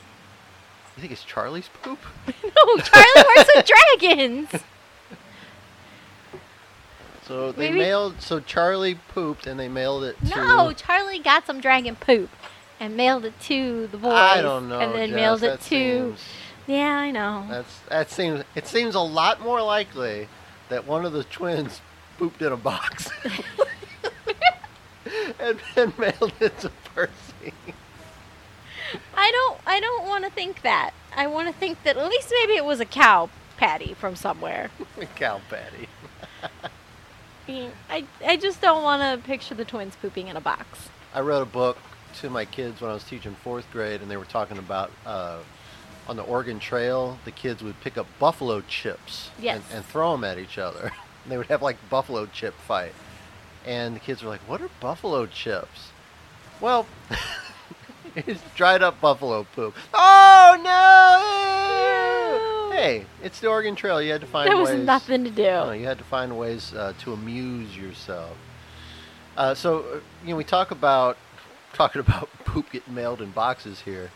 you 0.96 1.00
think 1.00 1.12
it's 1.12 1.24
Charlie's 1.24 1.68
poop? 1.82 1.98
no, 2.26 2.76
Charlie 2.78 3.24
works 3.36 3.50
with 3.54 3.66
dragons. 3.98 4.48
So 7.26 7.52
they 7.52 7.68
Maybe- 7.68 7.78
mailed. 7.78 8.20
So 8.20 8.40
Charlie 8.40 8.96
pooped, 9.14 9.46
and 9.46 9.58
they 9.58 9.68
mailed 9.68 10.02
it 10.04 10.16
to. 10.26 10.28
No, 10.36 10.72
Charlie 10.72 11.20
got 11.20 11.46
some 11.46 11.60
dragon 11.60 11.94
poop 11.94 12.28
and 12.80 12.96
mailed 12.96 13.24
it 13.24 13.38
to 13.42 13.86
the 13.86 13.96
boys. 13.96 14.12
I 14.12 14.42
don't 14.42 14.68
know. 14.68 14.80
And 14.80 14.92
then 14.92 15.10
Jess, 15.10 15.16
mailed 15.16 15.42
it 15.44 15.46
that 15.46 15.60
to. 15.60 15.68
Seems, 16.16 16.20
Yeah, 16.66 16.96
I 16.98 17.10
know. 17.12 17.46
that's 17.48 17.78
that 17.88 18.10
seems. 18.10 18.42
It 18.56 18.66
seems 18.66 18.96
a 18.96 19.00
lot 19.00 19.40
more 19.40 19.62
likely 19.62 20.28
that 20.68 20.84
one 20.86 21.04
of 21.06 21.12
the 21.12 21.22
twins 21.24 21.80
pooped 22.18 22.42
in 22.42 22.52
a 22.52 22.56
box 22.56 23.08
and 25.40 25.58
then 25.76 25.92
mailed 25.98 26.32
it 26.40 26.58
to 26.60 26.70
Percy. 26.94 27.12
I 29.16 29.30
don't. 29.30 29.58
I 29.66 29.80
don't 29.80 30.06
want 30.06 30.24
to 30.24 30.30
think 30.30 30.62
that. 30.62 30.92
I 31.16 31.26
want 31.26 31.48
to 31.48 31.54
think 31.54 31.82
that 31.84 31.96
at 31.96 32.08
least 32.08 32.32
maybe 32.40 32.54
it 32.54 32.64
was 32.64 32.80
a 32.80 32.84
cow 32.84 33.30
patty 33.56 33.94
from 33.94 34.16
somewhere. 34.16 34.70
A 35.00 35.06
cow 35.06 35.40
patty. 35.48 35.88
I 37.48 37.70
I, 37.90 38.04
I 38.26 38.36
just 38.36 38.60
don't 38.60 38.82
want 38.82 39.02
to 39.02 39.26
picture 39.26 39.54
the 39.54 39.64
twins 39.64 39.96
pooping 39.96 40.28
in 40.28 40.36
a 40.36 40.40
box. 40.40 40.88
I 41.14 41.20
wrote 41.20 41.42
a 41.42 41.46
book 41.46 41.78
to 42.20 42.30
my 42.30 42.44
kids 42.44 42.80
when 42.80 42.90
I 42.90 42.94
was 42.94 43.04
teaching 43.04 43.34
fourth 43.42 43.70
grade, 43.72 44.00
and 44.02 44.10
they 44.10 44.16
were 44.16 44.24
talking 44.24 44.58
about 44.58 44.90
uh, 45.06 45.38
on 46.08 46.16
the 46.16 46.22
Oregon 46.22 46.58
Trail, 46.58 47.18
the 47.24 47.30
kids 47.30 47.62
would 47.62 47.80
pick 47.80 47.96
up 47.96 48.06
buffalo 48.18 48.60
chips 48.62 49.30
Yes. 49.38 49.62
and, 49.70 49.78
and 49.78 49.84
throw 49.86 50.12
them 50.12 50.24
at 50.24 50.38
each 50.38 50.58
other. 50.58 50.92
And 51.24 51.26
they 51.32 51.36
would 51.38 51.46
have 51.46 51.62
like 51.62 51.76
buffalo 51.88 52.26
chip 52.26 52.54
fight, 52.54 52.94
and 53.64 53.94
the 53.96 54.00
kids 54.00 54.22
were 54.22 54.28
like, 54.30 54.40
"What 54.48 54.60
are 54.60 54.70
buffalo 54.80 55.26
chips?" 55.26 55.91
Well, 56.62 56.86
it's 58.14 58.40
dried 58.54 58.82
up 58.82 59.00
buffalo 59.00 59.44
poop. 59.54 59.74
Oh 59.92 60.56
no! 62.70 62.76
Hey, 62.76 63.04
it's 63.20 63.40
the 63.40 63.48
Oregon 63.48 63.74
Trail. 63.74 64.00
You 64.00 64.12
had 64.12 64.20
to 64.20 64.28
find 64.28 64.48
There 64.48 64.56
was 64.56 64.70
ways. 64.70 64.86
nothing 64.86 65.24
to 65.24 65.30
do. 65.30 65.42
No, 65.42 65.72
you 65.72 65.86
had 65.86 65.98
to 65.98 66.04
find 66.04 66.38
ways 66.38 66.72
uh, 66.72 66.92
to 67.00 67.12
amuse 67.14 67.76
yourself. 67.76 68.36
Uh, 69.36 69.54
so, 69.54 69.80
uh, 69.80 70.00
you 70.24 70.30
know, 70.30 70.36
we 70.36 70.44
talk 70.44 70.70
about 70.70 71.16
talking 71.72 72.00
about 72.06 72.28
poop 72.44 72.70
getting 72.70 72.94
mailed 72.94 73.20
in 73.20 73.32
boxes 73.32 73.80
here. 73.80 74.12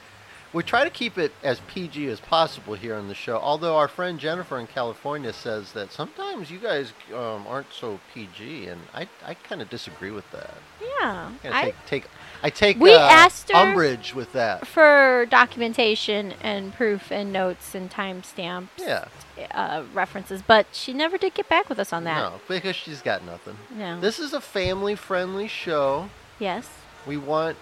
We 0.52 0.62
try 0.62 0.84
to 0.84 0.90
keep 0.90 1.18
it 1.18 1.32
as 1.42 1.60
PG 1.66 2.06
as 2.08 2.20
possible 2.20 2.74
here 2.74 2.94
on 2.94 3.08
the 3.08 3.14
show. 3.14 3.36
Although 3.36 3.76
our 3.76 3.88
friend 3.88 4.18
Jennifer 4.18 4.58
in 4.58 4.68
California 4.68 5.32
says 5.32 5.72
that 5.72 5.92
sometimes 5.92 6.50
you 6.50 6.58
guys 6.58 6.92
um, 7.12 7.44
aren't 7.46 7.72
so 7.72 7.98
PG, 8.14 8.68
and 8.68 8.80
I, 8.94 9.08
I 9.24 9.34
kind 9.34 9.60
of 9.60 9.68
disagree 9.68 10.12
with 10.12 10.30
that. 10.30 10.54
Yeah. 10.80 11.30
I, 11.44 11.64
take, 11.64 11.74
take 11.86 12.04
I 12.42 12.50
take 12.50 12.78
We 12.78 12.94
uh, 12.94 12.98
asked 13.00 13.50
her- 13.50 13.56
umbrage 13.56 14.14
with 14.14 14.32
that. 14.32 14.66
for 14.66 15.26
documentation 15.30 16.32
and 16.42 16.72
proof 16.74 17.10
and 17.10 17.32
notes 17.32 17.74
and 17.74 17.90
timestamps, 17.90 18.68
Yeah, 18.78 19.06
uh, 19.52 19.84
references, 19.92 20.42
but 20.46 20.66
she 20.72 20.92
never 20.92 21.18
did 21.18 21.34
get 21.34 21.48
back 21.48 21.68
with 21.68 21.78
us 21.78 21.92
on 21.92 22.04
that. 22.04 22.18
no, 22.18 22.40
because 22.48 22.76
she's 22.76 23.02
got 23.02 23.24
nothing. 23.24 23.56
No. 23.70 24.00
This 24.00 24.18
is 24.18 24.32
a 24.32 24.40
family-friendly 24.40 25.48
show. 25.48 26.08
yes. 26.38 26.68
We 27.06 27.16
want 27.16 27.56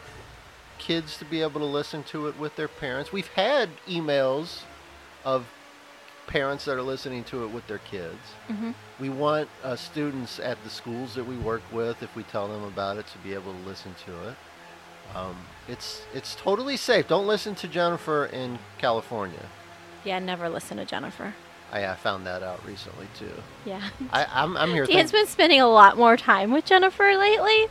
kids 0.78 1.18
to 1.18 1.24
be 1.24 1.42
able 1.42 1.60
to 1.60 1.66
listen 1.66 2.02
to 2.04 2.26
it 2.28 2.38
with 2.38 2.56
their 2.56 2.68
parents. 2.68 3.12
We've 3.12 3.28
had 3.28 3.68
emails 3.86 4.62
of 5.24 5.46
parents 6.26 6.64
that 6.64 6.76
are 6.76 6.82
listening 6.82 7.22
to 7.24 7.44
it 7.44 7.48
with 7.48 7.66
their 7.66 7.78
kids. 7.78 8.18
hmm 8.48 8.72
We 8.98 9.10
want 9.10 9.48
uh, 9.62 9.76
students 9.76 10.40
at 10.40 10.62
the 10.64 10.70
schools 10.70 11.14
that 11.14 11.24
we 11.24 11.36
work 11.36 11.62
with, 11.70 12.02
if 12.02 12.14
we 12.16 12.22
tell 12.24 12.48
them 12.48 12.64
about 12.64 12.96
it, 12.96 13.06
to 13.08 13.18
be 13.18 13.34
able 13.34 13.52
to 13.52 13.58
listen 13.68 13.94
to 14.06 14.28
it. 14.30 14.36
Um, 15.14 15.36
it's 15.68 16.02
it's 16.12 16.34
totally 16.34 16.76
safe. 16.76 17.08
Don't 17.08 17.26
listen 17.26 17.54
to 17.56 17.68
Jennifer 17.68 18.26
in 18.26 18.58
California. 18.78 19.46
Yeah, 20.04 20.18
never 20.18 20.48
listen 20.48 20.76
to 20.76 20.84
Jennifer. 20.84 21.34
I, 21.72 21.86
I 21.86 21.94
found 21.94 22.26
that 22.26 22.42
out 22.42 22.64
recently 22.66 23.08
too. 23.18 23.32
Yeah. 23.64 23.88
I, 24.12 24.26
I'm 24.30 24.56
I'm 24.56 24.70
here. 24.70 24.86
Dan's 24.86 25.10
think- 25.10 25.24
been 25.24 25.26
spending 25.32 25.60
a 25.60 25.66
lot 25.68 25.96
more 25.96 26.16
time 26.16 26.52
with 26.52 26.64
Jennifer 26.66 27.16
lately, 27.16 27.66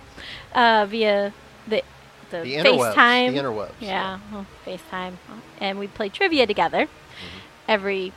uh, 0.53 0.85
via 0.89 1.33
the 1.67 1.83
the, 2.31 2.41
the 2.41 2.55
interwebs. 2.55 2.93
FaceTime. 2.95 3.33
The 3.33 3.39
interwebs. 3.39 3.71
yeah, 3.79 4.19
well, 4.31 4.45
FaceTime, 4.65 5.13
and 5.59 5.77
we 5.77 5.87
play 5.87 6.09
trivia 6.09 6.47
together 6.47 6.87
every 7.67 8.11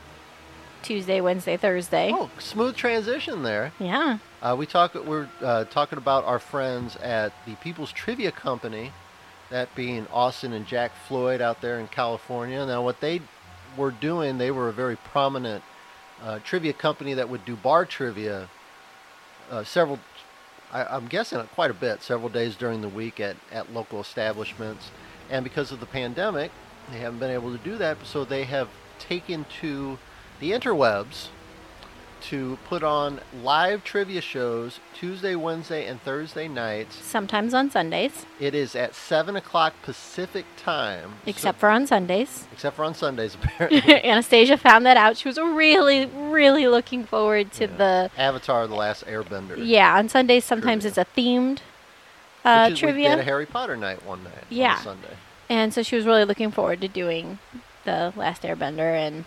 Tuesday, 0.81 1.21
Wednesday, 1.21 1.55
Thursday. 1.57 2.11
Oh, 2.13 2.31
smooth 2.39 2.75
transition 2.75 3.43
there. 3.43 3.71
Yeah. 3.79 4.17
Uh, 4.41 4.55
we 4.57 4.65
talk. 4.65 4.95
We're 4.95 5.29
uh, 5.41 5.65
talking 5.65 5.97
about 5.97 6.25
our 6.25 6.39
friends 6.39 6.95
at 6.97 7.31
the 7.45 7.55
People's 7.55 7.91
Trivia 7.91 8.31
Company, 8.31 8.91
that 9.49 9.73
being 9.75 10.07
Austin 10.07 10.53
and 10.53 10.65
Jack 10.65 10.91
Floyd 11.07 11.41
out 11.41 11.61
there 11.61 11.79
in 11.79 11.87
California. 11.87 12.65
Now, 12.65 12.83
what 12.83 12.99
they 12.99 13.21
were 13.77 13.91
doing, 13.91 14.37
they 14.37 14.51
were 14.51 14.69
a 14.69 14.73
very 14.73 14.95
prominent 14.95 15.63
uh, 16.21 16.39
trivia 16.43 16.73
company 16.73 17.13
that 17.13 17.29
would 17.29 17.45
do 17.45 17.55
bar 17.55 17.85
trivia 17.85 18.49
uh, 19.49 19.63
several. 19.63 19.99
I, 20.71 20.83
I'm 20.83 21.07
guessing 21.07 21.41
quite 21.55 21.71
a 21.71 21.75
bit, 21.75 22.01
several 22.01 22.29
days 22.29 22.55
during 22.55 22.81
the 22.81 22.89
week 22.89 23.19
at, 23.19 23.37
at 23.51 23.73
local 23.73 24.01
establishments. 24.01 24.91
And 25.29 25.43
because 25.43 25.71
of 25.71 25.79
the 25.79 25.85
pandemic, 25.85 26.51
they 26.91 26.99
haven't 26.99 27.19
been 27.19 27.31
able 27.31 27.55
to 27.55 27.63
do 27.63 27.77
that. 27.77 27.97
So 28.05 28.25
they 28.25 28.43
have 28.45 28.69
taken 28.99 29.45
to 29.61 29.97
the 30.39 30.51
interwebs 30.51 31.27
to 32.21 32.57
put 32.67 32.83
on 32.83 33.19
live 33.43 33.83
trivia 33.83 34.21
shows 34.21 34.79
Tuesday, 34.93 35.35
Wednesday, 35.35 35.85
and 35.85 36.01
Thursday 36.01 36.47
nights. 36.47 36.95
Sometimes 36.97 37.53
on 37.53 37.69
Sundays, 37.69 38.25
It 38.39 38.53
is 38.55 38.75
at 38.75 38.95
7 38.95 39.35
o'clock 39.35 39.73
Pacific 39.83 40.45
time. 40.57 41.09
so- 41.23 41.29
except 41.29 41.59
for 41.59 41.69
on 41.69 41.87
Sundays. 41.87 42.47
except 42.51 42.75
for 42.75 42.83
on 42.83 42.93
Sundays, 42.95 43.35
apparently. 43.41 43.81
Anastasia 44.05 44.57
found 44.57 44.85
that 44.85 44.97
out. 44.97 45.17
She 45.17 45.27
was 45.29 45.37
really, 45.37 46.05
really 46.05 46.67
looking 46.67 47.03
forward 47.05 47.51
to 47.53 47.65
Yeah. 47.65 47.77
the. 47.77 48.11
Avatar 48.17 48.67
The 48.67 48.75
Last 48.75 49.05
Airbender. 49.05 49.55
Yeah, 49.57 49.95
on 49.97 50.09
Sundays 50.09 50.45
sometimes 50.45 50.83
Trivia. 50.83 51.01
it's 51.01 51.09
a 51.17 51.19
themed 51.21 51.59
uh, 52.45 52.67
Which 52.69 52.77
is, 52.79 52.81
We 52.83 52.87
trivia. 52.91 53.09
did 53.11 53.19
a 53.19 53.23
Harry 53.23 53.45
Potter 53.45 53.75
night 53.77 54.05
one 54.05 54.23
night 54.23 54.33
Yeah. 54.49 54.75
on 54.77 54.81
Sunday. 54.83 55.17
And 55.49 55.73
so 55.73 55.81
she 55.83 55.95
was 55.95 56.05
really 56.05 56.25
looking 56.25 56.51
forward 56.51 56.81
to 56.81 56.87
doing 56.87 57.39
the 57.85 58.11
Last 58.17 58.43
Airbender, 58.43 58.93
and 58.93 59.23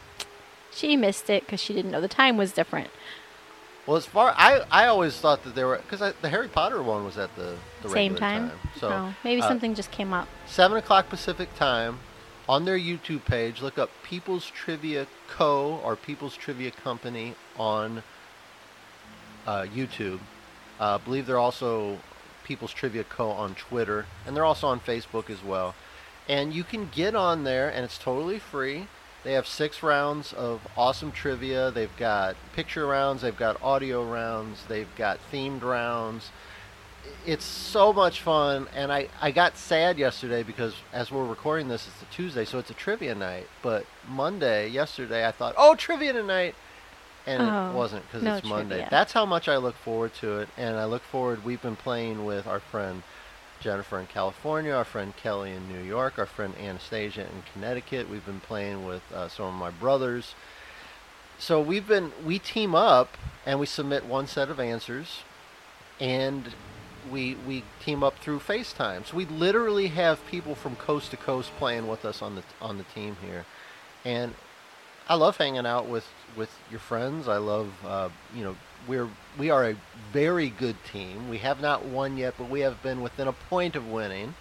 she 0.72 0.96
missed 0.96 1.28
it 1.30 1.44
because 1.44 1.60
she 1.60 1.72
didn't 1.72 1.90
know 1.90 2.00
the 2.00 2.08
time 2.08 2.36
was 2.36 2.52
different. 2.52 2.90
Well, 3.86 3.96
as 3.96 4.06
far 4.06 4.34
I, 4.36 4.62
I 4.70 4.86
always 4.86 5.18
thought 5.18 5.42
that 5.44 5.54
there 5.54 5.66
were 5.66 5.78
because 5.78 6.14
the 6.20 6.28
Harry 6.28 6.48
Potter 6.48 6.82
one 6.82 7.04
was 7.04 7.18
at 7.18 7.34
the, 7.34 7.56
the 7.82 7.88
Same 7.88 8.12
regular 8.12 8.18
time. 8.18 8.50
So 8.78 8.88
oh, 8.88 9.14
maybe 9.24 9.42
uh, 9.42 9.48
something 9.48 9.74
just 9.74 9.90
came 9.90 10.12
up. 10.12 10.28
seven 10.46 10.76
o'clock 10.76 11.08
Pacific 11.08 11.54
time 11.56 11.98
on 12.48 12.64
their 12.64 12.78
YouTube 12.78 13.24
page. 13.24 13.62
Look 13.62 13.78
up 13.78 13.90
People's 14.02 14.46
Trivia 14.46 15.06
Co. 15.28 15.80
or 15.82 15.96
People's 15.96 16.36
Trivia 16.36 16.70
Company 16.70 17.34
on 17.58 18.02
uh, 19.46 19.62
YouTube. 19.62 20.20
Uh, 20.78 20.94
I 20.94 20.98
believe 20.98 21.26
they're 21.26 21.38
also 21.38 21.98
People's 22.44 22.72
Trivia 22.72 23.04
Co. 23.04 23.30
on 23.30 23.54
Twitter, 23.54 24.06
and 24.26 24.36
they're 24.36 24.44
also 24.44 24.66
on 24.66 24.80
Facebook 24.80 25.30
as 25.30 25.42
well. 25.42 25.74
And 26.28 26.52
you 26.52 26.64
can 26.64 26.88
get 26.94 27.14
on 27.14 27.44
there, 27.44 27.68
and 27.70 27.84
it's 27.84 27.98
totally 27.98 28.38
free. 28.38 28.86
They 29.22 29.32
have 29.34 29.46
six 29.46 29.82
rounds 29.82 30.32
of 30.32 30.66
awesome 30.76 31.12
trivia. 31.12 31.70
They've 31.70 31.94
got 31.96 32.36
picture 32.54 32.86
rounds, 32.86 33.22
they've 33.22 33.36
got 33.36 33.60
audio 33.62 34.04
rounds, 34.04 34.64
they've 34.68 34.92
got 34.96 35.18
themed 35.30 35.62
rounds. 35.62 36.30
It's 37.26 37.44
so 37.44 37.92
much 37.92 38.20
fun, 38.20 38.68
and 38.74 38.92
I, 38.92 39.08
I 39.20 39.30
got 39.30 39.56
sad 39.56 39.98
yesterday 39.98 40.42
because 40.42 40.74
as 40.92 41.10
we're 41.10 41.26
recording 41.26 41.68
this, 41.68 41.86
it's 41.86 42.02
a 42.02 42.14
Tuesday, 42.14 42.44
so 42.44 42.58
it's 42.58 42.70
a 42.70 42.74
trivia 42.74 43.14
night. 43.14 43.46
But 43.62 43.84
Monday, 44.08 44.68
yesterday, 44.68 45.26
I 45.26 45.32
thought, 45.32 45.54
oh, 45.58 45.74
trivia 45.74 46.12
tonight, 46.12 46.54
and 47.26 47.42
Oh, 47.42 47.70
it 47.70 47.74
wasn't 47.74 48.06
because 48.06 48.22
no 48.22 48.36
it's 48.36 48.46
Monday. 48.46 48.76
trivia. 48.76 48.88
That's 48.90 49.12
how 49.12 49.26
much 49.26 49.48
I 49.48 49.56
look 49.56 49.76
forward 49.76 50.14
to 50.20 50.38
it, 50.40 50.48
and 50.56 50.76
I 50.76 50.84
look 50.86 51.02
forward. 51.02 51.44
We've 51.44 51.60
been 51.60 51.76
playing 51.76 52.24
with 52.24 52.46
our 52.46 52.60
friend 52.60 53.02
Jennifer 53.60 54.00
in 54.00 54.06
California, 54.06 54.72
our 54.72 54.84
friend 54.84 55.14
Kelly 55.16 55.52
in 55.52 55.68
New 55.68 55.82
York, 55.82 56.18
our 56.18 56.26
friend 56.26 56.54
Anastasia 56.58 57.22
in 57.22 57.42
Connecticut. 57.52 58.08
We've 58.08 58.24
been 58.24 58.40
playing 58.40 58.86
with 58.86 59.02
uh, 59.12 59.28
some 59.28 59.46
of 59.46 59.54
my 59.54 59.70
brothers. 59.70 60.34
So 61.38 61.60
we've 61.60 61.86
been 61.86 62.12
we 62.24 62.38
team 62.38 62.74
up 62.74 63.16
and 63.46 63.60
we 63.60 63.66
submit 63.66 64.04
one 64.04 64.26
set 64.26 64.50
of 64.50 64.60
answers, 64.60 65.22
and 65.98 66.54
we 67.10 67.34
we 67.46 67.64
team 67.84 68.02
up 68.02 68.18
through 68.18 68.40
FaceTime. 68.40 69.06
So 69.06 69.16
we 69.16 69.24
literally 69.26 69.88
have 69.88 70.26
people 70.26 70.54
from 70.54 70.76
coast 70.76 71.10
to 71.12 71.16
coast 71.16 71.50
playing 71.58 71.88
with 71.88 72.04
us 72.04 72.22
on 72.22 72.34
the 72.34 72.42
on 72.60 72.78
the 72.78 72.84
team 72.84 73.16
here, 73.22 73.46
and 74.04 74.34
I 75.08 75.14
love 75.14 75.36
hanging 75.36 75.66
out 75.66 75.86
with 75.88 76.06
with 76.36 76.50
your 76.70 76.80
friends. 76.80 77.26
I 77.28 77.38
love 77.38 77.72
uh, 77.84 78.08
you 78.34 78.44
know 78.44 78.56
we're 78.88 79.08
we 79.38 79.50
are 79.50 79.70
a 79.70 79.76
very 80.12 80.48
good 80.50 80.76
team. 80.84 81.28
We 81.28 81.38
have 81.38 81.60
not 81.60 81.84
won 81.84 82.16
yet, 82.16 82.34
but 82.38 82.48
we 82.50 82.60
have 82.60 82.82
been 82.82 83.00
within 83.02 83.28
a 83.28 83.32
point 83.32 83.76
of 83.76 83.88
winning. 83.88 84.34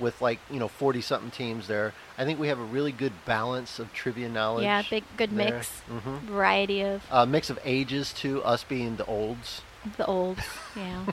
With 0.00 0.20
like 0.20 0.40
you 0.50 0.58
know 0.58 0.66
forty 0.66 1.00
something 1.00 1.30
teams 1.30 1.68
there, 1.68 1.94
I 2.18 2.24
think 2.24 2.40
we 2.40 2.48
have 2.48 2.58
a 2.58 2.64
really 2.64 2.90
good 2.90 3.12
balance 3.24 3.78
of 3.78 3.92
trivia 3.92 4.28
knowledge. 4.28 4.64
Yeah, 4.64 4.82
big, 4.90 5.04
good 5.16 5.30
there. 5.30 5.58
mix, 5.58 5.70
hmm 5.82 6.16
variety 6.26 6.82
of 6.82 7.04
A 7.12 7.24
mix 7.24 7.48
of 7.48 7.60
ages 7.64 8.12
too. 8.12 8.42
Us 8.42 8.64
being 8.64 8.96
the 8.96 9.04
olds, 9.06 9.62
the 9.96 10.04
olds, 10.06 10.40
Yeah. 10.76 11.06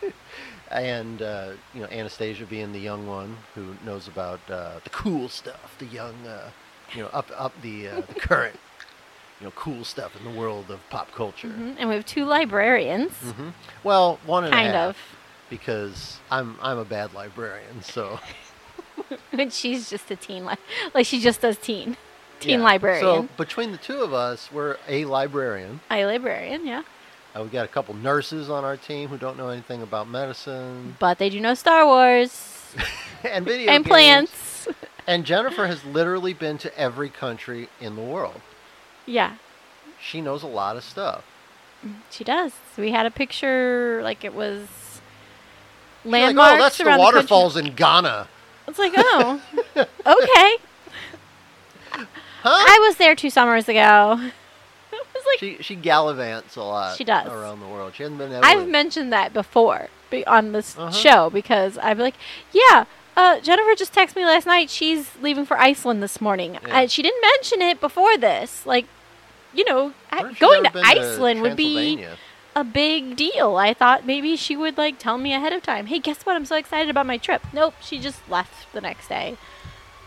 and 0.70 1.20
uh, 1.20 1.50
you 1.74 1.80
know 1.82 1.86
Anastasia 1.88 2.46
being 2.46 2.72
the 2.72 2.78
young 2.80 3.06
one 3.06 3.36
who 3.54 3.74
knows 3.84 4.08
about 4.08 4.40
uh, 4.50 4.80
the 4.84 4.90
cool 4.90 5.28
stuff, 5.28 5.76
the 5.78 5.86
young, 5.86 6.14
uh, 6.26 6.50
you 6.94 7.02
know, 7.02 7.08
up 7.08 7.30
up 7.36 7.52
the 7.60 7.88
uh, 7.88 8.00
the 8.08 8.14
current, 8.20 8.58
you 9.40 9.46
know, 9.46 9.52
cool 9.52 9.84
stuff 9.84 10.12
in 10.16 10.24
the 10.30 10.38
world 10.38 10.70
of 10.70 10.80
pop 10.90 11.12
culture. 11.12 11.48
Mhm, 11.48 11.76
And 11.78 11.88
we 11.88 11.94
have 11.94 12.04
two 12.06 12.24
librarians, 12.24 13.12
hmm 13.12 13.50
Well, 13.84 14.18
one 14.26 14.44
and 14.44 14.52
a 14.52 14.56
kind 14.56 14.68
half, 14.74 14.88
of. 14.90 14.96
because 15.50 16.18
I'm 16.30 16.56
I'm 16.62 16.78
a 16.78 16.84
bad 16.84 17.14
librarian, 17.14 17.82
so 17.82 18.18
And 19.32 19.52
she's 19.52 19.88
just 19.88 20.10
a 20.10 20.16
teen, 20.16 20.44
li- 20.44 20.54
like 20.94 21.06
she 21.06 21.20
just 21.20 21.40
does 21.40 21.56
teen, 21.56 21.96
teen 22.40 22.58
yeah. 22.60 22.64
librarian. 22.64 23.00
So 23.28 23.28
between 23.36 23.70
the 23.72 23.78
two 23.78 24.00
of 24.02 24.12
us, 24.12 24.50
we're 24.52 24.76
a 24.88 25.04
librarian. 25.04 25.80
a 25.90 26.04
librarian, 26.04 26.66
yeah. 26.66 26.82
Uh, 27.36 27.42
we 27.44 27.48
got 27.50 27.64
a 27.64 27.68
couple 27.68 27.94
nurses 27.94 28.50
on 28.50 28.64
our 28.64 28.76
team 28.76 29.08
who 29.08 29.18
don't 29.18 29.36
know 29.36 29.50
anything 29.50 29.82
about 29.82 30.08
medicine. 30.08 30.96
But 30.98 31.18
they 31.18 31.30
do 31.30 31.40
know 31.40 31.54
Star 31.54 31.84
Wars. 31.86 32.74
and 33.24 33.44
video 33.44 33.70
and 33.72 33.84
games. 33.84 33.88
plants. 33.90 34.68
And 35.06 35.24
Jennifer 35.24 35.66
has 35.66 35.84
literally 35.84 36.34
been 36.34 36.58
to 36.58 36.76
every 36.78 37.08
country 37.08 37.68
in 37.80 37.96
the 37.96 38.02
world. 38.02 38.40
Yeah, 39.08 39.36
She 40.00 40.20
knows 40.20 40.42
a 40.42 40.46
lot 40.46 40.76
of 40.76 40.84
stuff. 40.84 41.24
she 42.10 42.24
does. 42.24 42.52
We 42.76 42.90
had 42.92 43.06
a 43.06 43.10
picture 43.10 44.00
like 44.02 44.24
it 44.24 44.34
was 44.34 44.60
She's 46.02 46.12
like, 46.12 46.22
landmarks 46.22 46.52
oh, 46.54 46.62
that's 46.62 46.78
the 46.78 46.84
around 46.86 46.98
country. 47.00 47.16
waterfalls 47.16 47.56
in 47.56 47.74
Ghana. 47.74 48.28
It's 48.66 48.78
like, 48.78 48.92
oh, 48.96 49.40
okay. 49.78 50.56
Huh? 52.42 52.50
I 52.50 52.78
was 52.86 52.96
there 52.96 53.14
two 53.14 53.30
summers 53.30 53.68
ago. 53.68 54.30
Like 55.26 55.40
she 55.40 55.58
she 55.62 55.76
gallivants 55.76 56.56
a 56.56 56.62
lot. 56.62 56.96
She 56.96 57.04
does. 57.04 57.26
around 57.26 57.60
the 57.60 57.66
world. 57.66 57.92
She 57.94 58.02
hasn't 58.04 58.18
been. 58.18 58.32
I've 58.32 58.66
mentioned 58.66 59.12
that 59.12 59.34
before 59.34 59.88
be- 60.10 60.24
on 60.26 60.52
this 60.52 60.78
Uh-huh. 60.78 60.90
show 60.90 61.28
because 61.28 61.76
I'd 61.76 61.98
be 61.98 62.04
like, 62.04 62.14
yeah, 62.52 62.84
uh, 63.14 63.38
Jennifer 63.40 63.74
just 63.74 63.92
texted 63.92 64.16
me 64.16 64.24
last 64.24 64.46
night. 64.46 64.70
She's 64.70 65.10
leaving 65.20 65.44
for 65.44 65.58
Iceland 65.58 66.02
this 66.02 66.20
morning. 66.22 66.54
Yeah. 66.66 66.78
Uh, 66.82 66.86
she 66.86 67.02
didn't 67.02 67.20
mention 67.20 67.60
it 67.60 67.78
before 67.78 68.16
this. 68.16 68.64
Like, 68.64 68.86
you 69.54 69.64
know, 69.64 69.92
going 70.38 70.64
to 70.64 70.72
Iceland 70.74 71.42
would 71.42 71.56
be 71.56 72.06
a 72.54 72.64
big 72.64 73.16
deal. 73.16 73.56
I 73.56 73.74
thought 73.74 74.06
maybe 74.06 74.36
she 74.36 74.56
would 74.56 74.76
like 74.76 74.98
tell 74.98 75.18
me 75.18 75.32
ahead 75.32 75.52
of 75.52 75.62
time. 75.62 75.86
Hey, 75.86 75.98
guess 75.98 76.24
what? 76.24 76.36
I'm 76.36 76.44
so 76.44 76.56
excited 76.56 76.90
about 76.90 77.06
my 77.06 77.18
trip. 77.18 77.42
Nope, 77.52 77.74
she 77.80 77.98
just 77.98 78.28
left 78.28 78.72
the 78.72 78.80
next 78.80 79.08
day 79.08 79.36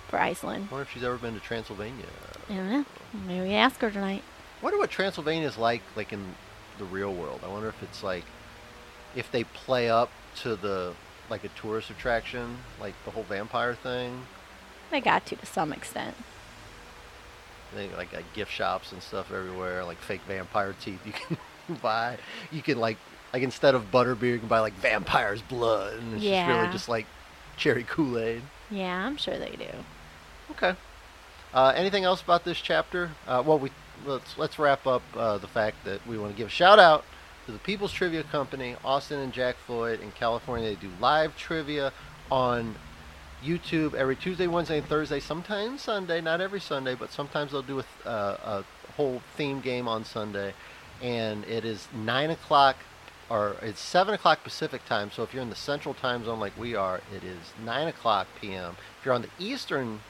for 0.08 0.20
Iceland. 0.20 0.68
I 0.70 0.74
wonder 0.74 0.84
if 0.84 0.92
she's 0.92 1.04
ever 1.04 1.18
been 1.18 1.34
to 1.34 1.40
Transylvania. 1.40 2.06
I 2.50 2.54
don't 2.54 2.72
know. 2.72 2.86
Maybe 3.26 3.48
we 3.48 3.54
ask 3.54 3.80
her 3.80 3.90
tonight. 3.90 4.24
I 4.62 4.64
wonder 4.64 4.78
what 4.78 4.90
Transylvania 4.90 5.48
is 5.48 5.58
like, 5.58 5.82
like 5.96 6.12
in 6.14 6.36
the 6.78 6.86
real 6.86 7.14
world. 7.14 7.42
I 7.44 7.48
wonder 7.48 7.70
if 7.70 7.82
it's 7.82 8.04
like, 8.04 8.26
if 9.16 9.32
they 9.32 9.44
play 9.44 9.90
up 9.90 10.12
to 10.38 10.56
the 10.56 10.94
like 11.30 11.44
a 11.46 11.50
tourist 11.50 11.90
attraction, 11.90 12.58
like 12.80 12.94
the 13.06 13.12
whole 13.12 13.24
vampire 13.24 13.74
thing. 13.74 14.24
They 14.92 15.00
got 15.00 15.26
to 15.28 15.38
to 15.38 15.46
some 15.46 15.72
extent. 15.72 16.16
They 17.76 17.90
like 17.90 18.12
got 18.12 18.24
gift 18.34 18.52
shops 18.52 18.92
and 18.92 19.02
stuff 19.02 19.32
everywhere, 19.32 19.84
like 19.84 19.98
fake 19.98 20.22
vampire 20.28 20.76
teeth 20.82 21.00
you 21.06 21.14
can 21.14 21.38
buy. 21.82 22.18
You 22.52 22.62
can 22.62 22.80
like 22.80 22.98
like 23.34 23.44
instead 23.44 23.76
of 23.76 23.92
butterbeer, 23.92 24.34
you 24.34 24.40
can 24.40 24.48
buy 24.48 24.60
like 24.60 24.74
vampire's 24.74 25.42
blood, 25.42 25.94
and 26.00 26.14
it's 26.14 26.24
just 26.24 26.48
really 26.48 26.72
just 26.72 26.90
like 26.90 27.06
cherry 27.58 27.84
Kool 27.84 28.18
Aid. 28.18 28.42
Yeah, 28.70 29.06
I'm 29.06 29.18
sure 29.18 29.38
they 29.38 29.56
do. 29.56 29.70
Okay. 30.52 30.76
Uh, 31.54 31.74
anything 31.76 32.04
else 32.04 32.22
about 32.22 32.44
this 32.44 32.60
chapter? 32.60 33.12
Uh, 33.28 33.44
well, 33.46 33.60
we 33.60 33.72
let's 34.06 34.38
let's 34.38 34.60
wrap 34.60 34.88
up 34.88 35.02
uh, 35.16 35.38
the 35.38 35.48
fact 35.48 35.84
that 35.86 36.06
we 36.08 36.18
want 36.18 36.32
to 36.32 36.38
give 36.38 36.48
a 36.48 36.52
shout 36.52 36.80
out 36.80 37.04
to 37.46 37.52
the 37.52 37.60
People's 37.60 37.92
Trivia 37.92 38.24
Company, 38.24 38.76
Austin 38.84 39.20
and 39.20 39.34
Jack 39.34 39.56
Floyd 39.58 40.00
in 40.02 40.12
California. 40.12 40.70
They 40.70 40.76
do 40.76 40.92
live 41.00 41.38
trivia 41.38 41.92
on 42.32 42.76
YouTube 43.44 43.94
every 43.94 44.16
Tuesday, 44.16 44.48
Wednesday, 44.48 44.80
and 44.80 44.88
Thursday. 44.88 45.20
Sometimes 45.20 45.82
Sunday, 45.82 46.22
not 46.22 46.42
every 46.42 46.60
Sunday, 46.60 46.96
but 46.96 47.12
sometimes 47.12 47.52
they'll 47.52 47.62
do 47.62 47.80
a, 47.80 47.84
th- 47.84 48.06
uh, 48.06 48.38
a 48.44 48.64
whole 48.96 49.22
theme 49.36 49.62
game 49.62 49.88
on 49.88 50.04
Sunday, 50.04 50.54
and 51.02 51.44
it 51.46 51.66
is 51.66 51.88
nine 51.94 52.30
o'clock. 52.30 52.78
Or 53.30 53.56
it's 53.62 53.80
seven 53.80 54.14
o'clock 54.14 54.44
Pacific 54.44 54.84
time. 54.86 55.10
So 55.10 55.24
if 55.24 55.34
you're 55.34 55.42
in 55.42 55.50
the 55.50 55.56
Central 55.56 55.94
Time 55.94 56.26
Zone 56.26 56.40
like 56.42 56.58
we 56.60 56.76
are, 56.76 56.98
it 57.16 57.24
is 57.24 57.54
nine 57.64 57.88
o'clock 57.88 58.28
p.m. 58.42 58.76
If 59.00 59.06
you're 59.06 59.14
on 59.14 59.22
the 59.22 59.30
Eastern 59.40 60.02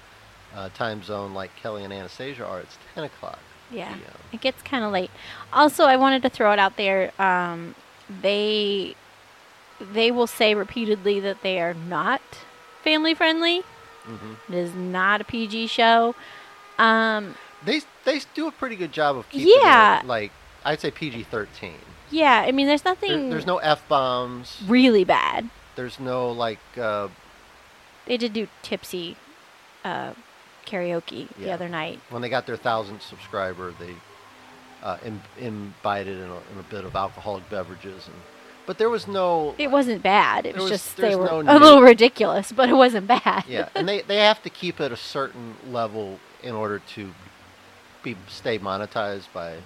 uh, 0.56 0.70
time 0.70 1.04
zone 1.04 1.34
like 1.34 1.56
Kelly 1.56 1.84
and 1.84 1.94
Anastasia 1.94 2.46
are, 2.46 2.60
it's 2.60 2.78
10 2.96 3.06
o'clock. 3.06 3.40
Yeah, 3.70 3.94
PM. 3.94 4.04
it 4.34 4.42
gets 4.42 4.62
kind 4.64 4.84
of 4.84 4.92
late. 4.92 5.12
Also, 5.54 5.86
I 5.86 5.96
wanted 5.96 6.24
to 6.24 6.30
throw 6.30 6.52
it 6.52 6.60
out 6.60 6.76
there. 6.76 7.12
Um, 7.22 7.76
they 8.22 8.96
they 9.80 10.12
will 10.12 10.28
say 10.28 10.54
repeatedly 10.54 11.20
that 11.22 11.42
they 11.42 11.60
are 11.62 11.74
not 11.74 12.22
family 12.84 13.14
friendly. 13.14 13.62
hmm 14.06 14.34
It 14.50 14.56
is 14.56 14.74
not 14.74 15.22
a 15.22 15.24
PG 15.24 15.68
show. 15.68 16.16
Um, 16.78 17.36
They 17.64 17.82
they 18.06 18.22
do 18.34 18.48
a 18.48 18.52
pretty 18.52 18.76
good 18.76 18.92
job 18.92 19.16
of 19.18 19.30
keeping 19.30 19.54
Yeah. 19.64 20.00
it 20.00 20.06
like 20.06 20.32
I'd 20.66 20.80
say 20.80 20.92
PG-13. 20.92 21.74
yeah, 22.12 22.44
I 22.48 22.52
mean, 22.52 22.68
there's 22.68 22.82
There, 22.84 22.92
nothing 22.94 23.30
there's 23.30 23.46
no 23.48 23.58
f 23.58 23.88
bombs. 23.88 24.62
really 24.68 25.04
bad. 25.04 25.50
There's 25.76 26.00
no 26.00 26.30
like 26.32 26.60
uh, 26.78 27.08
They 28.06 28.18
did 28.18 28.34
do 28.34 28.48
tipsy 28.62 29.16
uh, 29.84 30.14
karaoke 30.66 31.28
the 31.38 31.52
other 31.52 31.70
night. 31.70 32.00
when 32.10 32.22
they 32.22 32.30
got 32.30 32.46
their 32.46 32.58
thousandth 32.58 33.02
subscriber, 33.04 33.74
they 33.80 33.96
uh, 34.84 34.98
Im- 35.06 35.22
imbibed 35.40 36.08
in 36.10 36.20
a, 36.20 36.36
in 36.52 36.58
a 36.60 36.64
bit 36.70 36.84
of 36.86 36.96
alcoholic 36.96 37.48
beverages, 37.50 38.08
and 38.08 38.16
but 38.72 38.78
there 38.78 38.90
was 38.90 39.06
no 39.06 39.54
It 39.58 39.70
wasn't 39.70 40.02
bad. 40.02 40.46
It 40.46 40.56
was, 40.56 40.64
was- 40.64 40.72
just 40.72 40.96
they 40.96 41.14
were 41.14 41.26
no 41.26 41.42
a 41.42 41.60
little 41.60 41.82
ridiculous, 41.82 42.54
but 42.54 42.70
it 42.70 42.74
wasn't 42.74 43.06
bad. 43.06 43.44
yeah, 43.46 43.68
and 43.76 43.86
they 43.86 44.00
they 44.02 44.16
have 44.16 44.42
to 44.44 44.50
keep 44.50 44.80
it 44.80 44.94
a 44.94 44.96
certain 44.96 45.56
level 45.70 46.20
in 46.42 46.56
order 46.56 46.80
to 46.96 47.12
be 48.02 48.16
stay 48.30 48.58
monetized 48.58 49.28
by 49.34 49.58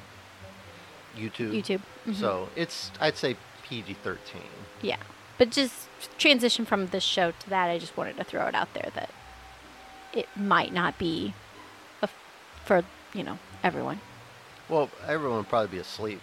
YouTube. 1.15 1.51
YouTube. 1.53 1.81
Mhm. 2.07 2.15
So 2.15 2.49
it's 2.55 2.89
I'd 2.99 3.15
say 3.15 3.37
PG-13. 3.69 4.17
Yeah. 4.81 4.97
But 5.37 5.51
just 5.51 5.87
transition 6.17 6.65
from 6.65 6.87
this 6.87 7.03
show 7.03 7.29
to 7.31 7.49
that, 7.51 7.69
I 7.69 7.77
just 7.77 7.95
wanted 7.95 8.17
to 8.17 8.23
throw 8.23 8.47
it 8.47 8.55
out 8.55 8.73
there 8.73 8.89
that 8.95 9.11
it 10.13 10.27
might 10.35 10.73
not 10.73 10.97
be 10.97 11.35
a 12.01 12.05
f- 12.05 12.15
for, 12.65 12.83
you 13.13 13.21
know, 13.23 13.37
everyone. 13.63 13.99
Well, 14.67 14.89
everyone 15.07 15.37
would 15.37 15.49
probably 15.49 15.67
be 15.67 15.77
asleep 15.77 16.21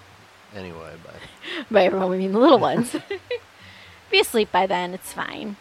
anyway, 0.54 0.94
but 1.04 1.14
By 1.70 1.84
everyone, 1.84 2.10
we 2.10 2.18
mean 2.18 2.32
the 2.32 2.38
little 2.38 2.58
ones. 2.70 2.94
be 4.10 4.20
asleep 4.20 4.50
by 4.52 4.66
then, 4.66 4.94
it's 4.94 5.12
fine. 5.12 5.56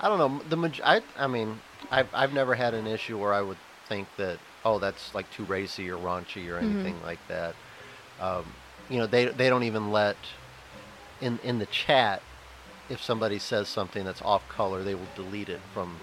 I 0.00 0.08
don't 0.08 0.18
know. 0.18 0.42
The 0.48 0.56
maj- 0.56 0.80
I 0.84 1.00
I 1.18 1.26
mean, 1.26 1.60
I've 1.90 2.08
I've 2.14 2.32
never 2.32 2.54
had 2.54 2.74
an 2.74 2.86
issue 2.86 3.18
where 3.18 3.32
I 3.32 3.40
would 3.42 3.58
think 3.88 4.08
that 4.16 4.38
oh 4.64 4.78
that's 4.78 5.14
like 5.14 5.30
too 5.30 5.44
racy 5.44 5.88
or 5.90 5.96
raunchy 5.96 6.48
or 6.48 6.60
Mhm. 6.60 6.64
anything 6.64 7.02
like 7.02 7.20
that. 7.28 7.54
Um, 8.20 8.44
you 8.90 8.98
know, 8.98 9.06
they 9.06 9.26
they 9.26 9.48
don't 9.48 9.62
even 9.64 9.90
let 9.92 10.16
in 11.20 11.38
in 11.42 11.58
the 11.58 11.66
chat 11.66 12.22
if 12.88 13.02
somebody 13.02 13.38
says 13.38 13.68
something 13.68 14.04
that's 14.04 14.22
off 14.22 14.46
color, 14.48 14.82
they 14.84 14.94
will 14.94 15.08
delete 15.16 15.48
it 15.48 15.60
from 15.72 15.96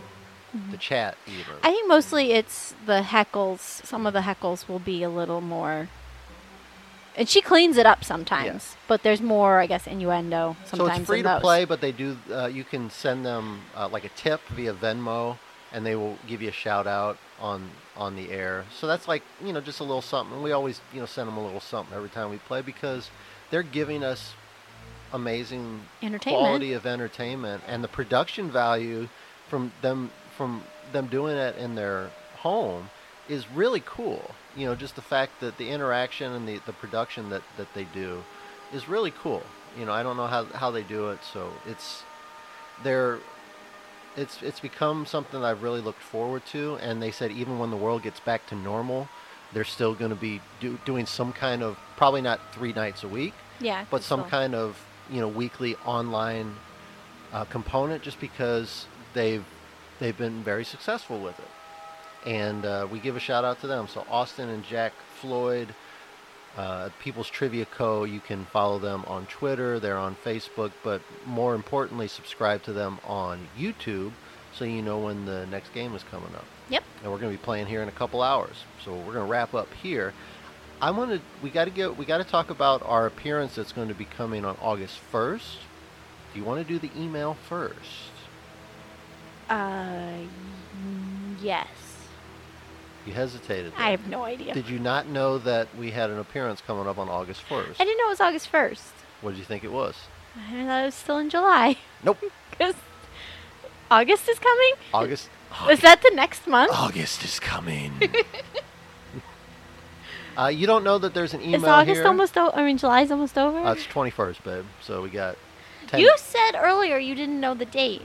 the 0.71 0.77
chat 0.77 1.17
even. 1.27 1.55
I 1.63 1.71
think 1.71 1.87
mostly 1.87 2.31
it's 2.33 2.75
the 2.85 3.01
heckles. 3.01 3.59
Some 3.85 4.05
of 4.05 4.13
the 4.13 4.21
heckles 4.21 4.67
will 4.67 4.79
be 4.79 5.01
a 5.03 5.09
little 5.09 5.41
more. 5.41 5.89
And 7.15 7.29
she 7.29 7.41
cleans 7.41 7.77
it 7.77 7.85
up 7.85 8.03
sometimes, 8.03 8.75
but 8.87 9.03
there's 9.03 9.21
more, 9.21 9.59
I 9.59 9.67
guess, 9.67 9.85
innuendo 9.85 10.55
sometimes. 10.65 10.89
so 10.91 10.97
it's 10.97 11.05
free 11.05 11.21
to 11.21 11.29
those. 11.29 11.41
play, 11.41 11.65
but 11.65 11.79
they 11.79 11.91
do. 11.91 12.17
Uh, 12.31 12.47
you 12.47 12.63
can 12.63 12.89
send 12.89 13.25
them 13.25 13.61
uh, 13.75 13.87
like 13.87 14.03
a 14.03 14.09
tip 14.09 14.41
via 14.49 14.73
Venmo, 14.73 15.37
and 15.71 15.85
they 15.85 15.95
will 15.95 16.17
give 16.27 16.41
you 16.41 16.49
a 16.49 16.53
shout 16.53 16.87
out 16.87 17.17
on 17.39 17.69
on 17.95 18.15
the 18.15 18.31
air. 18.31 18.65
So 18.75 18.87
that's 18.87 19.07
like 19.07 19.21
you 19.43 19.53
know 19.53 19.61
just 19.61 19.79
a 19.79 19.83
little 19.83 20.01
something. 20.01 20.41
We 20.41 20.51
always 20.53 20.81
you 20.91 20.99
know 20.99 21.05
send 21.05 21.27
them 21.27 21.37
a 21.37 21.43
little 21.43 21.59
something 21.59 21.95
every 21.95 22.09
time 22.09 22.31
we 22.31 22.37
play 22.37 22.61
because 22.61 23.11
they're 23.51 23.63
giving 23.63 24.03
us 24.03 24.33
amazing 25.13 25.81
quality 26.21 26.73
of 26.73 26.87
entertainment 26.87 27.63
and 27.67 27.83
the 27.83 27.87
production 27.87 28.49
value 28.49 29.07
from 29.47 29.71
them 29.83 30.09
from 30.35 30.63
them 30.91 31.05
doing 31.07 31.37
it 31.37 31.55
in 31.57 31.75
their 31.75 32.09
home 32.37 32.89
is 33.29 33.49
really 33.49 33.81
cool. 33.85 34.31
You 34.55 34.67
know, 34.67 34.75
just 34.75 34.95
the 34.95 35.01
fact 35.01 35.39
that 35.39 35.57
the 35.57 35.69
interaction 35.69 36.31
and 36.33 36.47
the, 36.47 36.59
the 36.65 36.73
production 36.73 37.29
that, 37.29 37.41
that 37.57 37.73
they 37.73 37.85
do 37.85 38.23
is 38.73 38.87
really 38.87 39.11
cool. 39.11 39.43
You 39.77 39.85
know, 39.85 39.93
I 39.93 40.03
don't 40.03 40.17
know 40.17 40.27
how, 40.27 40.45
how 40.45 40.71
they 40.71 40.83
do 40.83 41.09
it, 41.09 41.19
so 41.23 41.51
it's 41.65 42.03
they're 42.83 43.19
it's 44.15 44.43
it's 44.43 44.59
become 44.59 45.05
something 45.05 45.41
that 45.41 45.47
I've 45.47 45.63
really 45.63 45.81
looked 45.81 46.01
forward 46.01 46.45
to. 46.47 46.75
And 46.75 47.01
they 47.01 47.11
said 47.11 47.31
even 47.31 47.57
when 47.57 47.71
the 47.71 47.77
world 47.77 48.03
gets 48.03 48.19
back 48.19 48.45
to 48.47 48.55
normal, 48.55 49.07
they're 49.53 49.63
still 49.63 49.95
going 49.95 50.09
to 50.11 50.15
be 50.15 50.41
do, 50.59 50.77
doing 50.85 51.05
some 51.05 51.33
kind 51.33 51.63
of 51.63 51.77
probably 51.97 52.21
not 52.21 52.39
three 52.53 52.73
nights 52.73 53.03
a 53.03 53.07
week, 53.07 53.33
Yeah. 53.59 53.85
but 53.89 54.03
some 54.03 54.21
so- 54.23 54.29
kind 54.29 54.53
of 54.53 54.79
you 55.09 55.19
know 55.21 55.27
weekly 55.27 55.75
online 55.85 56.55
uh, 57.31 57.45
component 57.45 58.03
just 58.03 58.19
because 58.19 58.85
they've 59.13 59.45
they've 59.99 60.17
been 60.17 60.43
very 60.43 60.63
successful 60.63 61.19
with 61.19 61.37
it 61.39 61.47
and 62.25 62.65
uh, 62.65 62.87
we 62.91 62.99
give 62.99 63.15
a 63.15 63.19
shout 63.19 63.43
out 63.43 63.59
to 63.61 63.67
them 63.67 63.87
so 63.87 64.05
austin 64.09 64.49
and 64.49 64.63
jack 64.63 64.93
floyd 65.19 65.73
uh, 66.57 66.89
people's 66.99 67.29
trivia 67.29 67.65
co 67.65 68.03
you 68.03 68.19
can 68.19 68.45
follow 68.45 68.79
them 68.79 69.03
on 69.07 69.25
twitter 69.27 69.79
they're 69.79 69.97
on 69.97 70.15
facebook 70.23 70.71
but 70.83 71.01
more 71.25 71.55
importantly 71.55 72.07
subscribe 72.07 72.61
to 72.63 72.71
them 72.73 72.99
on 73.05 73.47
youtube 73.57 74.11
so 74.53 74.63
you 74.65 74.81
know 74.81 74.99
when 74.99 75.25
the 75.25 75.45
next 75.47 75.73
game 75.73 75.93
is 75.95 76.03
coming 76.03 76.33
up 76.35 76.45
Yep. 76.69 76.83
and 77.03 77.11
we're 77.11 77.19
going 77.19 77.31
to 77.31 77.37
be 77.37 77.43
playing 77.43 77.65
here 77.67 77.81
in 77.81 77.87
a 77.87 77.91
couple 77.93 78.21
hours 78.21 78.63
so 78.83 78.93
we're 78.93 79.13
going 79.13 79.25
to 79.25 79.31
wrap 79.31 79.53
up 79.53 79.71
here 79.81 80.13
I 80.81 80.91
want 80.91 81.11
to. 81.11 81.21
We 81.41 81.49
got 81.49 81.65
to 81.65 81.71
get. 81.71 81.95
We 81.95 82.03
got 82.03 82.17
to 82.17 82.25
talk 82.25 82.49
about 82.49 82.83
our 82.83 83.05
appearance 83.05 83.55
that's 83.55 83.71
going 83.71 83.87
to 83.87 83.93
be 83.93 84.03
coming 84.03 84.43
on 84.43 84.57
August 84.61 84.97
first. 84.97 85.59
Do 86.33 86.39
you 86.39 86.43
want 86.43 86.67
to 86.67 86.73
do 86.73 86.77
the 86.77 86.91
email 86.99 87.35
first? 87.47 88.11
Uh, 89.49 90.11
yes. 91.41 91.67
You 93.05 93.13
hesitated. 93.13 93.73
I 93.77 93.91
have 93.91 94.07
no 94.07 94.23
idea. 94.23 94.53
Did 94.53 94.69
you 94.69 94.79
not 94.79 95.07
know 95.07 95.37
that 95.39 95.67
we 95.77 95.91
had 95.91 96.09
an 96.09 96.19
appearance 96.19 96.61
coming 96.61 96.87
up 96.87 96.97
on 96.97 97.09
August 97.09 97.41
first? 97.41 97.79
I 97.81 97.83
didn't 97.83 97.97
know 97.97 98.07
it 98.07 98.09
was 98.09 98.21
August 98.21 98.51
1st. 98.51 98.91
What 99.21 99.31
did 99.31 99.39
you 99.39 99.45
think 99.45 99.63
it 99.63 99.71
was? 99.71 99.95
I 100.37 100.65
thought 100.65 100.81
it 100.81 100.85
was 100.85 100.95
still 100.95 101.17
in 101.17 101.29
July. 101.29 101.77
Nope. 102.03 102.17
Because 102.53 102.75
August 103.89 104.29
is 104.29 104.37
coming? 104.37 104.73
August. 104.93 105.27
Is 105.71 105.79
that 105.79 106.03
the 106.03 106.11
next 106.13 106.45
month? 106.45 106.71
August 106.71 107.23
is 107.23 107.39
coming. 107.39 107.91
uh, 110.37 110.47
you 110.47 110.67
don't 110.67 110.83
know 110.83 110.99
that 110.99 111.15
there's 111.15 111.33
an 111.33 111.41
email 111.41 111.55
is 111.55 111.63
August 111.63 112.01
here? 112.01 112.07
almost 112.07 112.37
over? 112.37 112.55
I 112.55 112.63
mean, 112.63 112.77
July's 112.77 113.09
almost 113.09 113.39
over? 113.39 113.57
Uh, 113.57 113.73
it's 113.73 113.87
21st, 113.87 114.43
babe. 114.43 114.65
So 114.81 115.01
we 115.01 115.09
got 115.09 115.35
10. 115.87 115.99
you 115.99 116.13
said 116.17 116.51
earlier 116.55 116.99
you 116.99 117.15
didn't 117.15 117.39
know 117.39 117.55
the 117.55 117.65
date. 117.65 118.03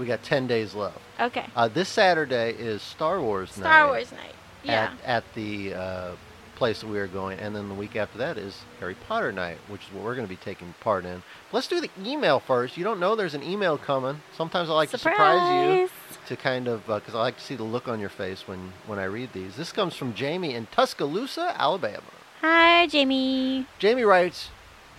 We 0.00 0.06
got 0.06 0.22
10 0.22 0.46
days 0.46 0.74
left. 0.74 0.98
Okay. 1.20 1.46
Uh, 1.54 1.68
this 1.68 1.88
Saturday 1.88 2.52
is 2.52 2.80
Star 2.82 3.20
Wars 3.20 3.56
night. 3.56 3.64
Star 3.64 3.86
Wars 3.88 4.10
night. 4.10 4.34
Yeah. 4.64 4.92
At, 5.04 5.24
at 5.24 5.34
the 5.34 5.74
uh, 5.74 6.10
place 6.56 6.80
that 6.80 6.88
we 6.88 6.98
are 6.98 7.06
going, 7.06 7.38
and 7.38 7.54
then 7.54 7.68
the 7.68 7.74
week 7.74 7.96
after 7.96 8.18
that 8.18 8.36
is 8.38 8.62
Harry 8.80 8.96
Potter 9.08 9.30
night, 9.30 9.58
which 9.68 9.82
is 9.82 9.92
what 9.92 10.02
we're 10.04 10.14
going 10.14 10.26
to 10.26 10.30
be 10.30 10.36
taking 10.36 10.74
part 10.80 11.04
in. 11.04 11.22
Let's 11.52 11.68
do 11.68 11.80
the 11.80 11.90
email 12.02 12.40
first. 12.40 12.76
You 12.76 12.84
don't 12.84 12.98
know 12.98 13.14
there's 13.14 13.34
an 13.34 13.42
email 13.42 13.76
coming. 13.78 14.22
Sometimes 14.36 14.70
I 14.70 14.72
like 14.72 14.90
to 14.90 14.98
surprise 14.98 15.68
you 15.68 15.88
Surprise! 15.88 16.28
to 16.28 16.36
kind 16.36 16.68
of 16.68 16.86
because 16.86 17.14
I 17.14 17.20
like 17.20 17.36
to 17.36 17.42
see 17.42 17.56
the 17.56 17.62
look 17.64 17.88
on 17.88 18.00
your 18.00 18.10
face 18.10 18.46
when 18.48 18.72
when 18.86 18.98
I 18.98 19.04
read 19.04 19.32
these. 19.32 19.56
This 19.56 19.72
comes 19.72 19.94
from 19.96 20.14
Jamie 20.14 20.54
in 20.54 20.66
Tuscaloosa, 20.66 21.54
Alabama. 21.58 22.02
Hi, 22.42 22.86
Jamie. 22.86 23.66
Jamie 23.78 24.04
writes, 24.04 24.50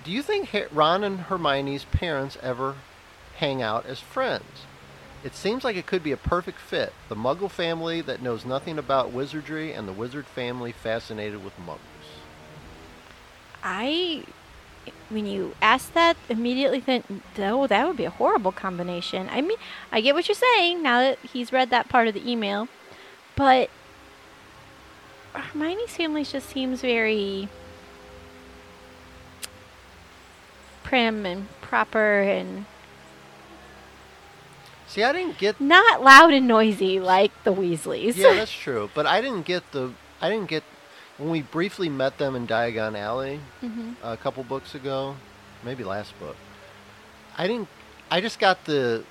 "Do 0.04 0.12
you 0.12 0.22
think 0.24 0.50
Ron 0.72 1.04
and 1.04 1.22
Hermione's 1.22 1.86
parents 1.86 2.38
ever 2.42 2.76
hang 3.38 3.62
out 3.62 3.86
as 3.86 4.00
friends? 4.00 4.66
It 5.24 5.36
seems 5.36 5.64
like 5.64 5.76
it 5.76 5.86
could 5.86 6.04
be 6.04 6.12
a 6.12 6.18
perfect 6.18 6.60
fit. 6.60 6.94
The 7.08 7.16
Muggle 7.16 7.52
family 7.52 8.02
that 8.02 8.22
knows 8.22 8.46
nothing 8.46 8.80
about 8.80 9.12
wizardry, 9.12 9.72
and 9.72 9.88
the 9.88 9.94
wizard 9.94 10.26
family 10.26 10.72
fascinated 10.72 11.44
with 11.44 11.54
Muggles." 11.60 11.80
I, 13.64 14.24
when 15.10 15.28
you 15.28 15.56
asked 15.62 15.94
that, 15.94 16.18
immediately 16.28 16.80
think, 16.80 17.06
oh, 17.38 17.68
that 17.68 17.88
would 17.88 17.98
be 17.98 18.06
a 18.06 18.10
horrible 18.10 18.52
combination. 18.52 19.30
I 19.32 19.42
mean, 19.42 19.58
I 19.92 20.02
get 20.02 20.16
what 20.16 20.28
you're 20.28 20.36
saying 20.36 20.82
now 20.82 21.02
that 21.02 21.20
he's 21.20 21.54
read 21.54 21.70
that 21.70 21.88
part 21.88 22.08
of 22.08 22.16
the 22.16 22.28
email, 22.28 22.68
but 23.36 23.70
Hermione's 25.34 25.92
family 25.92 26.24
just 26.24 26.50
seems 26.50 26.82
very 26.82 27.48
prim 30.84 31.26
and 31.26 31.48
proper 31.62 32.22
and 32.22 32.66
See, 34.92 35.04
I 35.04 35.14
didn't 35.14 35.38
get. 35.38 35.62
not 35.62 36.04
loud 36.04 36.34
and 36.34 36.48
noisy 36.50 37.00
like 37.00 37.32
the 37.46 37.54
Weasleys. 37.54 38.18
yeah, 38.18 38.34
that's 38.34 38.52
true. 38.66 38.90
But 38.94 39.06
I 39.06 39.22
didn't 39.22 39.44
get 39.46 39.64
the. 39.72 39.94
I 40.20 40.30
didn't 40.30 40.50
get 40.50 40.64
when 41.18 41.30
we 41.30 41.42
briefly 41.42 41.88
met 41.88 42.18
them 42.18 42.36
in 42.36 42.46
Diagon 42.46 42.98
Alley. 42.98 43.40
hmm 43.62 43.94
a 44.04 44.18
couple 44.18 44.44
books 44.44 44.76
ago, 44.76 45.16
maybe 45.64 45.86
last 45.86 46.20
book. 46.20 46.36
I 47.38 47.48
didn't. 47.48 47.70
I 48.10 48.20
just 48.20 48.38
got 48.38 48.66
the. 48.66 49.06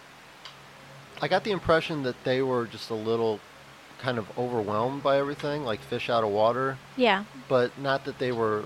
I 1.23 1.29
got 1.29 1.45
the 1.45 1.51
impression 1.51 2.03
that 2.03 2.17
they 2.25 2.43
were 2.43 2.67
just 2.67 2.91
a 2.91 2.95
little, 2.95 3.41
kind 4.03 4.19
of 4.19 4.27
overwhelmed 4.39 5.03
by 5.03 5.17
everything, 5.17 5.65
like 5.65 5.81
fish 5.81 6.11
out 6.11 6.25
of 6.25 6.31
water. 6.31 6.77
Yeah. 6.97 7.25
But 7.49 7.79
not 7.79 8.05
that 8.05 8.19
they 8.19 8.33
were 8.33 8.65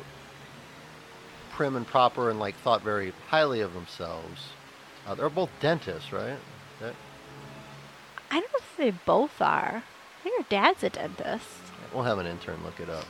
prim 1.52 1.76
and 1.76 1.86
proper 1.86 2.28
and 2.30 2.40
like 2.40 2.56
thought 2.56 2.82
very 2.82 3.12
highly 3.28 3.60
of 3.60 3.72
themselves. 3.72 4.48
Uh, 5.06 5.14
they're 5.14 5.28
both 5.28 5.50
dentists, 5.60 6.12
right? 6.12 6.38
I 8.34 8.40
don't 8.40 8.52
know 8.52 8.58
if 8.58 8.76
they 8.76 8.90
both 8.90 9.40
are. 9.40 9.84
I 9.84 10.22
think 10.24 10.42
her 10.42 10.46
dad's 10.48 10.82
a 10.82 10.90
dentist. 10.90 11.46
we'll 11.94 12.02
have 12.02 12.18
an 12.18 12.26
intern 12.26 12.64
look 12.64 12.80
it 12.80 12.90
up. 12.90 13.04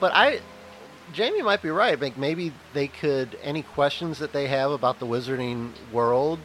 But 0.00 0.12
I, 0.14 0.40
Jamie 1.12 1.42
might 1.42 1.60
be 1.60 1.68
right. 1.68 2.00
Like 2.00 2.16
maybe 2.16 2.54
they 2.72 2.88
could 2.88 3.38
any 3.42 3.62
questions 3.62 4.18
that 4.18 4.32
they 4.32 4.46
have 4.46 4.70
about 4.70 5.00
the 5.00 5.06
wizarding 5.06 5.72
world, 5.92 6.38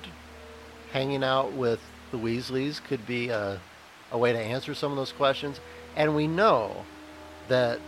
hanging 0.92 1.24
out 1.24 1.54
with 1.54 1.80
the 2.12 2.18
Weasleys 2.18 2.84
could 2.84 3.08
be 3.08 3.30
a, 3.30 3.62
a 4.12 4.18
way 4.18 4.34
to 4.34 4.40
answer 4.40 4.76
some 4.76 4.92
of 4.92 4.98
those 4.98 5.14
questions. 5.14 5.62
And 5.96 6.14
we 6.14 6.28
know 6.28 6.84
that 7.48 7.80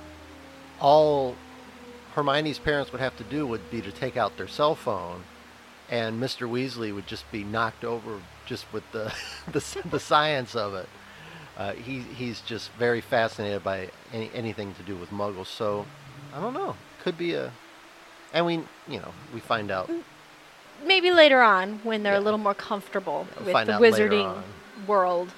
all 0.80 1.36
Hermione's 2.14 2.58
parents 2.58 2.94
would 2.94 3.02
have 3.02 3.18
to 3.18 3.26
do 3.26 3.46
would 3.46 3.70
be 3.70 3.82
to 3.82 3.92
take 3.92 4.16
out 4.16 4.38
their 4.38 4.48
cell 4.48 4.76
phone, 4.76 5.24
and 5.90 6.22
Mr. 6.24 6.50
Weasley 6.50 6.96
would 6.96 7.06
just 7.06 7.30
be 7.34 7.44
knocked 7.44 7.84
over 7.84 8.22
just 8.48 8.72
with 8.74 8.84
the 8.92 9.14
the, 9.52 9.64
the 9.90 10.00
science 10.00 10.56
of 10.56 10.74
it. 10.74 10.90
Uh, 11.58 11.74
he 11.74 12.00
he's 12.00 12.42
just 12.42 12.72
very 12.74 13.02
fascinated 13.02 13.64
by 13.64 13.90
any, 14.14 14.32
anything 14.34 14.74
to 14.76 14.84
do 14.84 14.96
with 14.96 15.10
Muggles. 15.12 15.48
So 15.48 15.86
I 16.34 16.40
don't 16.40 16.54
know. 16.54 16.76
Could 17.04 17.18
be 17.18 17.34
a, 17.34 17.52
and 18.34 18.46
we 18.46 18.54
you 18.88 19.00
know 19.00 19.14
we 19.34 19.40
find 19.40 19.70
out. 19.70 19.90
Maybe 20.86 21.12
later 21.12 21.42
on 21.42 21.80
when 21.84 22.04
they're 22.04 22.14
Yeah. 22.14 22.20
a 22.20 22.28
little 22.28 22.38
more 22.38 22.54
comfortable 22.54 23.28
We'll 23.44 23.54
with 23.54 23.66
the 23.68 23.74
wizarding 23.74 24.44
world. 24.86 25.30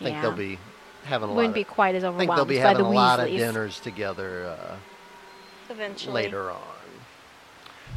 I 0.00 0.04
think 0.04 0.14
yeah. 0.16 0.22
they'll 0.22 0.32
be 0.32 0.58
having 1.04 1.28
a 1.28 1.32
lot. 1.32 1.36
Wouldn't 1.36 1.50
of, 1.50 1.54
be 1.54 1.64
quite 1.64 1.94
as 1.94 2.04
overwhelmed. 2.04 2.30
I 2.30 2.34
think 2.34 2.36
they'll 2.36 2.44
be 2.46 2.56
having 2.56 2.84
the 2.84 2.88
a 2.88 2.92
lot 2.92 3.20
of 3.20 3.28
dinners 3.28 3.80
together. 3.80 4.56
Uh, 4.58 4.76
Eventually. 5.70 6.14
later 6.24 6.50
on. 6.50 6.73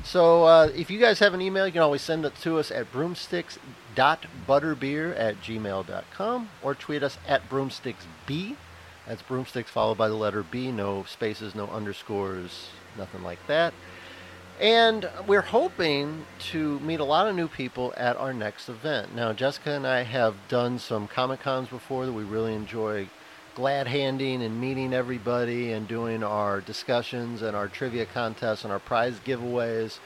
So 0.04 0.45
uh, 0.45 0.72
if 0.76 0.89
you 0.89 1.00
guys 1.00 1.20
have 1.20 1.34
an 1.34 1.41
email, 1.41 1.66
you 1.66 1.74
can 1.74 1.82
always 1.82 2.02
send 2.02 2.26
it 2.26 2.36
to 2.41 2.60
us 2.60 2.72
at 2.72 2.91
broomsticks.butterbeer 2.91 5.20
at 5.20 5.41
gmail.com 5.41 6.50
or 6.64 6.76
tweet 6.76 7.04
us 7.04 7.18
at 7.28 7.50
broomsticksb. 7.50 8.56
That's 9.08 9.22
broomsticks 9.22 9.72
followed 9.72 9.98
by 9.98 10.10
the 10.10 10.16
letter 10.16 10.43
B. 10.43 10.72
No 10.72 11.04
spaces, 11.04 11.56
no 11.56 11.68
underscores, 11.68 12.70
nothing 12.98 13.24
like 13.24 13.45
that. 13.48 13.74
And 14.60 15.10
we're 15.28 15.41
hoping 15.41 16.26
to 16.52 16.80
meet 16.80 17.00
a 17.00 17.04
lot 17.04 17.28
of 17.28 17.36
new 17.36 17.48
people 17.48 17.93
at 17.95 18.18
our 18.18 18.34
next 18.34 18.70
event. 18.70 19.16
Now, 19.16 19.32
Jessica 19.32 19.72
and 19.72 19.86
I 19.86 20.02
have 20.02 20.36
done 20.48 20.80
some 20.80 21.08
Comic 21.08 21.41
Cons 21.41 21.70
before 21.70 22.08
that 22.08 22.14
we 22.14 22.24
really 22.24 22.56
enjoy 22.56 23.08
glad 23.58 23.88
handing 23.88 24.43
and 24.43 24.62
meeting 24.62 24.93
everybody 24.93 25.72
and 25.72 25.88
doing 25.88 26.22
our 26.22 26.62
discussions 26.62 27.41
and 27.41 27.58
our 27.58 27.68
trivia 27.68 28.05
contests 28.05 28.64
and 28.64 28.72
our 28.72 28.78
prize 28.78 29.20
giveaways. 29.26 29.97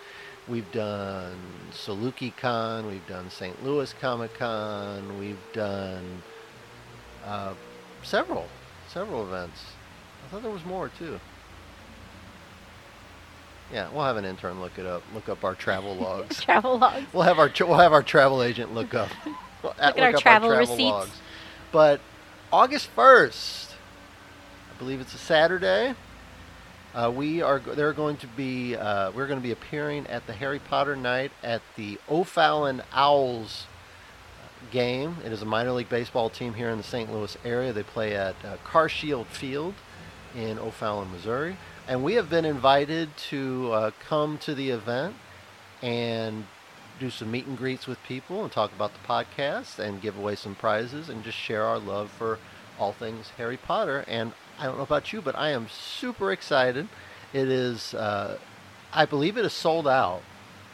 We've 0.47 0.71
done 0.71 1.35
Saluki 1.73 2.33
Con, 2.37 2.87
we've 2.87 3.05
done 3.07 3.29
St. 3.29 3.61
Louis 3.61 3.91
Comic 3.99 4.33
Con, 4.35 5.19
we've 5.19 5.35
done 5.51 6.23
uh, 7.25 7.53
several, 8.03 8.47
several 8.87 9.27
events. 9.27 9.59
I 10.25 10.31
thought 10.31 10.43
there 10.43 10.51
was 10.51 10.63
more 10.63 10.87
too. 10.87 11.19
Yeah, 13.73 13.89
we'll 13.91 14.05
have 14.05 14.15
an 14.15 14.23
intern 14.23 14.61
look 14.61 14.79
it 14.79 14.85
up. 14.85 15.03
Look 15.13 15.27
up 15.27 15.43
our 15.43 15.55
travel 15.55 15.93
logs. 15.97 16.41
Travel 16.41 16.79
logs. 16.79 17.05
We'll 17.11 17.23
have 17.23 17.37
our 17.37 17.49
tra- 17.49 17.67
we'll 17.67 17.79
have 17.79 17.91
our 17.91 18.03
travel 18.03 18.43
agent 18.43 18.73
look 18.73 18.93
up 18.93 19.09
look 19.63 19.75
at 19.77 19.99
our 19.99 20.13
travel 20.13 20.51
receipts. 20.51 21.19
But 21.73 21.99
August 22.53 22.87
first, 22.87 23.75
I 24.75 24.77
believe 24.77 24.99
it's 24.99 25.13
a 25.13 25.17
Saturday. 25.17 25.95
Uh, 26.93 27.09
we 27.09 27.41
are 27.41 27.59
they're 27.59 27.93
going 27.93 28.17
to 28.17 28.27
be 28.27 28.75
uh, 28.75 29.09
we're 29.11 29.27
going 29.27 29.39
to 29.39 29.43
be 29.43 29.53
appearing 29.53 30.05
at 30.07 30.27
the 30.27 30.33
Harry 30.33 30.59
Potter 30.59 30.97
night 30.97 31.31
at 31.41 31.61
the 31.77 31.97
O'Fallon 32.09 32.81
Owls 32.91 33.67
uh, 34.43 34.69
game. 34.69 35.15
It 35.23 35.31
is 35.31 35.41
a 35.41 35.45
minor 35.45 35.71
league 35.71 35.87
baseball 35.87 36.29
team 36.29 36.53
here 36.53 36.69
in 36.69 36.77
the 36.77 36.83
St. 36.83 37.09
Louis 37.09 37.37
area. 37.45 37.71
They 37.71 37.83
play 37.83 38.17
at 38.17 38.35
uh, 38.43 38.57
Carshield 38.65 39.27
Field 39.27 39.73
in 40.35 40.59
O'Fallon, 40.59 41.09
Missouri, 41.09 41.55
and 41.87 42.03
we 42.03 42.15
have 42.15 42.29
been 42.29 42.43
invited 42.43 43.15
to 43.29 43.71
uh, 43.71 43.91
come 44.05 44.37
to 44.39 44.53
the 44.53 44.71
event 44.71 45.15
and 45.81 46.45
do 47.01 47.09
some 47.09 47.31
meet 47.31 47.47
and 47.47 47.57
greets 47.57 47.87
with 47.87 48.01
people 48.03 48.43
and 48.43 48.51
talk 48.51 48.71
about 48.71 48.91
the 48.93 49.07
podcast 49.07 49.79
and 49.79 50.01
give 50.01 50.15
away 50.17 50.35
some 50.35 50.53
prizes 50.53 51.09
and 51.09 51.23
just 51.23 51.37
share 51.37 51.63
our 51.63 51.79
love 51.79 52.11
for 52.11 52.37
all 52.79 52.93
things 52.93 53.29
Harry 53.37 53.57
Potter. 53.57 54.05
And 54.07 54.33
I 54.59 54.65
don't 54.65 54.77
know 54.77 54.83
about 54.83 55.11
you, 55.11 55.19
but 55.19 55.35
I 55.35 55.49
am 55.49 55.67
super 55.67 56.31
excited. 56.31 56.87
It 57.33 57.49
is, 57.49 57.95
uh, 57.95 58.37
I 58.93 59.05
believe 59.05 59.35
it 59.35 59.45
is 59.45 59.53
sold 59.53 59.87
out. 59.87 60.21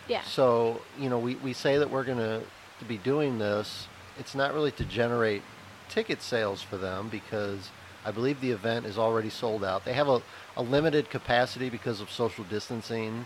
Yeah. 0.09 0.21
So, 0.23 0.82
you 0.99 1.09
know, 1.09 1.17
we, 1.17 1.36
we 1.36 1.53
say 1.53 1.78
that 1.78 1.89
we're 1.89 2.03
going 2.03 2.17
to 2.17 2.43
be 2.88 2.97
doing 2.97 3.39
this. 3.39 3.88
It's 4.19 4.36
not 4.36 4.53
really 4.53 4.71
to 4.71 4.84
generate 4.84 5.43
ticket 5.88 6.21
sales 6.21 6.61
for 6.61 6.78
them 6.78 7.07
because 7.07 7.69
I 8.03 8.11
believe 8.11 8.41
the 8.41 8.51
event 8.51 8.86
is 8.86 8.97
already 8.97 9.30
sold 9.30 9.63
out. 9.63 9.86
They 9.86 9.93
have 9.93 10.09
a, 10.09 10.21
a 10.57 10.61
limited 10.61 11.09
capacity 11.09 11.69
because 11.69 12.01
of 12.01 12.11
social 12.11 12.43
distancing 12.43 13.25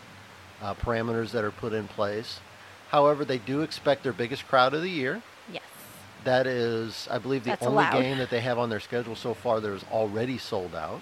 uh, 0.62 0.76
parameters 0.76 1.32
that 1.32 1.44
are 1.44 1.52
put 1.52 1.74
in 1.74 1.88
place. 1.88 2.40
However, 2.92 3.24
they 3.26 3.38
do 3.38 3.62
expect 3.62 4.04
their 4.04 4.14
biggest 4.14 4.48
crowd 4.48 4.74
of 4.74 4.82
the 4.82 4.90
year. 4.90 5.22
Yes. 5.52 5.64
That 6.26 6.46
is, 6.46 7.08
I 7.10 7.18
believe, 7.20 7.44
the 7.46 7.52
That's 7.52 7.64
only 7.66 7.78
allowed. 7.86 8.02
game 8.02 8.18
that 8.18 8.30
they 8.30 8.42
have 8.42 8.58
on 8.60 8.70
their 8.70 8.80
schedule 8.82 9.16
so 9.16 9.34
far 9.34 9.60
that 9.62 9.72
is 9.72 9.84
already 9.92 10.38
sold 10.38 10.76
out. 10.76 11.02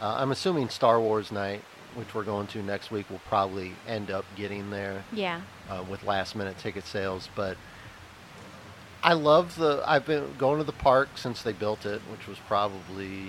Uh, 0.00 0.14
I'm 0.18 0.30
assuming 0.30 0.68
Star 0.68 1.00
Wars 1.00 1.32
Night, 1.32 1.62
which 1.96 2.14
we're 2.14 2.22
going 2.22 2.46
to 2.48 2.62
next 2.62 2.90
week, 2.92 3.10
will 3.10 3.20
probably 3.28 3.72
end 3.88 4.10
up 4.12 4.24
getting 4.36 4.70
there 4.70 5.02
Yeah. 5.12 5.40
uh, 5.68 5.82
with 5.90 6.04
last 6.04 6.36
minute 6.36 6.56
ticket 6.58 6.86
sales. 6.86 7.28
But 7.34 7.56
I 9.02 9.14
love 9.14 9.56
the. 9.56 9.82
I've 9.84 10.06
been 10.06 10.34
going 10.38 10.58
to 10.58 10.64
the 10.64 10.72
park 10.72 11.08
since 11.16 11.42
they 11.42 11.52
built 11.52 11.84
it, 11.84 12.00
which 12.10 12.28
was 12.28 12.38
probably 12.46 13.26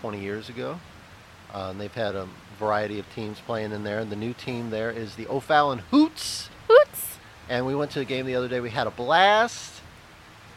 20 0.00 0.20
years 0.20 0.48
ago. 0.48 0.78
Uh, 1.52 1.68
and 1.70 1.80
they've 1.80 1.92
had 1.94 2.14
a 2.14 2.28
variety 2.58 2.98
of 2.98 3.06
teams 3.14 3.38
playing 3.40 3.72
in 3.72 3.84
there. 3.84 3.98
And 4.00 4.10
the 4.10 4.16
new 4.16 4.32
team 4.34 4.70
there 4.70 4.90
is 4.90 5.14
the 5.16 5.26
O'Fallon 5.28 5.78
Hoots. 5.90 6.50
Hoots. 6.68 7.18
And 7.48 7.64
we 7.66 7.74
went 7.74 7.90
to 7.92 7.98
the 8.00 8.04
game 8.04 8.26
the 8.26 8.34
other 8.34 8.48
day. 8.48 8.60
We 8.60 8.70
had 8.70 8.86
a 8.86 8.90
blast. 8.90 9.74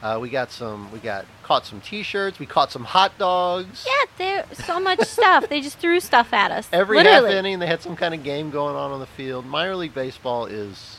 Uh, 0.02 0.18
we 0.20 0.30
got 0.30 0.52
some. 0.52 0.92
We 0.92 0.98
got 1.00 1.26
caught 1.44 1.66
some 1.66 1.80
T-shirts. 1.80 2.40
We 2.40 2.48
caught 2.48 2.72
some 2.72 2.84
hot 2.84 3.16
dogs. 3.20 3.86
Yeah, 3.88 4.44
there's 4.48 4.66
so 4.66 4.80
much 4.80 5.00
stuff. 5.02 5.48
They 5.48 5.62
just 5.62 5.78
threw 5.78 6.00
stuff 6.00 6.34
at 6.34 6.50
us. 6.52 6.68
Every 6.74 6.98
Literally. 6.98 7.30
half 7.30 7.38
inning, 7.40 7.60
they 7.60 7.68
had 7.68 7.82
some 7.84 7.96
kind 7.96 8.16
of 8.16 8.24
game 8.24 8.50
going 8.50 8.76
on 8.76 8.92
on 8.92 9.00
the 9.00 9.06
field. 9.06 9.46
Minor 9.46 9.76
league 9.76 9.94
baseball 9.94 10.48
is 10.48 10.98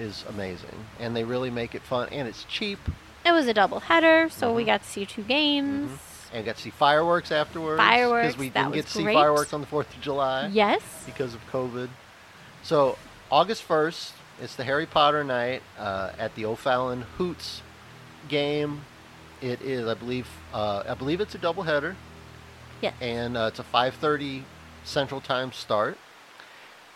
is 0.00 0.24
amazing, 0.28 0.84
and 0.98 1.14
they 1.14 1.22
really 1.22 1.50
make 1.50 1.74
it 1.76 1.82
fun, 1.82 2.08
and 2.10 2.26
it's 2.26 2.42
cheap. 2.44 2.78
It 3.24 3.30
was 3.32 3.46
a 3.46 3.54
double 3.54 3.80
header, 3.80 4.28
so 4.30 4.52
we 4.52 4.62
Mhm. 4.64 4.66
got 4.66 4.82
to 4.82 4.88
see 4.88 5.06
two 5.06 5.22
games. 5.22 5.90
And 6.32 6.44
got 6.44 6.56
to 6.56 6.62
see 6.62 6.70
fireworks 6.70 7.32
afterwards. 7.32 7.78
Fireworks, 7.78 8.28
because 8.34 8.38
we 8.38 8.50
didn't 8.50 8.72
get 8.72 8.86
to 8.86 8.92
see 8.92 9.02
great. 9.02 9.14
fireworks 9.14 9.52
on 9.52 9.60
the 9.60 9.66
Fourth 9.66 9.92
of 9.94 10.00
July 10.00 10.46
Yes. 10.52 10.80
because 11.06 11.34
of 11.34 11.40
COVID. 11.50 11.88
So 12.62 12.96
August 13.32 13.62
first, 13.64 14.12
it's 14.40 14.54
the 14.54 14.64
Harry 14.64 14.86
Potter 14.86 15.24
night 15.24 15.62
uh, 15.78 16.12
at 16.18 16.34
the 16.36 16.44
O'Fallon 16.46 17.02
Hoots 17.18 17.62
game. 18.28 18.82
It 19.42 19.60
is, 19.62 19.88
I 19.88 19.94
believe, 19.94 20.28
uh, 20.54 20.84
I 20.88 20.94
believe 20.94 21.20
it's 21.20 21.34
a 21.34 21.38
doubleheader. 21.38 21.94
Yes. 22.82 22.94
and 23.02 23.36
uh, 23.36 23.50
it's 23.50 23.58
a 23.58 23.62
5:30 23.62 24.44
Central 24.84 25.20
Time 25.20 25.52
start, 25.52 25.98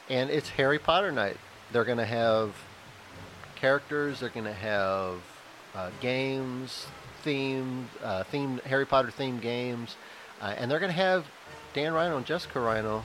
and 0.09 0.31
it's 0.31 0.49
Harry 0.51 0.79
Potter 0.79 1.13
night. 1.13 1.37
They're 1.73 1.85
going 1.85 1.99
to 1.99 2.07
have 2.07 2.55
characters. 3.57 4.21
They're 4.21 4.31
going 4.31 4.47
to 4.47 4.53
have 4.55 5.17
uh, 5.75 5.91
games, 6.01 6.87
themed, 7.25 7.85
uh, 8.03 8.25
themed 8.33 8.63
Harry 8.63 8.87
Potter 8.87 9.13
themed 9.17 9.41
games, 9.41 9.97
uh, 10.41 10.55
and 10.57 10.71
they're 10.71 10.81
going 10.81 10.93
to 10.93 10.97
have 10.97 11.25
Dan 11.73 11.93
Rhino 11.93 12.17
and 12.17 12.27
Jessica 12.27 12.61
Rhino. 12.61 13.05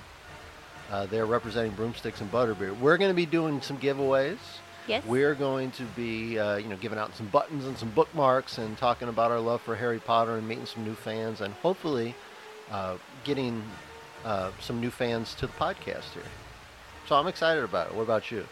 Uh, 0.92 1.06
they're 1.06 1.26
representing 1.26 1.72
Broomsticks 1.72 2.20
and 2.22 2.32
Butterbeer. 2.32 2.78
We're 2.80 2.98
going 2.98 3.12
to 3.12 3.16
be 3.16 3.26
doing 3.26 3.62
some 3.62 3.78
giveaways. 3.78 4.38
Yes. 4.88 5.06
We're 5.06 5.36
going 5.36 5.70
to 5.72 5.84
be, 5.96 6.40
uh, 6.40 6.58
you 6.58 6.68
know, 6.68 6.76
giving 6.78 6.98
out 6.98 7.16
some 7.16 7.28
buttons 7.28 7.66
and 7.66 7.78
some 7.78 7.92
bookmarks 7.92 8.58
and 8.58 8.76
talking 8.76 9.08
about 9.08 9.30
our 9.30 9.40
love 9.40 9.62
for 9.62 9.76
Harry 9.76 10.00
Potter 10.00 10.36
and 10.36 10.48
meeting 10.48 10.66
some 10.66 10.84
new 10.84 10.96
fans 10.96 11.42
and 11.42 11.54
hopefully 11.56 12.16
uh, 12.72 12.98
getting 13.24 13.64
uh, 14.26 14.50
some 14.60 14.82
new 14.82 14.90
fans 14.90 15.36
to 15.36 15.46
the 15.46 15.54
podcast 15.54 16.12
here. 16.14 16.24
So 17.08 17.16
I'm 17.16 17.28
excited 17.28 17.64
about 17.64 17.88
it. 17.88 17.96
What 17.96 18.04
about 18.04 18.32
you? 18.32 18.48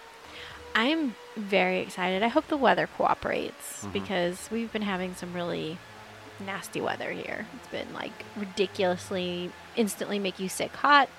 I'm 0.75 1.15
very 1.37 1.79
excited. 1.79 2.23
I 2.23 2.27
hope 2.27 2.47
the 2.47 2.57
weather 2.57 2.87
cooperates 2.97 3.85
Mhm. 3.85 3.93
because 3.93 4.49
we've 4.51 4.71
been 4.73 4.81
having 4.81 5.15
some 5.15 5.33
really 5.33 5.77
nasty 6.39 6.81
weather 6.81 7.11
here. 7.11 7.45
It's 7.55 7.67
been 7.69 7.93
like 7.93 8.11
ridiculously 8.35 9.51
instantly 9.75 10.19
make 10.19 10.39
you 10.39 10.49
sick 10.49 10.75
hot, 10.75 11.09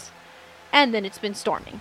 and 0.73 0.93
then 0.95 1.05
it's 1.05 1.19
been 1.19 1.35
storming. 1.35 1.81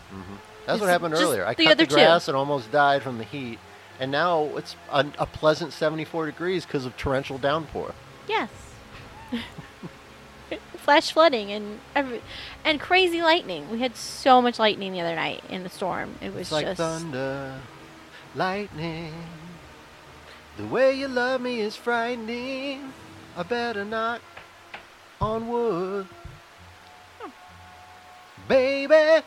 That's 0.66 0.80
what 0.82 0.90
happened 0.90 1.14
earlier. 1.16 1.46
I 1.46 1.54
the 1.54 1.66
cut 1.66 1.78
the 1.78 1.86
two. 1.86 1.96
grass 1.96 2.28
and 2.28 2.36
almost 2.38 2.72
died 2.72 3.02
from 3.04 3.18
the 3.18 3.24
heat, 3.24 3.60
and 4.00 4.12
now 4.12 4.44
it's 4.56 4.76
a, 4.92 5.06
a 5.18 5.26
pleasant 5.26 5.74
74 5.74 6.26
degrees 6.28 6.66
because 6.66 6.86
of 6.86 6.96
torrential 6.98 7.38
downpour. 7.38 7.94
Yes. 8.28 8.50
Flash 10.78 11.12
flooding 11.12 11.52
and 11.52 11.80
every, 11.96 12.22
and 12.64 12.80
crazy 12.80 13.22
lightning. 13.22 13.70
We 13.70 13.80
had 13.80 13.98
so 13.98 14.42
much 14.42 14.58
lightning 14.58 14.94
the 14.94 15.02
other 15.02 15.16
night 15.16 15.44
in 15.50 15.64
the 15.64 15.70
storm. 15.70 16.16
It 16.22 16.30
was 16.34 16.44
It's 16.44 16.52
like 16.54 16.66
just 16.66 16.78
thunder, 16.78 17.60
lightning. 18.38 19.14
The 20.58 20.68
way 20.68 20.94
you 20.94 21.08
love 21.08 21.42
me 21.42 21.60
is 21.60 21.76
frightening. 21.76 22.94
I 23.36 23.44
better 23.44 23.84
knock 23.84 24.22
on 25.20 25.48
wood. 25.48 26.08
Baby. 28.48 29.26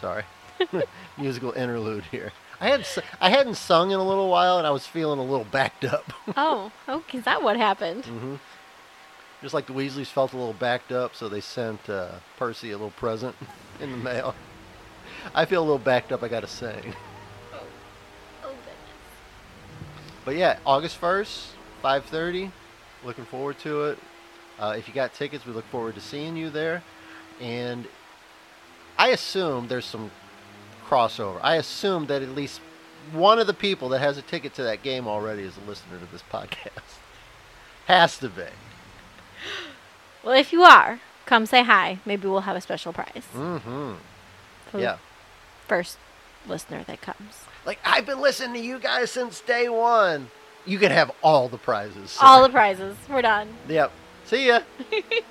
Sorry. 0.00 0.24
Musical 1.18 1.52
interlude 1.52 2.04
here. 2.04 2.32
I 2.60 2.68
had 2.68 2.86
I 3.20 3.28
hadn't 3.30 3.56
sung 3.56 3.90
in 3.90 3.98
a 3.98 4.04
little 4.04 4.28
while 4.28 4.58
and 4.58 4.66
I 4.66 4.70
was 4.70 4.86
feeling 4.86 5.18
a 5.18 5.24
little 5.24 5.46
backed 5.46 5.84
up. 5.84 6.12
oh, 6.36 6.70
okay. 6.88 7.18
Is 7.18 7.24
that 7.24 7.42
what 7.42 7.56
happened? 7.56 8.04
Mm-hmm. 8.04 8.36
Just 9.42 9.54
like 9.54 9.66
the 9.66 9.72
Weasleys 9.72 10.06
felt 10.06 10.32
a 10.32 10.36
little 10.36 10.52
backed 10.52 10.92
up, 10.92 11.16
so 11.16 11.28
they 11.28 11.40
sent 11.40 11.90
uh, 11.90 12.12
Percy 12.38 12.70
a 12.70 12.76
little 12.76 12.92
present 12.92 13.34
in 13.80 13.90
the 13.90 13.96
mail. 13.96 14.36
I 15.34 15.44
feel 15.44 15.60
a 15.60 15.64
little 15.64 15.78
backed 15.78 16.12
up. 16.12 16.22
I 16.22 16.28
gotta 16.28 16.46
say. 16.46 16.76
Oh, 17.52 18.48
goodness. 18.48 18.56
But 20.24 20.36
yeah, 20.36 20.58
August 20.66 20.96
first, 20.96 21.48
five 21.80 22.04
thirty. 22.06 22.50
Looking 23.04 23.24
forward 23.24 23.58
to 23.60 23.84
it. 23.84 23.98
Uh, 24.58 24.74
if 24.78 24.86
you 24.86 24.94
got 24.94 25.12
tickets, 25.14 25.44
we 25.46 25.52
look 25.52 25.64
forward 25.66 25.94
to 25.96 26.00
seeing 26.00 26.36
you 26.36 26.50
there. 26.50 26.82
And 27.40 27.86
I 28.98 29.08
assume 29.08 29.66
there's 29.68 29.84
some 29.86 30.10
crossover. 30.86 31.40
I 31.42 31.56
assume 31.56 32.06
that 32.06 32.22
at 32.22 32.28
least 32.30 32.60
one 33.12 33.40
of 33.40 33.48
the 33.48 33.54
people 33.54 33.88
that 33.88 33.98
has 34.00 34.18
a 34.18 34.22
ticket 34.22 34.54
to 34.54 34.62
that 34.62 34.82
game 34.84 35.08
already 35.08 35.42
is 35.42 35.56
a 35.56 35.68
listener 35.68 35.98
to 35.98 36.06
this 36.12 36.22
podcast. 36.32 36.98
Has 37.86 38.16
to 38.18 38.28
be. 38.28 38.44
Well, 40.22 40.38
if 40.38 40.52
you 40.52 40.62
are, 40.62 41.00
come 41.26 41.46
say 41.46 41.64
hi. 41.64 41.98
Maybe 42.06 42.28
we'll 42.28 42.42
have 42.42 42.54
a 42.54 42.60
special 42.60 42.92
prize 42.92 43.24
Mm-hmm. 43.34 43.94
for 44.70 44.78
Yeah. 44.78 44.98
First 45.72 45.96
listener 46.46 46.84
that 46.86 47.00
comes. 47.00 47.46
Like 47.64 47.78
I've 47.82 48.04
been 48.04 48.20
listening 48.20 48.60
to 48.60 48.60
you 48.60 48.78
guys 48.78 49.10
since 49.10 49.40
day 49.40 49.70
one. 49.70 50.28
You 50.66 50.78
can 50.78 50.90
have 50.90 51.10
all 51.22 51.48
the 51.48 51.56
prizes. 51.56 52.18
All 52.20 52.42
the 52.42 52.50
prizes. 52.50 52.94
We're 53.08 53.22
done. 53.22 53.48
Yep. 53.70 53.90
See 54.26 54.48
ya. 54.48 54.60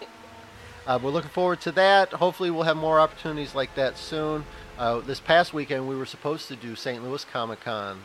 uh, 0.87 0.97
we're 1.01 1.11
looking 1.11 1.29
forward 1.29 1.61
to 1.61 1.71
that. 1.73 2.11
Hopefully, 2.13 2.49
we'll 2.49 2.63
have 2.63 2.75
more 2.75 2.99
opportunities 2.99 3.53
like 3.53 3.75
that 3.75 3.99
soon. 3.99 4.45
Uh, 4.79 5.01
this 5.01 5.19
past 5.19 5.53
weekend, 5.53 5.87
we 5.87 5.95
were 5.95 6.07
supposed 6.07 6.47
to 6.47 6.55
do 6.55 6.75
St. 6.75 7.03
Louis 7.03 7.23
Comic 7.23 7.59
Con, 7.59 8.01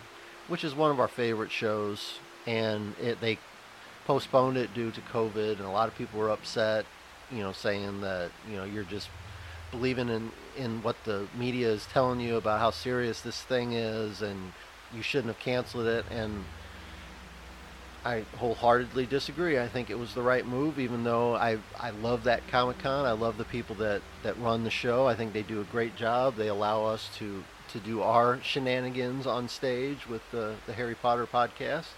which 0.47 0.63
is 0.63 0.75
one 0.75 0.91
of 0.91 1.01
our 1.01 1.09
favorite 1.09 1.51
shows, 1.51 2.19
and 2.47 2.95
it, 3.01 3.19
they 3.23 3.39
postponed 4.05 4.59
it 4.59 4.75
due 4.75 4.91
to 4.91 5.01
COVID, 5.01 5.53
and 5.53 5.63
a 5.65 5.71
lot 5.71 5.89
of 5.89 5.97
people 5.97 6.21
were 6.21 6.31
upset. 6.31 6.85
You 7.31 7.39
know, 7.39 7.53
saying 7.53 8.03
that 8.03 8.31
you 8.47 8.57
know 8.57 8.65
you're 8.65 8.85
just 8.85 9.09
believing 9.71 10.09
in 10.09 10.33
in 10.57 10.83
what 10.83 10.97
the 11.05 11.27
media 11.37 11.69
is 11.69 11.87
telling 11.87 12.21
you 12.21 12.37
about 12.37 12.61
how 12.61 12.71
serious 12.71 13.21
this 13.21 13.43
thing 13.43 13.73
is, 13.73 14.23
and 14.23 14.53
you 14.95 15.03
shouldn't 15.03 15.29
have 15.29 15.39
canceled 15.39 15.87
it. 15.87 16.05
And 16.11 16.45
I 18.07 18.25
wholeheartedly 18.39 19.07
disagree. 19.07 19.59
I 19.59 19.69
think 19.69 19.91
it 19.91 19.99
was 19.99 20.15
the 20.15 20.23
right 20.23 20.47
move, 20.47 20.79
even 20.79 21.03
though 21.03 21.35
I, 21.35 21.59
I 21.79 21.91
love 21.91 22.23
that 22.25 22.47
Comic 22.47 22.79
Con. 22.79 23.05
I 23.05 23.13
love 23.13 23.37
the 23.37 23.45
people 23.45 23.75
that, 23.77 24.01
that 24.23 24.39
run 24.39 24.63
the 24.63 24.71
show. 24.71 25.09
I 25.09 25.17
think 25.17 25.33
they 25.33 25.43
do 25.43 25.61
a 25.61 25.65
great 25.65 25.97
job. 25.97 26.37
They 26.37 26.47
allow 26.47 26.85
us 26.85 27.11
to, 27.17 27.43
to 27.73 27.81
do 27.81 28.03
our 28.03 28.41
shenanigans 28.43 29.27
on 29.27 29.49
stage 29.49 30.09
with 30.09 30.23
the, 30.31 30.55
the 30.67 30.73
Harry 30.75 30.95
Potter 30.95 31.27
podcast. 31.27 31.89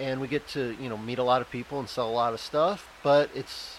And 0.00 0.20
we 0.20 0.26
get 0.26 0.48
to, 0.48 0.76
you 0.80 0.88
know, 0.88 0.98
meet 0.98 1.20
a 1.20 1.22
lot 1.22 1.40
of 1.40 1.48
people 1.48 1.78
and 1.78 1.88
sell 1.88 2.10
a 2.10 2.12
lot 2.12 2.34
of 2.34 2.40
stuff, 2.40 2.88
but 3.04 3.30
it's 3.36 3.78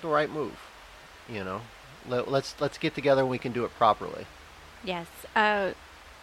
the 0.00 0.08
right 0.08 0.30
move. 0.30 0.58
You 1.28 1.44
know, 1.44 1.60
Let, 2.08 2.30
let's 2.30 2.54
let's 2.60 2.78
get 2.78 2.94
together 2.94 3.22
and 3.22 3.30
we 3.30 3.38
can 3.38 3.52
do 3.52 3.64
it 3.64 3.72
properly. 3.76 4.26
Yes. 4.84 5.06
Uh, 5.34 5.72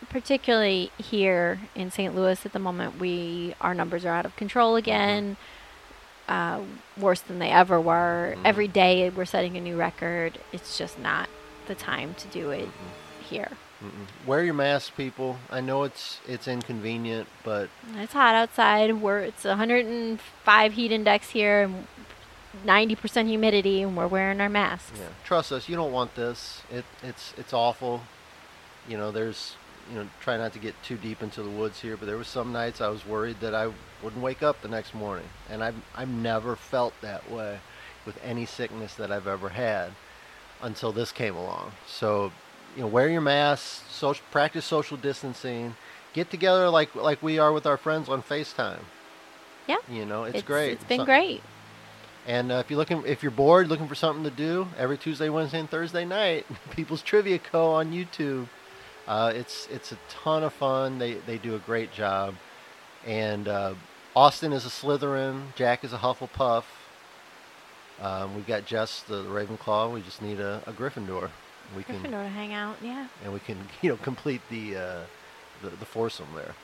particularly 0.10 0.92
here 0.98 1.60
in 1.76 1.92
St. 1.92 2.16
Louis 2.16 2.46
at 2.46 2.54
the 2.54 2.60
moment, 2.60 3.00
we 3.00 3.56
our 3.62 3.74
numbers 3.74 4.06
are 4.06 4.14
out 4.16 4.26
of 4.26 4.36
control 4.36 4.76
again. 4.76 5.38
Uh, 6.28 6.62
worse 6.98 7.20
than 7.20 7.40
they 7.40 7.50
ever 7.50 7.80
were. 7.82 8.36
Mhm. 8.38 8.42
Every 8.46 8.68
day 8.68 9.10
we're 9.10 9.26
setting 9.26 9.58
a 9.58 9.62
new 9.62 9.76
record. 9.78 10.40
It's 10.54 10.78
just 10.78 10.98
not 10.98 11.28
the 11.68 11.76
time 11.76 12.14
to 12.16 12.28
do 12.28 12.50
it 12.52 12.70
here. 13.30 13.50
Mm-mm. 13.84 14.26
Wear 14.26 14.42
your 14.44 14.54
mask, 14.54 14.96
people. 14.96 15.38
I 15.50 15.60
know 15.60 15.84
it's 15.84 16.20
it's 16.26 16.48
inconvenient, 16.48 17.28
but 17.44 17.70
It's 17.98 18.14
hot 18.14 18.36
outside. 18.36 19.02
We're 19.02 19.20
it's 19.20 19.44
105 19.44 20.74
heat 20.74 20.92
index 20.94 21.32
here 21.32 21.64
and 21.64 21.88
90% 22.66 23.28
humidity, 23.28 23.82
and 23.82 23.95
we're 23.97 24.08
wearing 24.08 24.39
our 24.41 24.49
masks. 24.49 24.91
Yeah, 24.99 25.08
trust 25.24 25.51
us. 25.51 25.68
You 25.68 25.76
don't 25.76 25.91
want 25.91 26.16
this. 26.16 26.62
It 26.72 26.86
it's 27.01 27.34
it's 27.38 27.54
awful. 27.54 28.01
You 28.88 28.97
know, 28.97 29.12
there's 29.12 29.56
you 29.91 29.99
know, 29.99 30.08
try 30.22 30.38
not 30.38 30.54
to 30.54 30.60
get 30.60 30.82
too 30.84 30.97
deep 30.97 31.22
into 31.22 31.43
the 31.43 31.49
woods 31.49 31.82
here, 31.82 31.97
but 31.97 32.06
there 32.06 32.18
was 32.18 32.28
some 32.28 32.51
nights 32.54 32.80
I 32.80 32.88
was 32.88 33.06
worried 33.06 33.38
that 33.41 33.54
I 33.54 33.72
wouldn't 34.01 34.22
wake 34.22 34.41
up 34.43 34.62
the 34.62 34.68
next 34.68 34.93
morning, 34.93 35.28
and 35.49 35.64
I've 35.64 35.76
I've 35.95 36.10
never 36.10 36.56
felt 36.56 36.93
that 37.01 37.30
way 37.30 37.60
with 38.06 38.20
any 38.24 38.45
sickness 38.45 38.95
that 38.95 39.12
I've 39.12 39.28
ever 39.28 39.49
had 39.49 39.91
until 40.62 40.91
this 40.91 41.12
came 41.12 41.36
along. 41.36 41.72
So, 41.88 42.32
you 42.76 42.82
know, 42.82 42.88
wear 42.88 43.10
your 43.10 43.22
mask, 43.22 43.84
social, 43.89 44.24
practice 44.32 44.66
social 44.66 44.97
distancing, 44.97 45.76
get 46.14 46.30
together 46.30 46.70
like 46.70 46.95
like 46.95 47.22
we 47.22 47.39
are 47.39 47.51
with 47.51 47.66
our 47.66 47.78
friends 47.78 48.10
on 48.10 48.22
FaceTime. 48.24 48.80
Yeah. 49.68 49.78
You 49.89 50.06
know, 50.06 50.26
it's, 50.26 50.41
great. 50.41 50.74
It's 50.74 50.84
been 50.84 50.99
So- 50.99 51.06
great. 51.06 51.41
And 52.28 52.51
uh, 52.51 52.55
if 52.55 52.69
you're 52.69 52.78
looking, 52.78 53.03
if 53.05 53.21
you're 53.21 53.32
bored, 53.32 53.67
looking 53.67 53.88
for 53.88 53.95
something 53.95 54.24
to 54.24 54.32
do, 54.32 54.67
every 54.78 54.97
Tuesday, 54.97 55.30
Wednesday, 55.30 55.59
and 55.59 55.69
Thursday 55.69 56.05
night, 56.05 56.45
People's 56.71 57.01
Trivia 57.01 57.39
Co. 57.39 57.71
on 57.71 57.91
YouTube. 57.91 58.47
Uh, 59.07 59.34
it's 59.36 59.67
it's 59.69 59.91
a 59.91 59.97
ton 60.09 60.43
of 60.43 60.53
fun. 60.53 60.99
They 60.99 61.15
they 61.15 61.38
do 61.38 61.55
a 61.55 61.59
great 61.59 61.91
job, 61.91 62.36
and 63.05 63.47
uh, 63.47 63.74
Austin 64.15 64.53
is 64.53 64.65
a 64.65 64.69
Slytherin. 64.69 65.53
Jack 65.55 65.84
is 65.84 65.91
a 65.91 65.97
Hufflepuff. 65.97 66.63
Um, 68.01 68.36
we've 68.36 68.47
got 68.47 68.65
Jess 68.65 69.01
the, 69.03 69.24
Ravenclaw. 69.24 69.93
We 69.93 70.01
just 70.01 70.21
need 70.21 70.39
a, 70.39 70.63
a 70.65 70.74
Gryffindor. 70.74 71.30
We 71.76 71.84
can 71.84 71.97
Gryffindor 72.01 72.24
to 72.24 72.30
hang 72.30 72.53
out. 72.53 72.78
Yeah. 72.82 73.07
and 73.24 73.34
we 73.34 73.39
can 73.39 73.57
you 73.82 73.89
know 73.89 73.97
complete 73.97 74.41
the 74.49 74.78
uh, 74.78 75.01
the, 75.61 75.69
the 75.71 75.86
foursome 75.86 76.28
there. 76.36 76.55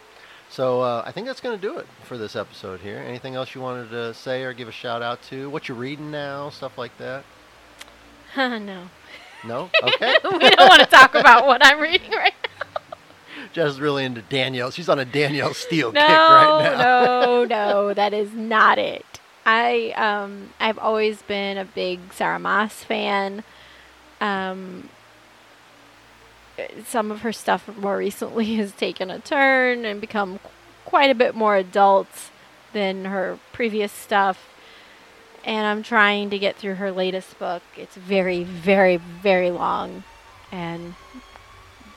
So 0.49 0.81
uh, 0.81 1.03
I 1.05 1.11
think 1.11 1.27
that's 1.27 1.41
going 1.41 1.57
to 1.57 1.61
do 1.61 1.77
it 1.77 1.85
for 2.03 2.17
this 2.17 2.35
episode 2.35 2.79
here. 2.79 2.97
Anything 2.97 3.35
else 3.35 3.53
you 3.53 3.61
wanted 3.61 3.91
to 3.91 4.13
say 4.15 4.43
or 4.43 4.53
give 4.53 4.67
a 4.67 4.71
shout 4.71 5.01
out 5.03 5.21
to? 5.23 5.49
What 5.49 5.67
you're 5.67 5.77
reading 5.77 6.09
now, 6.09 6.49
stuff 6.49 6.77
like 6.77 6.97
that? 6.97 7.23
no. 8.37 8.89
No? 9.45 9.69
Okay. 9.83 10.15
we 10.23 10.49
don't 10.49 10.69
want 10.69 10.81
to 10.81 10.87
talk 10.87 11.15
about 11.15 11.45
what 11.45 11.65
I'm 11.65 11.79
reading 11.79 12.11
right 12.11 12.33
now. 12.43 12.65
Jess 13.53 13.71
is 13.73 13.79
really 13.79 14.03
into 14.05 14.21
Danielle. 14.23 14.71
She's 14.71 14.89
on 14.89 14.99
a 14.99 15.05
Danielle 15.05 15.53
Steel 15.53 15.91
no, 15.91 16.01
kick 16.01 16.09
right 16.09 16.75
now. 16.77 16.81
no, 16.81 17.45
no, 17.45 17.93
that 17.93 18.13
is 18.13 18.33
not 18.33 18.77
it. 18.77 19.05
I 19.45 19.91
um 19.91 20.49
I've 20.59 20.77
always 20.77 21.21
been 21.21 21.57
a 21.57 21.65
big 21.65 22.13
Sarah 22.13 22.39
Maas 22.39 22.83
fan. 22.83 23.43
Um 24.19 24.89
some 26.85 27.11
of 27.11 27.21
her 27.21 27.31
stuff 27.31 27.69
more 27.77 27.97
recently 27.97 28.55
has 28.55 28.71
taken 28.71 29.09
a 29.09 29.19
turn 29.19 29.85
and 29.85 30.01
become 30.01 30.39
qu- 30.39 30.49
quite 30.85 31.09
a 31.09 31.15
bit 31.15 31.35
more 31.35 31.55
adult 31.55 32.31
than 32.73 33.05
her 33.05 33.39
previous 33.53 33.91
stuff. 33.91 34.47
And 35.45 35.65
I'm 35.65 35.83
trying 35.83 36.29
to 36.31 36.39
get 36.39 36.57
through 36.57 36.75
her 36.75 36.91
latest 36.91 37.39
book. 37.39 37.63
It's 37.77 37.95
very, 37.95 38.43
very, 38.43 38.97
very 38.97 39.51
long 39.51 40.03
and 40.51 40.95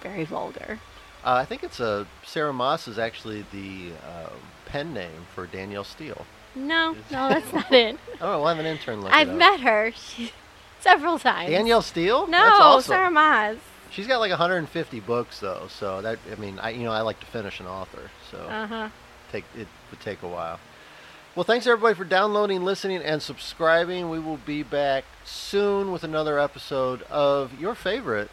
very 0.03 0.25
vulgar. 0.25 0.79
Uh, 1.25 1.35
I 1.35 1.45
think 1.45 1.63
it's 1.63 1.81
a 1.81 2.07
Sarah 2.25 2.53
Maas 2.53 2.89
is 2.89 2.99
actually 2.99 3.45
the 3.53 3.93
uh, 4.07 4.31
pen 4.67 4.93
name 4.93 5.27
for 5.35 5.47
Danielle 5.47 5.85
Steel. 5.85 6.27
No, 6.55 6.97
no, 7.11 7.29
that's 7.29 7.53
not 7.53 7.73
it. 7.73 7.99
Oh, 8.21 8.39
we'll 8.39 8.49
have 8.49 8.59
an 8.59 8.67
intern 8.67 9.01
look 9.01 9.13
I've 9.13 9.33
met 9.35 9.61
her 9.61 9.93
she, 9.93 10.33
several 10.81 11.19
times. 11.19 11.51
Danielle 11.51 11.83
Steel. 11.83 12.27
No, 12.27 12.39
That's 12.39 12.61
awesome. 12.61 12.93
Sarah 12.93 13.11
Maas. 13.11 13.59
She's 13.93 14.07
got 14.07 14.19
like 14.21 14.31
150 14.31 15.01
books 15.01 15.39
though, 15.41 15.67
so 15.69 16.01
that 16.03 16.19
I 16.31 16.35
mean, 16.37 16.59
I 16.59 16.71
you 16.71 16.85
know 16.85 16.93
I 16.93 17.03
like 17.03 17.21
to 17.21 17.27
finish 17.27 17.61
an 17.61 17.67
author, 17.67 18.11
so 18.31 18.39
Uh 18.39 18.67
huh. 18.67 18.89
take 19.31 19.45
it 19.57 19.69
would 19.91 20.01
take 20.01 20.23
a 20.23 20.29
while. 20.29 20.59
Well, 21.35 21.45
thanks 21.45 21.67
everybody 21.67 21.95
for 21.95 22.05
downloading, 22.05 22.63
listening, 22.63 23.03
and 23.03 23.23
subscribing. 23.23 24.11
We 24.11 24.19
will 24.19 24.37
be 24.37 24.63
back 24.63 25.05
soon 25.25 25.91
with 25.91 26.05
another 26.05 26.39
episode 26.39 27.03
of 27.05 27.59
your 27.59 27.75
favorite 27.75 28.31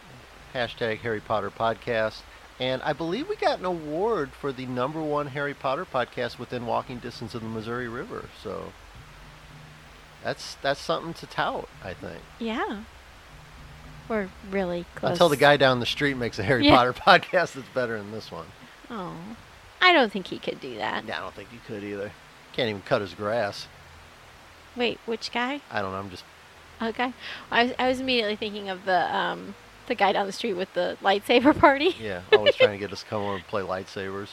hashtag 0.54 1.00
Harry 1.00 1.22
Potter 1.22 1.50
podcast. 1.50 2.22
And 2.60 2.82
I 2.82 2.92
believe 2.92 3.30
we 3.30 3.38
got 3.38 3.60
an 3.60 3.66
award 3.66 4.32
for 4.34 4.52
the 4.52 4.66
number 4.66 5.02
one 5.02 5.28
Harry 5.28 5.54
Potter 5.54 5.86
podcast 5.86 6.38
within 6.38 6.66
walking 6.66 7.00
distance 7.00 7.34
of 7.34 7.42
the 7.42 7.48
Missouri 7.48 7.88
River. 7.88 8.26
So 8.44 8.74
that's 10.24 10.56
that's 10.56 10.80
something 10.82 11.14
to 11.16 11.26
tout, 11.26 11.70
I 11.84 11.94
think. 11.94 12.20
Yeah. 12.40 12.84
We're 14.10 14.28
really 14.52 14.86
close. 14.96 15.12
Until 15.12 15.30
the 15.30 15.38
guy 15.38 15.56
down 15.56 15.80
the 15.80 15.86
street 15.86 16.16
makes 16.18 16.38
a 16.40 16.44
Harry 16.44 16.66
Yeah. 16.66 16.76
Potter 16.76 16.94
podcast 17.08 17.54
that's 17.54 17.70
better 17.74 17.98
than 17.98 18.12
this 18.12 18.32
one. 18.32 18.48
Oh, 18.90 19.14
I 19.82 19.94
don't 19.94 20.12
think 20.12 20.28
he 20.28 20.40
could 20.40 20.60
do 20.60 20.76
that. 20.78 21.06
Yeah, 21.06 21.18
I 21.18 21.22
don't 21.22 21.34
think 21.36 21.50
he 21.52 21.60
could 21.68 21.84
either. 21.84 22.12
Can't 22.54 22.70
even 22.70 22.82
cut 22.82 23.02
his 23.02 23.14
grass. 23.14 23.68
Wait, 24.76 25.00
which 25.06 25.32
guy? 25.32 25.62
I 25.72 25.82
don't 25.82 25.92
know. 25.92 26.00
I'm 26.00 26.10
just 26.10 26.24
Okay. 26.82 27.14
I 27.52 27.64
was, 27.66 27.74
I 27.78 27.88
was 27.88 28.00
immediately 28.00 28.36
thinking 28.36 28.70
of 28.70 28.86
the 28.86 29.16
um 29.16 29.56
the 29.88 29.96
guy 29.96 30.12
down 30.14 30.26
the 30.28 30.32
street 30.32 30.54
with 30.54 30.74
the 30.74 30.98
lightsaber 31.02 31.58
party. 31.58 31.96
yeah, 32.02 32.22
always 32.34 32.56
trying 32.56 32.72
to 32.72 32.78
get 32.78 32.92
us 32.94 33.02
to 33.04 33.06
come 33.10 33.22
over 33.22 33.36
and 33.36 33.48
play 33.48 33.62
lightsabers. 33.62 34.30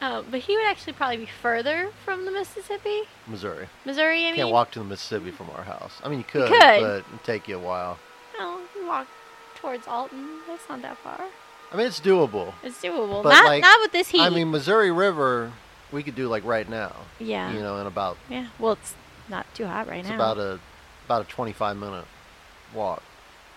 Um, 0.00 0.26
but 0.30 0.40
he 0.40 0.56
would 0.56 0.66
actually 0.66 0.92
probably 0.92 1.16
be 1.16 1.28
further 1.42 1.90
from 2.04 2.24
the 2.24 2.30
Mississippi, 2.30 3.02
Missouri. 3.26 3.66
Missouri. 3.84 4.22
I 4.26 4.28
mean, 4.28 4.36
Can't 4.36 4.50
walk 4.50 4.70
to 4.72 4.78
the 4.78 4.84
Mississippi 4.84 5.30
from 5.32 5.50
our 5.56 5.64
house. 5.64 6.00
I 6.04 6.08
mean, 6.08 6.18
you 6.18 6.24
could, 6.24 6.48
could. 6.48 6.58
but 6.80 6.98
it'd 7.08 7.24
take 7.24 7.48
you 7.48 7.56
a 7.56 7.60
while. 7.60 7.98
Walk 8.88 9.06
towards 9.54 9.86
Alton. 9.86 10.40
That's 10.46 10.68
not 10.68 10.82
that 10.82 10.96
far. 10.98 11.20
I 11.72 11.76
mean, 11.76 11.86
it's 11.86 12.00
doable. 12.00 12.54
It's 12.62 12.80
doable. 12.82 13.22
But, 13.22 13.30
not 13.30 13.44
like, 13.44 13.62
not 13.62 13.80
with 13.80 13.92
this 13.92 14.08
heat. 14.08 14.22
I 14.22 14.30
mean, 14.30 14.50
Missouri 14.50 14.90
River, 14.90 15.52
we 15.92 16.02
could 16.02 16.14
do 16.14 16.28
like 16.28 16.44
right 16.44 16.68
now. 16.68 16.94
yeah. 17.18 17.52
You 17.52 17.60
know, 17.60 17.78
in 17.78 17.86
about 17.86 18.16
Yeah. 18.30 18.46
Well, 18.58 18.72
it's 18.72 18.94
not 19.28 19.46
too 19.54 19.66
hot 19.66 19.86
right 19.86 20.00
it's 20.00 20.08
now. 20.08 20.14
It's 20.14 20.22
about 20.22 20.38
a 20.38 20.60
about 21.06 21.22
a 21.22 21.24
25 21.26 21.76
minute 21.76 22.06
walk. 22.74 23.02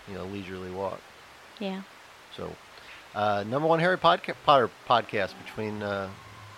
You 0.08 0.14
know, 0.14 0.24
leisurely 0.24 0.70
walk. 0.70 1.00
yeah. 1.58 1.82
So, 2.36 2.54
uh, 3.14 3.44
number 3.46 3.68
one 3.68 3.78
Harry 3.78 3.96
Podca- 3.98 4.34
Potter 4.44 4.70
podcast 4.88 5.32
between 5.44 5.82
uh, 5.82 6.08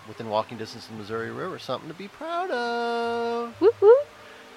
within 0.07 0.29
walking 0.29 0.57
distance 0.57 0.87
of 0.89 0.95
Missouri 0.97 1.31
River. 1.31 1.59
Something 1.59 1.89
to 1.89 1.95
be 1.95 2.07
proud 2.07 2.49
of. 2.51 3.53
Whoop. 3.61 3.75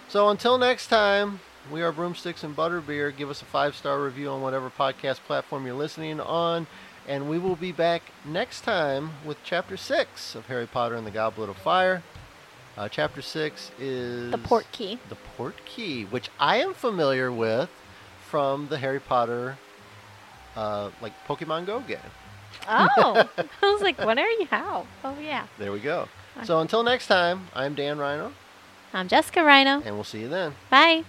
So 0.09 0.29
until 0.31 0.57
next 0.59 0.87
time, 0.89 1.41
we 1.71 1.83
are 1.83 1.93
Broomsticks 1.93 2.45
and 2.45 2.57
Butterbeer. 2.57 3.14
Give 3.16 3.31
us 3.31 3.43
a 3.43 3.45
five 3.45 3.75
star 3.75 4.03
review 4.03 4.31
on 4.31 4.41
whatever 4.43 4.71
podcast 4.71 5.19
platform 5.27 5.66
you're 5.66 5.75
listening 5.75 6.21
on. 6.21 6.66
And 7.07 7.29
we 7.29 7.39
will 7.39 7.57
be 7.57 7.73
back 7.73 8.03
next 8.25 8.62
time 8.62 9.12
with 9.25 9.39
Chapter 9.43 9.77
6 9.77 10.35
of 10.35 10.47
Harry 10.47 10.66
Potter 10.66 10.95
and 10.95 11.07
the 11.07 11.11
Goblet 11.11 11.49
of 11.49 11.57
Fire. 11.57 12.03
Uh, 12.77 12.89
chapter 12.89 13.23
6 13.23 13.73
is 13.81 14.31
The 14.31 14.39
port 14.39 14.66
key. 14.73 14.99
The 15.09 15.16
Port 15.37 15.57
Key, 15.64 16.05
which 16.05 16.31
I 16.39 16.59
am 16.59 16.75
familiar 16.75 17.33
with 17.33 17.71
from 18.31 18.69
the 18.69 18.79
Harry 18.79 19.01
Potter, 19.01 19.57
uh, 20.55 20.91
like 21.01 21.12
Pokemon 21.27 21.66
Go 21.66 21.81
game. 21.81 21.99
Oh, 22.69 23.27
I 23.39 23.73
was 23.73 23.81
like, 23.83 23.99
what 23.99 24.19
are 24.19 24.29
you? 24.31 24.47
How? 24.47 24.87
Oh 25.03 25.16
yeah. 25.21 25.47
There 25.59 25.73
we 25.73 25.81
go. 25.81 26.09
So 26.45 26.61
until 26.61 26.83
next 26.85 27.07
time, 27.09 27.49
I'm 27.55 27.75
Dan 27.75 27.99
Rhino, 27.99 28.33
I'm 28.93 29.09
Jessica 29.09 29.43
Rhino. 29.43 29.81
and 29.85 29.95
we'll 29.97 30.05
see 30.05 30.21
you 30.21 30.29
then. 30.29 30.55
Bye. 30.71 31.05